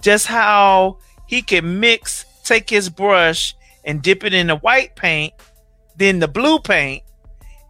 [0.01, 0.97] just how
[1.27, 5.33] he could mix, take his brush and dip it in the white paint,
[5.95, 7.03] then the blue paint,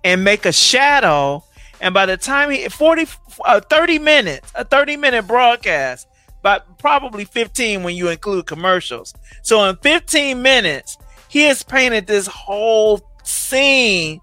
[0.03, 1.43] and make a shadow
[1.81, 3.07] and by the time he 40
[3.45, 6.07] uh, 30 minutes, a 30 minute broadcast,
[6.41, 9.13] but probably 15 when you include commercials.
[9.41, 10.97] So in 15 minutes,
[11.27, 14.21] he has painted this whole scene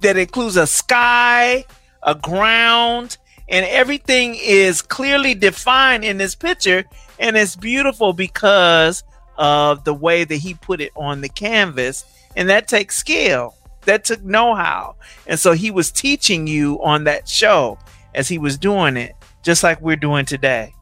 [0.00, 1.64] that includes a sky,
[2.02, 3.16] a ground,
[3.48, 6.84] and everything is clearly defined in this picture.
[7.18, 9.04] And it's beautiful because
[9.36, 12.04] of the way that he put it on the canvas.
[12.34, 14.96] And that takes skill that took know-how.
[15.26, 17.78] And so he was teaching you on that show
[18.14, 20.74] as he was doing it just like we're doing today.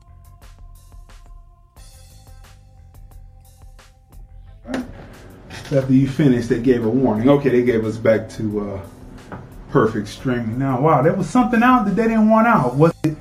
[5.72, 7.28] After you finished they gave a warning.
[7.28, 9.36] Okay they gave us back to uh,
[9.70, 10.59] perfect streaming.
[10.59, 12.74] Now wow there was something out that they didn't want out.
[12.74, 13.16] Was it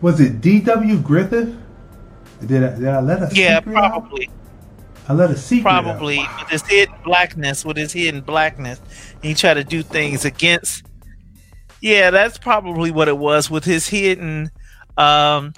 [0.00, 1.56] was it dw griffith?
[2.46, 4.43] Did I, did I let us yeah probably out?
[5.06, 6.40] I let a secret probably out.
[6.40, 8.80] with his hidden blackness, with his hidden blackness,
[9.22, 10.84] he tried to do things against.
[11.80, 14.50] Yeah, that's probably what it was with his hidden,
[14.96, 15.52] um,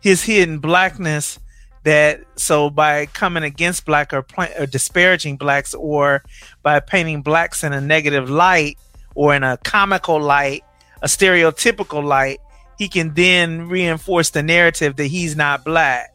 [0.00, 1.38] his hidden blackness.
[1.84, 6.24] That so by coming against black or, pl- or disparaging blacks, or
[6.62, 8.76] by painting blacks in a negative light
[9.14, 10.64] or in a comical light,
[11.02, 12.40] a stereotypical light,
[12.76, 16.12] he can then reinforce the narrative that he's not black.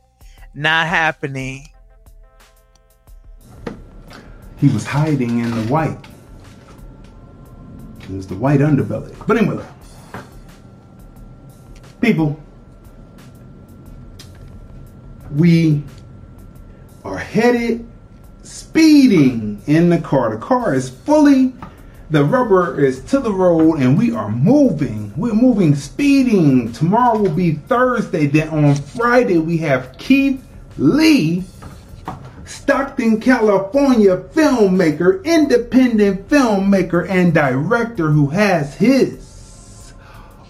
[0.54, 1.73] Not happening
[4.64, 6.08] he was hiding in the white.
[8.00, 9.14] It was the white underbelly.
[9.28, 9.62] But anyway,
[12.00, 12.40] people,
[15.36, 15.84] we
[17.04, 17.86] are headed
[18.44, 20.30] speeding in the car.
[20.30, 21.54] The car is fully,
[22.10, 25.12] the rubber is to the road, and we are moving.
[25.18, 26.72] We're moving, speeding.
[26.72, 28.28] Tomorrow will be Thursday.
[28.28, 30.42] Then on Friday, we have Keith
[30.78, 31.44] Lee
[32.64, 39.94] Stockton, California filmmaker, independent filmmaker, and director who has his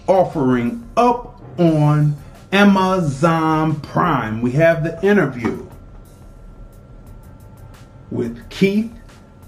[0.06, 2.16] offering up on
[2.52, 4.42] Amazon Prime.
[4.42, 5.68] We have the interview
[8.12, 8.92] with Keith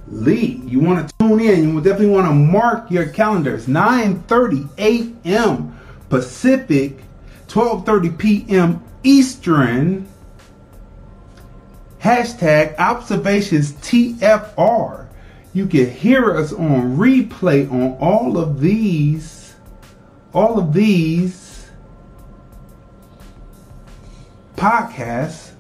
[0.09, 0.61] Lee.
[0.67, 1.73] You want to tune in.
[1.73, 3.67] You definitely want to mark your calendars.
[3.67, 4.69] 9:30
[5.25, 5.79] a.m.
[6.09, 6.99] Pacific,
[7.47, 8.83] 12:30 p.m.
[9.05, 10.09] Eastern.
[12.07, 15.09] Hashtag observations TFR.
[15.53, 19.57] You can hear us on replay on all of these,
[20.33, 21.69] all of these
[24.55, 25.51] podcast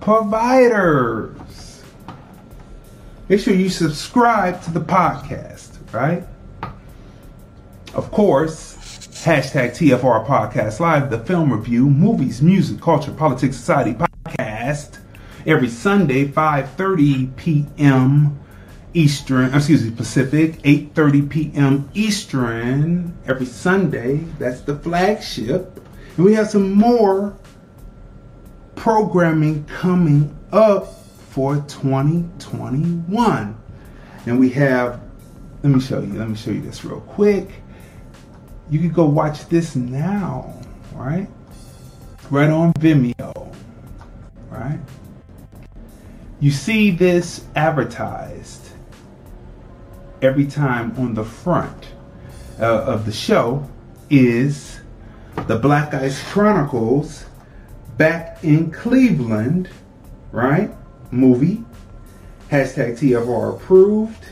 [0.00, 1.82] providers.
[3.28, 6.22] Make sure you subscribe to the podcast, right?
[7.92, 8.76] Of course,
[9.24, 14.97] hashtag TFR Podcast Live, the film review, movies, music, culture, politics, society podcast
[15.48, 18.38] every Sunday, 5.30 p.m.
[18.92, 21.90] Eastern, excuse me, Pacific, 8.30 p.m.
[21.94, 24.18] Eastern every Sunday.
[24.38, 25.80] That's the flagship.
[26.16, 27.34] And we have some more
[28.76, 30.94] programming coming up
[31.30, 33.58] for 2021.
[34.26, 35.00] And we have,
[35.62, 37.48] let me show you, let me show you this real quick.
[38.68, 40.54] You can go watch this now,
[40.92, 41.26] right?
[42.30, 43.54] Right on Vimeo,
[44.50, 44.78] right?
[46.40, 48.68] You see this advertised
[50.22, 51.88] every time on the front
[52.60, 53.68] uh, of the show
[54.08, 54.80] is
[55.48, 57.24] the Black Ice Chronicles
[57.96, 59.68] back in Cleveland,
[60.30, 60.70] right?
[61.10, 61.64] Movie.
[62.50, 64.24] Hashtag TFR approved.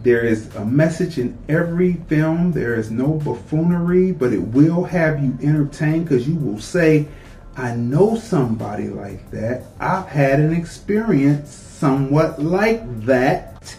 [0.00, 2.52] There is a message in every film.
[2.52, 7.08] There is no buffoonery, but it will have you entertained because you will say,
[7.56, 9.64] I know somebody like that.
[9.78, 13.76] I've had an experience somewhat like that.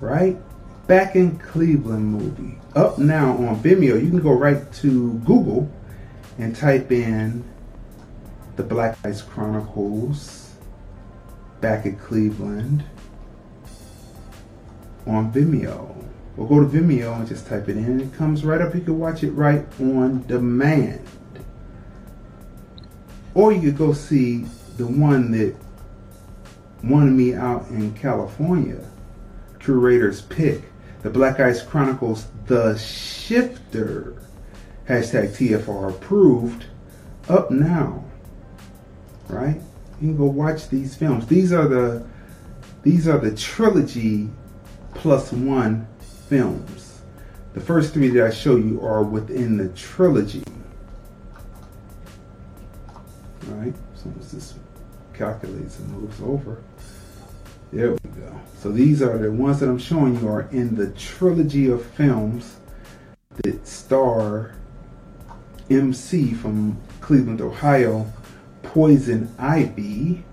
[0.00, 0.36] Right?
[0.88, 2.58] Back in Cleveland movie.
[2.74, 4.02] Up now on Vimeo.
[4.02, 5.70] You can go right to Google
[6.38, 7.44] and type in
[8.56, 10.50] the Black Ice Chronicles
[11.60, 12.84] back at Cleveland
[15.06, 15.96] on Vimeo.
[16.36, 18.00] Or go to Vimeo and just type it in.
[18.00, 18.74] It comes right up.
[18.74, 21.06] You can watch it right on demand.
[23.34, 24.44] Or you could go see
[24.76, 25.54] the one that
[26.82, 28.80] wanted me out in California,
[29.58, 30.64] Curator's Pick,
[31.02, 34.14] the Black Ice Chronicles The Shifter,
[34.88, 36.66] hashtag TFR approved,
[37.28, 38.04] up now.
[39.28, 39.60] Right?
[40.00, 41.26] You can go watch these films.
[41.26, 42.06] These are the
[42.82, 44.30] these are the trilogy
[44.94, 45.86] plus one
[46.28, 47.02] films.
[47.52, 50.42] The first three that I show you are within the trilogy.
[53.50, 53.74] Right?
[53.94, 54.54] So as this
[55.12, 56.62] calculates and moves over.
[57.72, 58.40] There we go.
[58.58, 62.56] So these are the ones that I'm showing you are in the trilogy of films
[63.36, 64.54] that star
[65.68, 68.10] MC from Cleveland, Ohio,
[68.62, 70.24] Poison Ivy.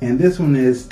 [0.00, 0.88] And this one is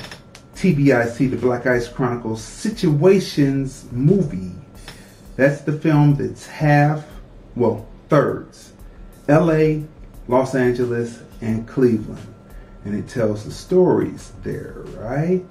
[0.56, 4.54] TBIC, the Black Ice Chronicles Situations movie.
[5.36, 7.06] That's the film that's half,
[7.54, 8.72] well, thirds.
[9.28, 9.84] LA,
[10.28, 12.26] Los Angeles, and Cleveland.
[12.84, 15.44] And it tells the stories there, right?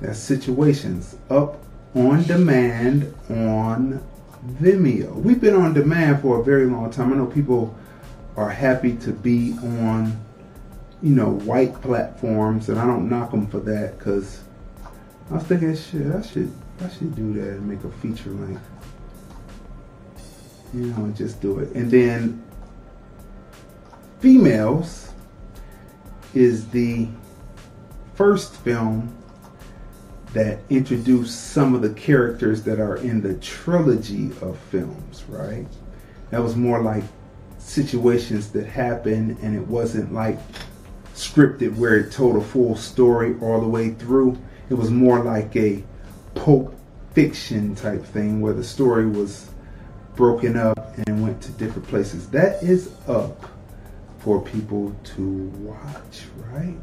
[0.00, 1.62] That's situations up
[1.94, 4.04] on demand on
[4.60, 5.14] Vimeo.
[5.14, 7.12] We've been on demand for a very long time.
[7.12, 7.76] I know people
[8.36, 10.16] are happy to be on,
[11.02, 14.40] you know, white platforms, and I don't knock them for that because
[15.30, 18.62] I was thinking, shit, I should, I should do that and make a feature length,
[20.76, 21.70] you know, just do it.
[21.74, 22.42] And then
[24.20, 25.12] females
[26.34, 27.08] is the
[28.14, 29.12] first film
[30.34, 35.66] that introduced some of the characters that are in the trilogy of films, right?
[36.30, 37.04] That was more like
[37.58, 40.38] situations that happened and it wasn't like
[41.14, 44.38] scripted where it told a full story all the way through.
[44.68, 45.82] It was more like a
[46.34, 46.78] pulp
[47.14, 49.48] fiction type thing where the story was
[50.16, 52.28] broken up and went to different places.
[52.30, 53.50] That is up
[54.18, 56.76] for people to watch, right?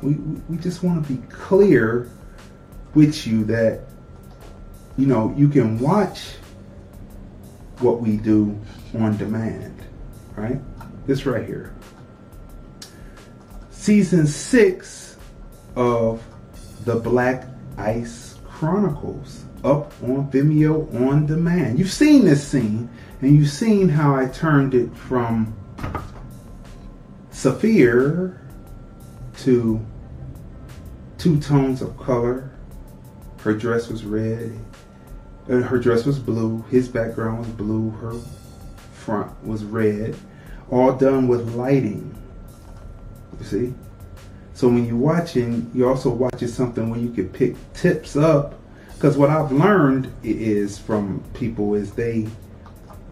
[0.00, 0.14] We,
[0.48, 2.10] we just want to be clear
[2.94, 3.80] with you that
[4.96, 6.32] you know you can watch
[7.80, 8.58] what we do
[8.98, 9.74] on demand
[10.36, 10.60] right
[11.06, 11.74] this right here
[13.70, 15.16] season six
[15.76, 16.22] of
[16.84, 17.46] the black
[17.78, 22.88] ice chronicles up on vimeo on demand you've seen this scene
[23.20, 25.54] and you've seen how i turned it from
[27.30, 28.38] Saphir
[29.38, 29.84] to
[31.18, 32.52] two tones of color
[33.42, 34.56] her dress was red.
[35.48, 36.64] And her dress was blue.
[36.70, 37.90] His background was blue.
[37.90, 38.14] Her
[38.92, 40.16] front was red.
[40.70, 42.16] All done with lighting.
[43.40, 43.74] You see?
[44.54, 48.54] So when you're watching, you're also watching something where you can pick tips up.
[49.02, 52.28] Because what I've learned is from people is they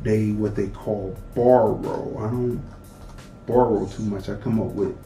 [0.04, 2.16] they what they call borrow.
[2.16, 2.62] I don't
[3.44, 4.28] borrow too much.
[4.28, 4.96] I come up with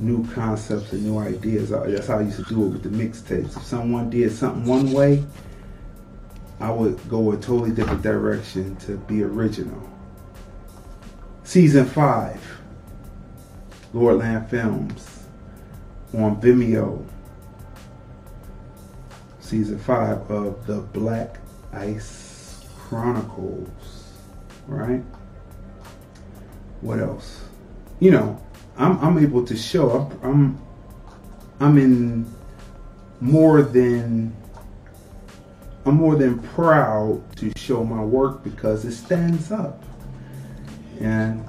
[0.00, 1.68] new concepts and new ideas.
[1.68, 3.56] That's how I used to do it with the mixtapes.
[3.56, 5.24] If someone did something one way,
[6.58, 9.88] I would go a totally different direction to be original.
[11.44, 12.60] Season 5,
[13.94, 15.20] Lordland Films
[16.12, 17.05] on Vimeo.
[19.46, 21.38] Season 5 of the Black
[21.72, 23.68] Ice Chronicles.
[24.66, 25.02] Right?
[26.80, 27.42] What else?
[28.00, 28.42] You know,
[28.76, 30.10] I'm, I'm able to show.
[30.22, 30.66] I'm, I'm
[31.58, 32.30] I'm in
[33.20, 34.36] more than
[35.86, 39.82] I'm more than proud to show my work because it stands up.
[41.00, 41.48] And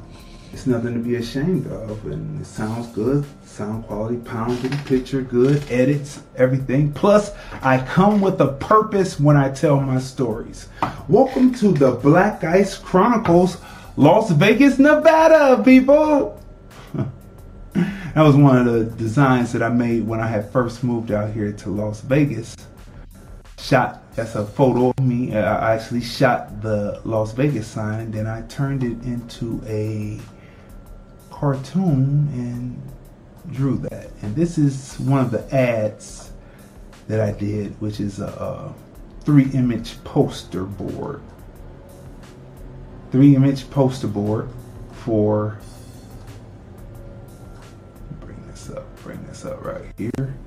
[0.54, 2.06] it's nothing to be ashamed of.
[2.06, 3.26] And it sounds good,
[3.58, 6.94] sound quality, pounding, picture good, edits, everything.
[6.94, 7.32] Plus,
[7.64, 10.70] I come with a purpose when I tell my stories.
[11.08, 13.58] Welcome to the Black Ice Chronicles,
[13.96, 16.40] Las Vegas, Nevada, people.
[17.74, 21.32] that was one of the designs that I made when I had first moved out
[21.32, 22.56] here to Las Vegas
[23.58, 25.36] shot that's a photo of me.
[25.36, 30.20] Uh, I actually shot the Las Vegas sign, then I turned it into a
[31.32, 32.97] cartoon and
[33.52, 34.10] drew that.
[34.22, 36.32] And this is one of the ads
[37.08, 38.74] that I did, which is a, a
[39.24, 41.22] three image poster board.
[43.12, 44.50] Three image poster board
[44.92, 45.60] for
[48.20, 50.38] bring this up, bring this up right here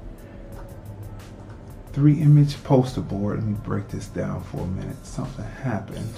[1.93, 3.39] three image poster board.
[3.39, 5.05] Let me break this down for a minute.
[5.05, 6.15] Something happened.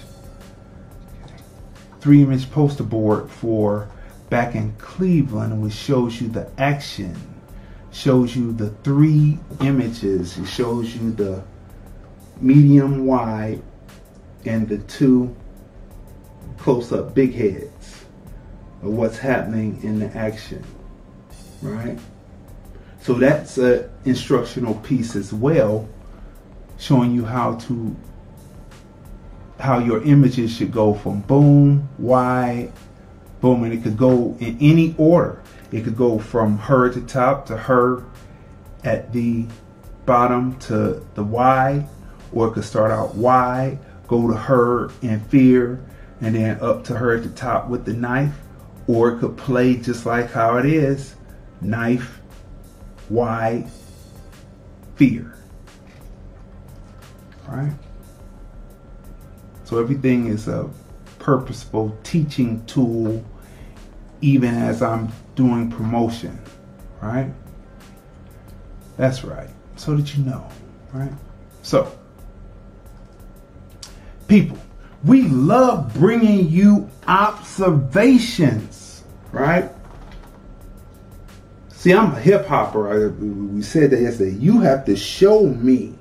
[2.00, 3.88] Three image poster board for
[4.32, 7.14] back in Cleveland, which shows you the action,
[7.90, 10.38] shows you the three images.
[10.38, 11.44] It shows you the
[12.40, 13.60] medium wide
[14.46, 15.36] and the two
[16.56, 18.06] close up big heads
[18.82, 20.64] of what's happening in the action.
[21.60, 21.98] Right?
[23.02, 25.86] So that's an instructional piece as well,
[26.78, 27.94] showing you how to
[29.60, 32.72] how your images should go from boom, wide,
[33.42, 35.42] boom, and it could go in any order.
[35.70, 38.04] It could go from her at the top to her
[38.84, 39.46] at the
[40.06, 41.86] bottom to the Y,
[42.32, 45.84] or it could start out Y, go to her in fear,
[46.20, 48.34] and then up to her at the top with the knife,
[48.86, 51.16] or it could play just like how it is,
[51.60, 52.20] knife,
[53.10, 53.66] Y,
[54.94, 55.34] fear?
[57.48, 57.72] Right?
[59.64, 60.70] So everything is a
[61.18, 63.24] purposeful teaching tool,
[64.22, 66.40] even as I'm doing promotion.
[67.02, 67.30] Right?
[68.96, 69.50] That's right.
[69.76, 70.48] So that you know.
[70.92, 71.12] Right?
[71.62, 71.96] So,
[74.28, 74.58] people,
[75.04, 79.04] we love bringing you observations.
[79.32, 79.70] Right?
[81.70, 83.10] See, I'm a hip hopper.
[83.10, 84.36] We said that yesterday.
[84.36, 85.94] You have to show me.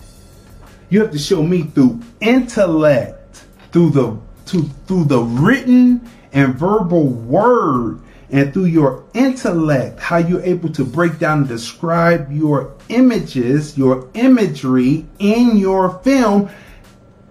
[0.89, 7.07] You have to show me through intellect, through the to, through the written and verbal
[7.07, 7.99] word,
[8.31, 14.09] and through your intellect, how you're able to break down and describe your images, your
[14.13, 16.49] imagery in your film.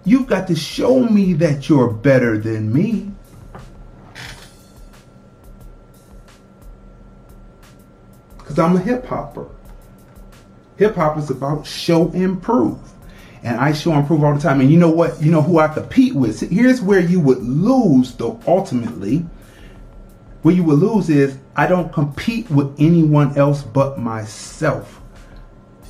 [0.05, 3.11] You've got to show me that you're better than me.
[8.51, 9.47] because I'm a hip hopper.
[10.75, 12.77] Hip hop is about show and prove.
[13.43, 14.59] And I show and prove all the time.
[14.59, 15.21] And you know what?
[15.21, 16.41] You know who I compete with?
[16.41, 19.25] Here's where you would lose, though, ultimately.
[20.41, 25.01] Where you will lose is I don't compete with anyone else but myself.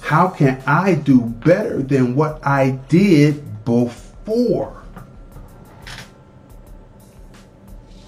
[0.02, 4.82] How can I do better than what I did before?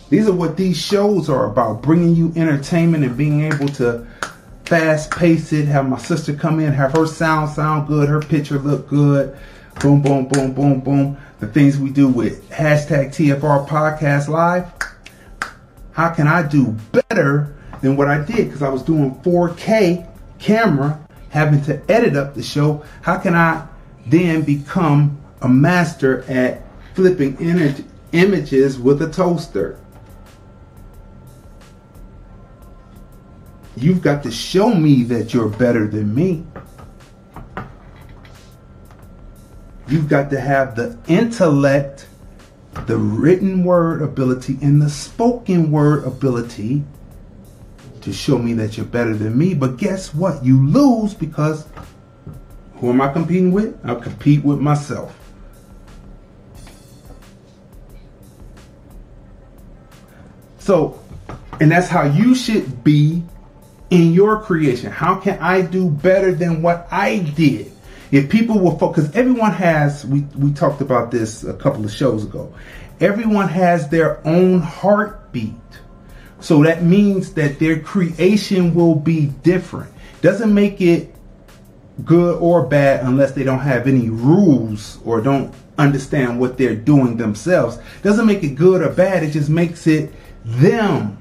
[0.10, 4.06] These are what these shows are about bringing you entertainment and being able to
[4.66, 8.60] fast pace it, have my sister come in, have her sound sound good, her picture
[8.60, 9.36] look good.
[9.82, 11.18] Boom, boom, boom, boom, boom.
[11.40, 14.72] The things we do with hashtag TFR Podcast Live.
[15.94, 18.48] How can I do better than what I did?
[18.48, 20.10] Because I was doing 4K
[20.40, 21.00] camera,
[21.30, 22.84] having to edit up the show.
[23.02, 23.68] How can I
[24.08, 26.62] then become a master at
[26.96, 27.38] flipping
[28.12, 29.80] images with a toaster?
[33.76, 36.46] You've got to show me that you're better than me.
[39.88, 42.08] You've got to have the intellect,
[42.88, 46.84] the written word ability, and the spoken word ability
[48.02, 49.54] to show me that you're better than me.
[49.54, 50.44] But guess what?
[50.44, 51.68] You lose because
[52.76, 53.78] who am I competing with?
[53.86, 55.18] I compete with myself.
[60.60, 60.98] So,
[61.60, 63.22] and that's how you should be
[63.90, 64.92] in your creation.
[64.92, 67.73] How can I do better than what I did?
[68.14, 72.24] If people will focus, everyone has, we, we talked about this a couple of shows
[72.24, 72.54] ago.
[73.00, 75.56] Everyone has their own heartbeat.
[76.40, 79.92] So that means that their creation will be different.
[80.22, 81.16] Doesn't make it
[82.06, 87.18] good or bad unless they don't have any rules or don't understand what they're doing
[87.18, 87.80] themselves.
[88.04, 90.14] Doesn't make it good or bad, it just makes it
[90.46, 91.18] them.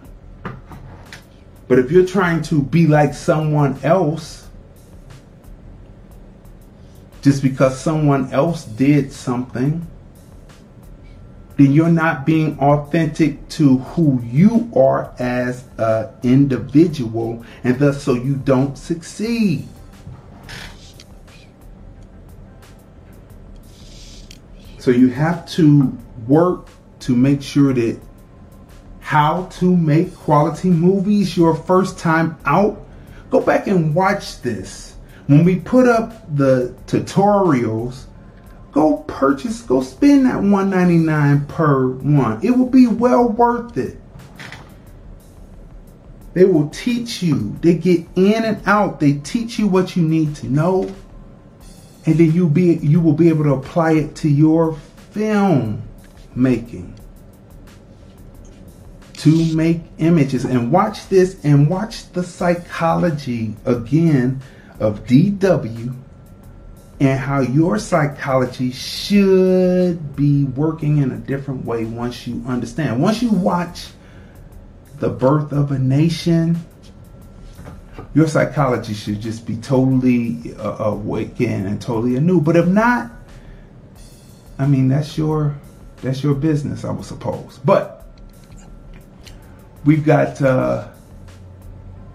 [1.69, 4.42] But if you're trying to be like someone else,
[7.23, 9.87] just because someone else did something,
[11.57, 18.15] then you're not being authentic to who you are as an individual, and thus so
[18.15, 19.67] you don't succeed.
[24.79, 25.97] So you have to
[26.27, 26.69] work
[27.01, 28.01] to make sure that
[29.01, 32.85] how to make quality movies your first time out,
[33.31, 34.92] go back and watch this.
[35.27, 38.05] When we put up the tutorials,
[38.73, 42.45] go purchase, go spend that 199 per one.
[42.45, 43.99] It will be well worth it.
[46.35, 47.57] They will teach you.
[47.61, 49.01] They get in and out.
[49.01, 50.95] They teach you what you need to know.
[52.07, 54.75] And then you be you will be able to apply it to your
[55.13, 55.83] film
[56.35, 56.99] making
[59.23, 64.41] to make images and watch this and watch the psychology again
[64.83, 65.95] of DW
[67.01, 73.03] and how your psychology should be working in a different way once you understand.
[73.03, 73.89] Once you watch
[74.99, 76.59] The Birth of a Nation,
[78.15, 82.41] your psychology should just be totally uh, awakened and totally anew.
[82.41, 83.11] But if not,
[84.59, 85.57] I mean that's your
[86.03, 87.59] that's your business, I would suppose.
[87.65, 88.03] But
[89.85, 90.89] We've got uh,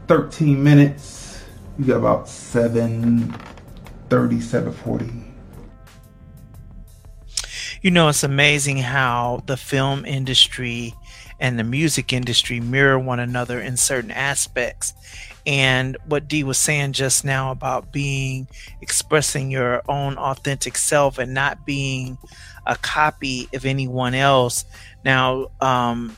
[0.08, 1.17] 13 minutes.
[1.78, 3.34] We got about 7
[4.10, 5.28] 30, 740.
[7.82, 10.94] You know, it's amazing how the film industry
[11.40, 14.94] and the music industry mirror one another in certain aspects.
[15.46, 18.48] And what Dee was saying just now about being
[18.82, 22.18] expressing your own authentic self and not being
[22.66, 24.66] a copy of anyone else.
[25.06, 26.18] Now, um,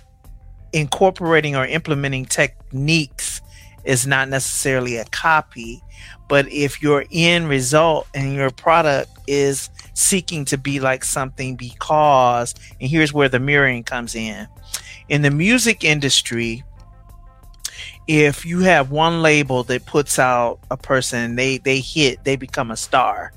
[0.71, 3.41] incorporating or implementing techniques
[3.83, 5.81] is not necessarily a copy,
[6.27, 12.55] but if your end result and your product is seeking to be like something because,
[12.79, 14.47] and here's where the mirroring comes in.
[15.09, 16.63] In the music industry,
[18.07, 22.71] if you have one label that puts out a person, they they hit, they become
[22.71, 23.33] a star,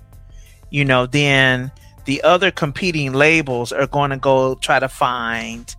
[0.70, 1.70] you know, then
[2.04, 5.74] the other competing labels are going to go try to find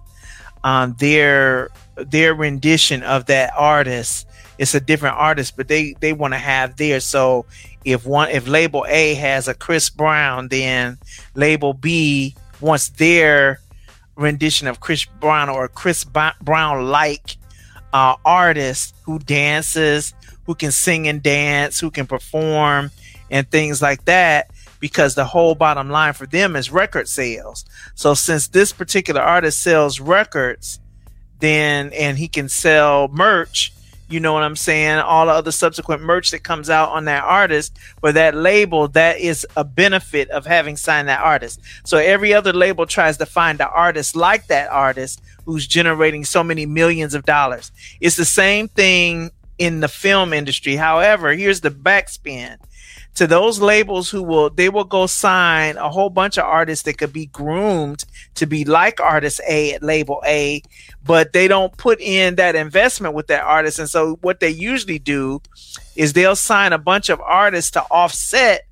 [0.63, 4.27] um, their their rendition of that artist
[4.57, 7.45] it's a different artist but they they want to have theirs so
[7.85, 10.97] if one if label a has a chris brown then
[11.35, 13.59] label b wants their
[14.15, 16.05] rendition of chris brown or chris
[16.41, 17.37] brown like
[17.93, 20.13] uh, artist who dances
[20.45, 22.89] who can sing and dance who can perform
[23.29, 27.65] and things like that because the whole bottom line for them is record sales.
[27.95, 30.79] So since this particular artist sells records,
[31.39, 33.72] then and he can sell merch,
[34.13, 34.99] you know what I'm saying?
[34.99, 39.19] All the other subsequent merch that comes out on that artist or that label, that
[39.19, 41.59] is a benefit of having signed that artist.
[41.83, 46.43] So every other label tries to find an artist like that artist who's generating so
[46.43, 47.71] many millions of dollars.
[47.99, 50.75] It's the same thing in the film industry.
[50.75, 52.57] However, here's the backspin
[53.15, 56.97] to those labels who will they will go sign a whole bunch of artists that
[56.97, 58.03] could be groomed
[58.35, 60.63] to be like artist A at label A,
[61.05, 63.79] but they don't put in that investment with that artist.
[63.79, 65.41] And so what they usually do
[65.95, 68.65] is they'll sign a bunch of artists to offset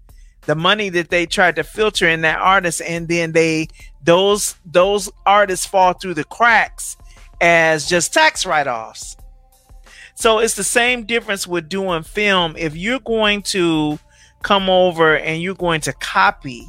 [0.47, 3.68] the money that they tried to filter in that artist and then they
[4.03, 6.97] those those artists fall through the cracks
[7.39, 9.18] as just tax write-offs.
[10.15, 12.55] So it's the same difference with doing film.
[12.57, 13.99] If you're going to
[14.43, 16.68] come over and you're going to copy.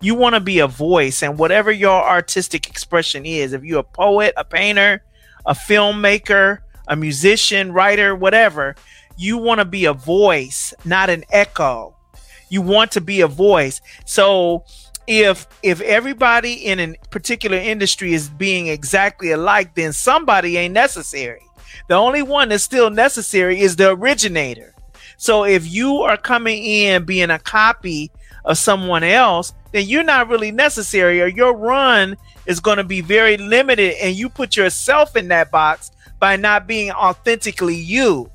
[0.00, 3.84] You want to be a voice, and whatever your artistic expression is, if you're a
[3.84, 5.02] poet, a painter,
[5.46, 6.58] a filmmaker,
[6.88, 8.76] a musician, writer, whatever,
[9.16, 11.96] you want to be a voice, not an echo.
[12.50, 13.80] You want to be a voice.
[14.04, 14.64] So
[15.06, 21.40] if if everybody in a particular industry is being exactly alike, then somebody ain't necessary
[21.88, 24.73] The only one that's still necessary is the originator.
[25.24, 28.10] So if you are coming in being a copy
[28.44, 33.00] of someone else, then you're not really necessary, or your run is going to be
[33.00, 38.30] very limited, and you put yourself in that box by not being authentically you.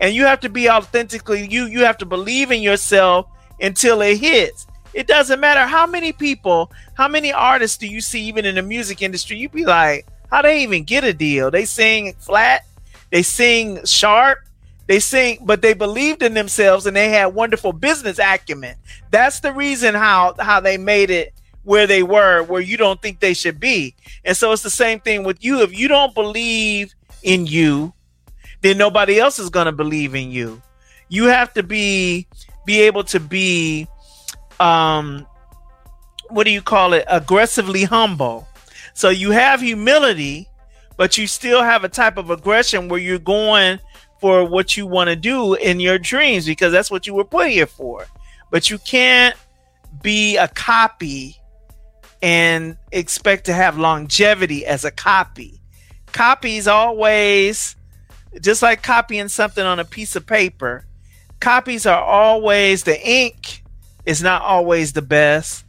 [0.00, 1.64] And you have to be authentically you.
[1.64, 3.24] You have to believe in yourself
[3.58, 4.66] until it hits.
[4.92, 8.62] It doesn't matter how many people, how many artists do you see, even in the
[8.62, 11.50] music industry, you be like, how they even get a deal?
[11.50, 12.66] They sing flat,
[13.10, 14.40] they sing sharp,
[14.88, 18.74] they sing, but they believed in themselves and they had wonderful business acumen.
[19.10, 23.20] That's the reason how how they made it where they were, where you don't think
[23.20, 23.94] they should be.
[24.24, 25.60] And so it's the same thing with you.
[25.60, 27.92] If you don't believe in you,
[28.62, 30.62] then nobody else is going to believe in you.
[31.10, 32.26] You have to be
[32.64, 33.86] be able to be
[34.58, 35.26] um
[36.30, 37.04] what do you call it?
[37.08, 38.48] aggressively humble.
[38.94, 40.48] So you have humility,
[40.96, 43.80] but you still have a type of aggression where you're going
[44.20, 47.48] for what you want to do in your dreams because that's what you were put
[47.48, 48.06] here for.
[48.50, 49.36] But you can't
[50.02, 51.36] be a copy
[52.22, 55.60] and expect to have longevity as a copy.
[56.12, 57.76] Copies always,
[58.40, 60.84] just like copying something on a piece of paper,
[61.40, 63.62] copies are always the ink
[64.04, 65.64] is not always the best.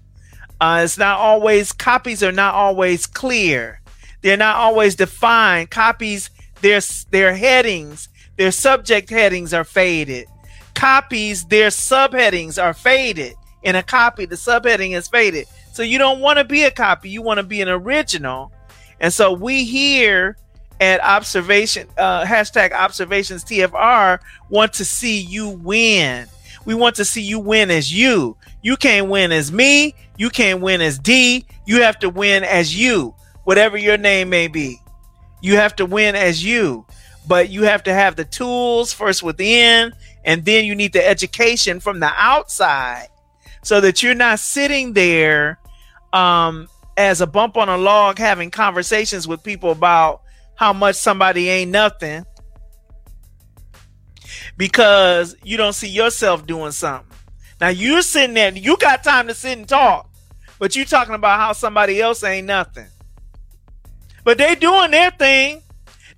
[0.62, 3.82] Uh, it's not always copies are not always clear.
[4.22, 5.72] They're not always defined.
[5.72, 6.30] Copies,
[6.62, 6.82] their
[7.12, 8.10] their headings,
[8.40, 10.26] their subject headings are faded.
[10.74, 13.34] Copies, their subheadings are faded.
[13.64, 15.46] In a copy, the subheading is faded.
[15.74, 17.10] So you don't want to be a copy.
[17.10, 18.54] You want to be an original.
[19.02, 20.38] And so we here
[20.80, 26.26] at observation uh, hashtag observations TFR want to see you win.
[26.64, 28.38] We want to see you win as you.
[28.62, 29.96] You can't win as me.
[30.18, 31.46] You can't win as D.
[31.66, 33.14] You have to win as you,
[33.44, 34.80] whatever your name may be.
[35.42, 36.86] You have to win as you,
[37.30, 39.94] but you have to have the tools first within,
[40.26, 43.08] and then you need the education from the outside
[43.62, 45.60] so that you're not sitting there
[46.12, 50.24] um, as a bump on a log having conversations with people about
[50.56, 52.26] how much somebody ain't nothing
[54.58, 57.16] because you don't see yourself doing something.
[57.62, 60.10] Now you're sitting there, you got time to sit and talk,
[60.58, 62.88] but you talking about how somebody else ain't nothing.
[64.24, 65.62] But they doing their thing.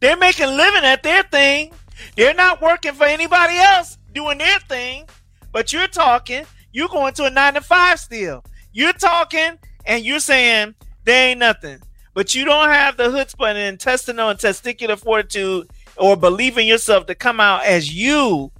[0.01, 1.71] They're making living at their thing.
[2.15, 5.05] They're not working for anybody else doing their thing.
[5.51, 8.43] But you're talking, you're going to a nine to five still.
[8.73, 10.75] You're talking and you're saying
[11.05, 11.79] there ain't nothing.
[12.13, 17.05] But you don't have the chutzpah and intestinal and testicular fortitude or believe in yourself
[17.05, 18.51] to come out as you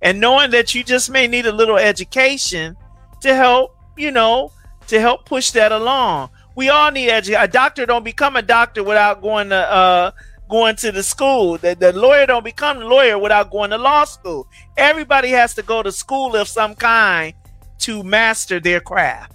[0.00, 2.76] and knowing that you just may need a little education
[3.20, 4.50] to help, you know,
[4.86, 6.30] to help push that along.
[6.54, 7.42] We all need education.
[7.42, 10.10] A doctor don't become a doctor without going to uh
[10.48, 11.58] going to the school.
[11.58, 14.48] The, the lawyer don't become lawyer without going to law school.
[14.76, 17.34] Everybody has to go to school of some kind
[17.78, 19.32] to master their craft.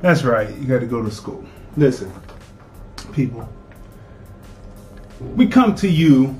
[0.00, 0.48] That's right.
[0.56, 1.44] You got to go to school.
[1.76, 2.12] Listen,
[3.12, 3.48] people.
[5.20, 6.38] We come to you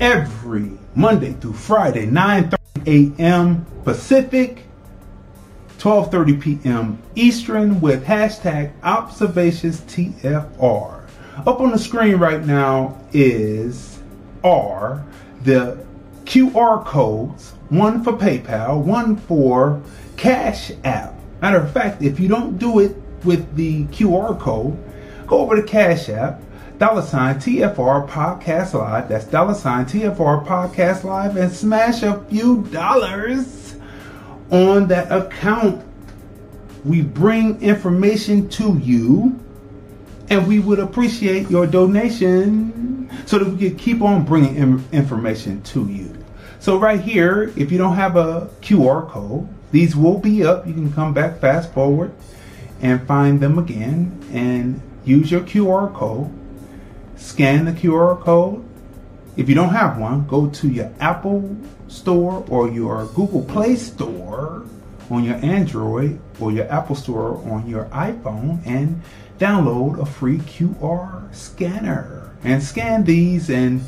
[0.00, 3.66] every Monday through Friday, 9:30 a.m.
[3.84, 4.64] Pacific,
[5.78, 7.02] 12:30 p.m.
[7.14, 10.97] Eastern with hashtag observations TFR.
[11.46, 14.02] Up on the screen right now is
[14.42, 15.04] are
[15.44, 15.84] the
[16.24, 19.80] QR codes, one for PayPal, one for
[20.16, 21.14] Cash App.
[21.40, 24.76] Matter of fact, if you don't do it with the QR code,
[25.28, 26.42] go over to Cash App,
[26.78, 29.08] dollar sign TFR Podcast Live.
[29.08, 33.76] That's dollar sign TFR Podcast Live and smash a few dollars
[34.50, 35.84] on that account.
[36.84, 39.38] We bring information to you
[40.30, 44.56] and we would appreciate your donation so that we could keep on bringing
[44.92, 46.14] information to you.
[46.60, 50.66] So right here, if you don't have a QR code, these will be up.
[50.66, 52.12] You can come back fast forward
[52.80, 56.30] and find them again and use your QR code.
[57.16, 58.64] Scan the QR code.
[59.36, 61.56] If you don't have one, go to your Apple
[61.86, 64.64] Store or your Google Play Store
[65.10, 69.00] on your Android or your Apple Store on your iPhone and
[69.38, 73.80] download a free QR scanner and scan these and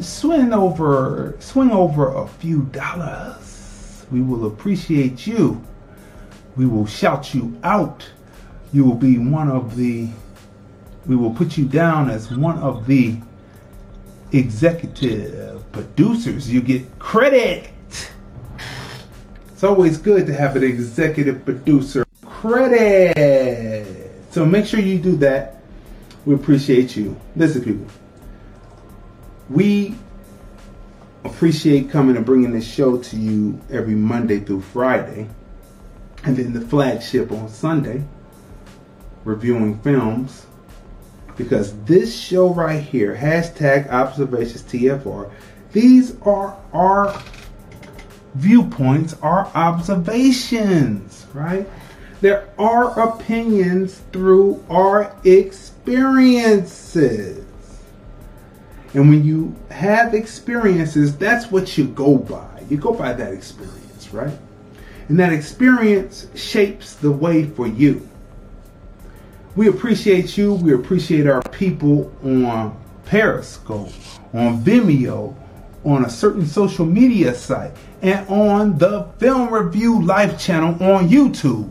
[0.00, 4.06] swing over swing over a few dollars.
[4.10, 5.62] We will appreciate you.
[6.56, 8.08] We will shout you out.
[8.72, 10.08] You will be one of the
[11.06, 13.16] we will put you down as one of the
[14.32, 16.52] executive producers.
[16.52, 17.70] You get credit.
[19.52, 24.01] It's always good to have an executive producer credit.
[24.32, 25.58] So make sure you do that.
[26.24, 27.20] We appreciate you.
[27.36, 27.86] Listen, people,
[29.50, 29.94] we
[31.22, 35.28] appreciate coming and bringing this show to you every Monday through Friday,
[36.24, 38.04] and then the flagship on Sunday,
[39.24, 40.46] reviewing films.
[41.36, 45.30] Because this show right here, hashtag observations TFR,
[45.72, 47.22] these are our
[48.34, 51.68] viewpoints, our observations, right?
[52.22, 57.44] There are opinions through our experiences.
[58.94, 62.62] And when you have experiences, that's what you go by.
[62.70, 64.38] You go by that experience, right?
[65.08, 68.08] And that experience shapes the way for you.
[69.56, 70.54] We appreciate you.
[70.54, 73.90] We appreciate our people on Periscope,
[74.32, 75.34] on Vimeo,
[75.84, 81.68] on a certain social media site, and on the Film Review Life channel on YouTube.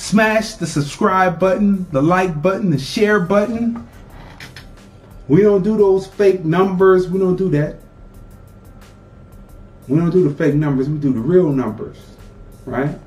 [0.00, 3.86] Smash the subscribe button, the like button, the share button.
[5.28, 7.06] We don't do those fake numbers.
[7.06, 7.76] We don't do that.
[9.88, 10.88] We don't do the fake numbers.
[10.88, 11.98] We do the real numbers,
[12.64, 12.98] right?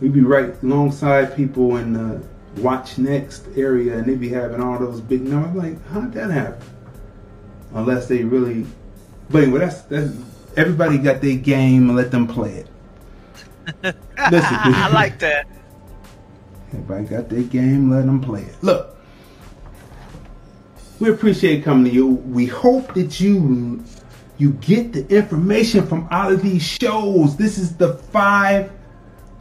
[0.00, 2.22] We be right alongside people in the
[2.62, 5.64] watch next area, and they be having all those big numbers.
[5.64, 6.64] Like, how'd that happen?
[7.74, 8.64] Unless they really.
[9.30, 10.16] But anyway, that's that's
[10.56, 11.88] everybody got their game.
[11.88, 12.68] And let them play it.
[13.82, 15.48] Listen, I like that.
[16.76, 17.90] Everybody got their game.
[17.90, 18.62] Let them play it.
[18.62, 18.96] Look,
[21.00, 22.06] we appreciate coming to you.
[22.06, 23.82] We hope that you
[24.38, 27.36] you get the information from all of these shows.
[27.36, 28.70] This is the five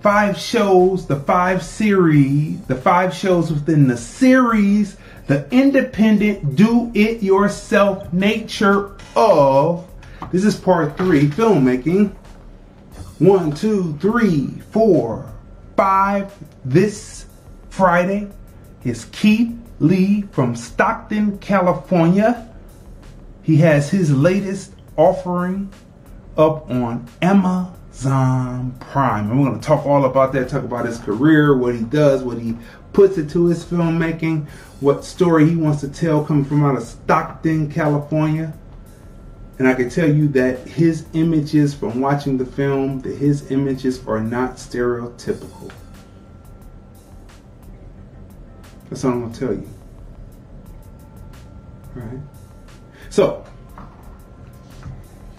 [0.02, 4.98] five shows, the five series, the five shows within the series,
[5.28, 9.88] the independent do it yourself nature of.
[10.32, 12.16] This is part three filmmaking.
[13.20, 15.34] One, two, three, four,
[15.76, 16.34] five.
[16.64, 17.25] This
[17.76, 18.30] Friday
[18.86, 22.50] is Keith Lee from Stockton, California.
[23.44, 25.74] He has his latest offering
[26.38, 29.30] up on Amazon Prime.
[29.30, 32.24] And we're going to talk all about that, talk about his career, what he does,
[32.24, 32.56] what he
[32.94, 34.48] puts into his filmmaking,
[34.80, 38.54] what story he wants to tell coming from out of Stockton, California.
[39.60, 44.08] And I can tell you that his images from watching the film, that his images
[44.08, 45.74] are not stereotypical.
[48.90, 49.70] That's all I'm gonna tell you.
[51.96, 52.20] All right.
[53.10, 53.46] So,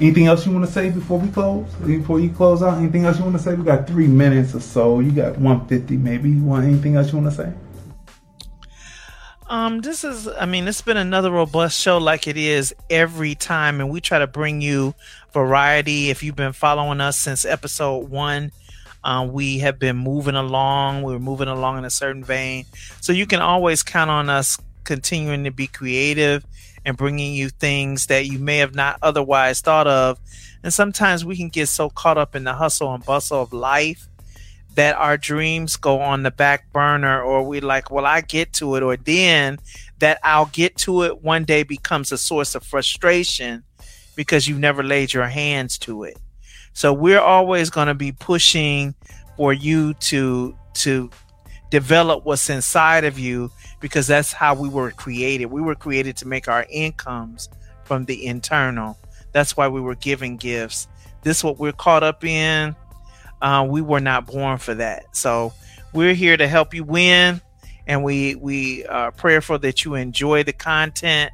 [0.01, 1.66] anything else you want to say before we close?
[1.85, 3.55] Before you close out, anything else you want to say?
[3.55, 5.01] We got three minutes or so.
[5.01, 6.35] You got 150 maybe.
[6.40, 7.52] Want anything else you want to say?
[9.48, 13.81] Um, this is, I mean, it's been another robust show like it is every time,
[13.81, 14.94] and we try to bring you
[15.32, 16.10] variety.
[16.10, 18.51] If you've been following us since episode one,
[19.07, 21.03] uh, we have been moving along.
[21.03, 22.66] We're moving along in a certain vein,
[23.01, 26.45] so you can always count on us continuing to be creative
[26.85, 30.19] and bringing you things that you may have not otherwise thought of.
[30.65, 34.09] And sometimes we can get so caught up in the hustle and bustle of life
[34.74, 38.74] that our dreams go on the back burner or we like well i get to
[38.74, 39.59] it or then
[40.01, 43.65] that i'll get to it one day becomes a source of frustration
[44.16, 46.19] because you've never laid your hands to it
[46.77, 48.94] so we're always going to be pushing
[49.36, 51.11] for you to to
[51.70, 53.51] develop what's inside of you
[53.81, 57.48] because that's how we were created we were created to make our incomes
[57.85, 58.97] from the internal
[59.32, 60.86] that's why we were given gifts
[61.23, 62.74] this what we're caught up in
[63.43, 65.05] uh, we were not born for that.
[65.15, 65.53] So
[65.93, 67.40] we're here to help you win,
[67.86, 71.32] and we we are prayerful that you enjoy the content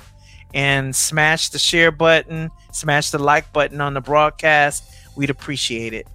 [0.55, 4.85] and smash the share button, smash the like button on the broadcast.
[5.15, 6.07] We'd appreciate it.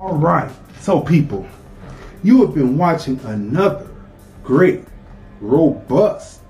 [0.00, 0.50] All right,
[0.80, 1.46] so people,
[2.24, 3.88] you have been watching another
[4.42, 4.84] great,
[5.40, 6.40] robust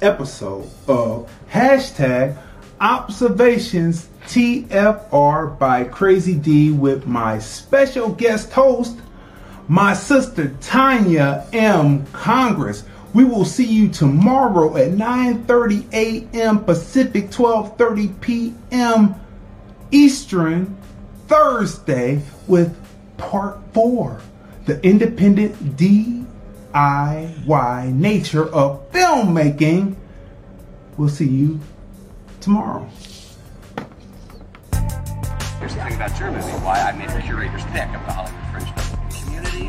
[0.00, 2.36] episode of hashtag
[2.80, 8.96] observations TFR by Crazy Dee with my special guest host,
[9.68, 12.06] my sister Tanya M.
[12.06, 12.84] Congress.
[13.14, 16.64] We will see you tomorrow at 9:30 a.m.
[16.64, 19.14] Pacific, 12:30 p.m.
[19.92, 20.76] Eastern,
[21.28, 22.74] Thursday with
[23.18, 24.20] part 4,
[24.64, 26.24] the independent DIY
[27.94, 29.94] nature of filmmaking.
[30.96, 31.60] We'll see you
[32.40, 32.88] tomorrow.
[35.60, 36.10] Here's the thing about
[36.64, 37.64] why I made a curator's
[37.94, 38.38] of the Hollywood.
[39.24, 39.68] Community,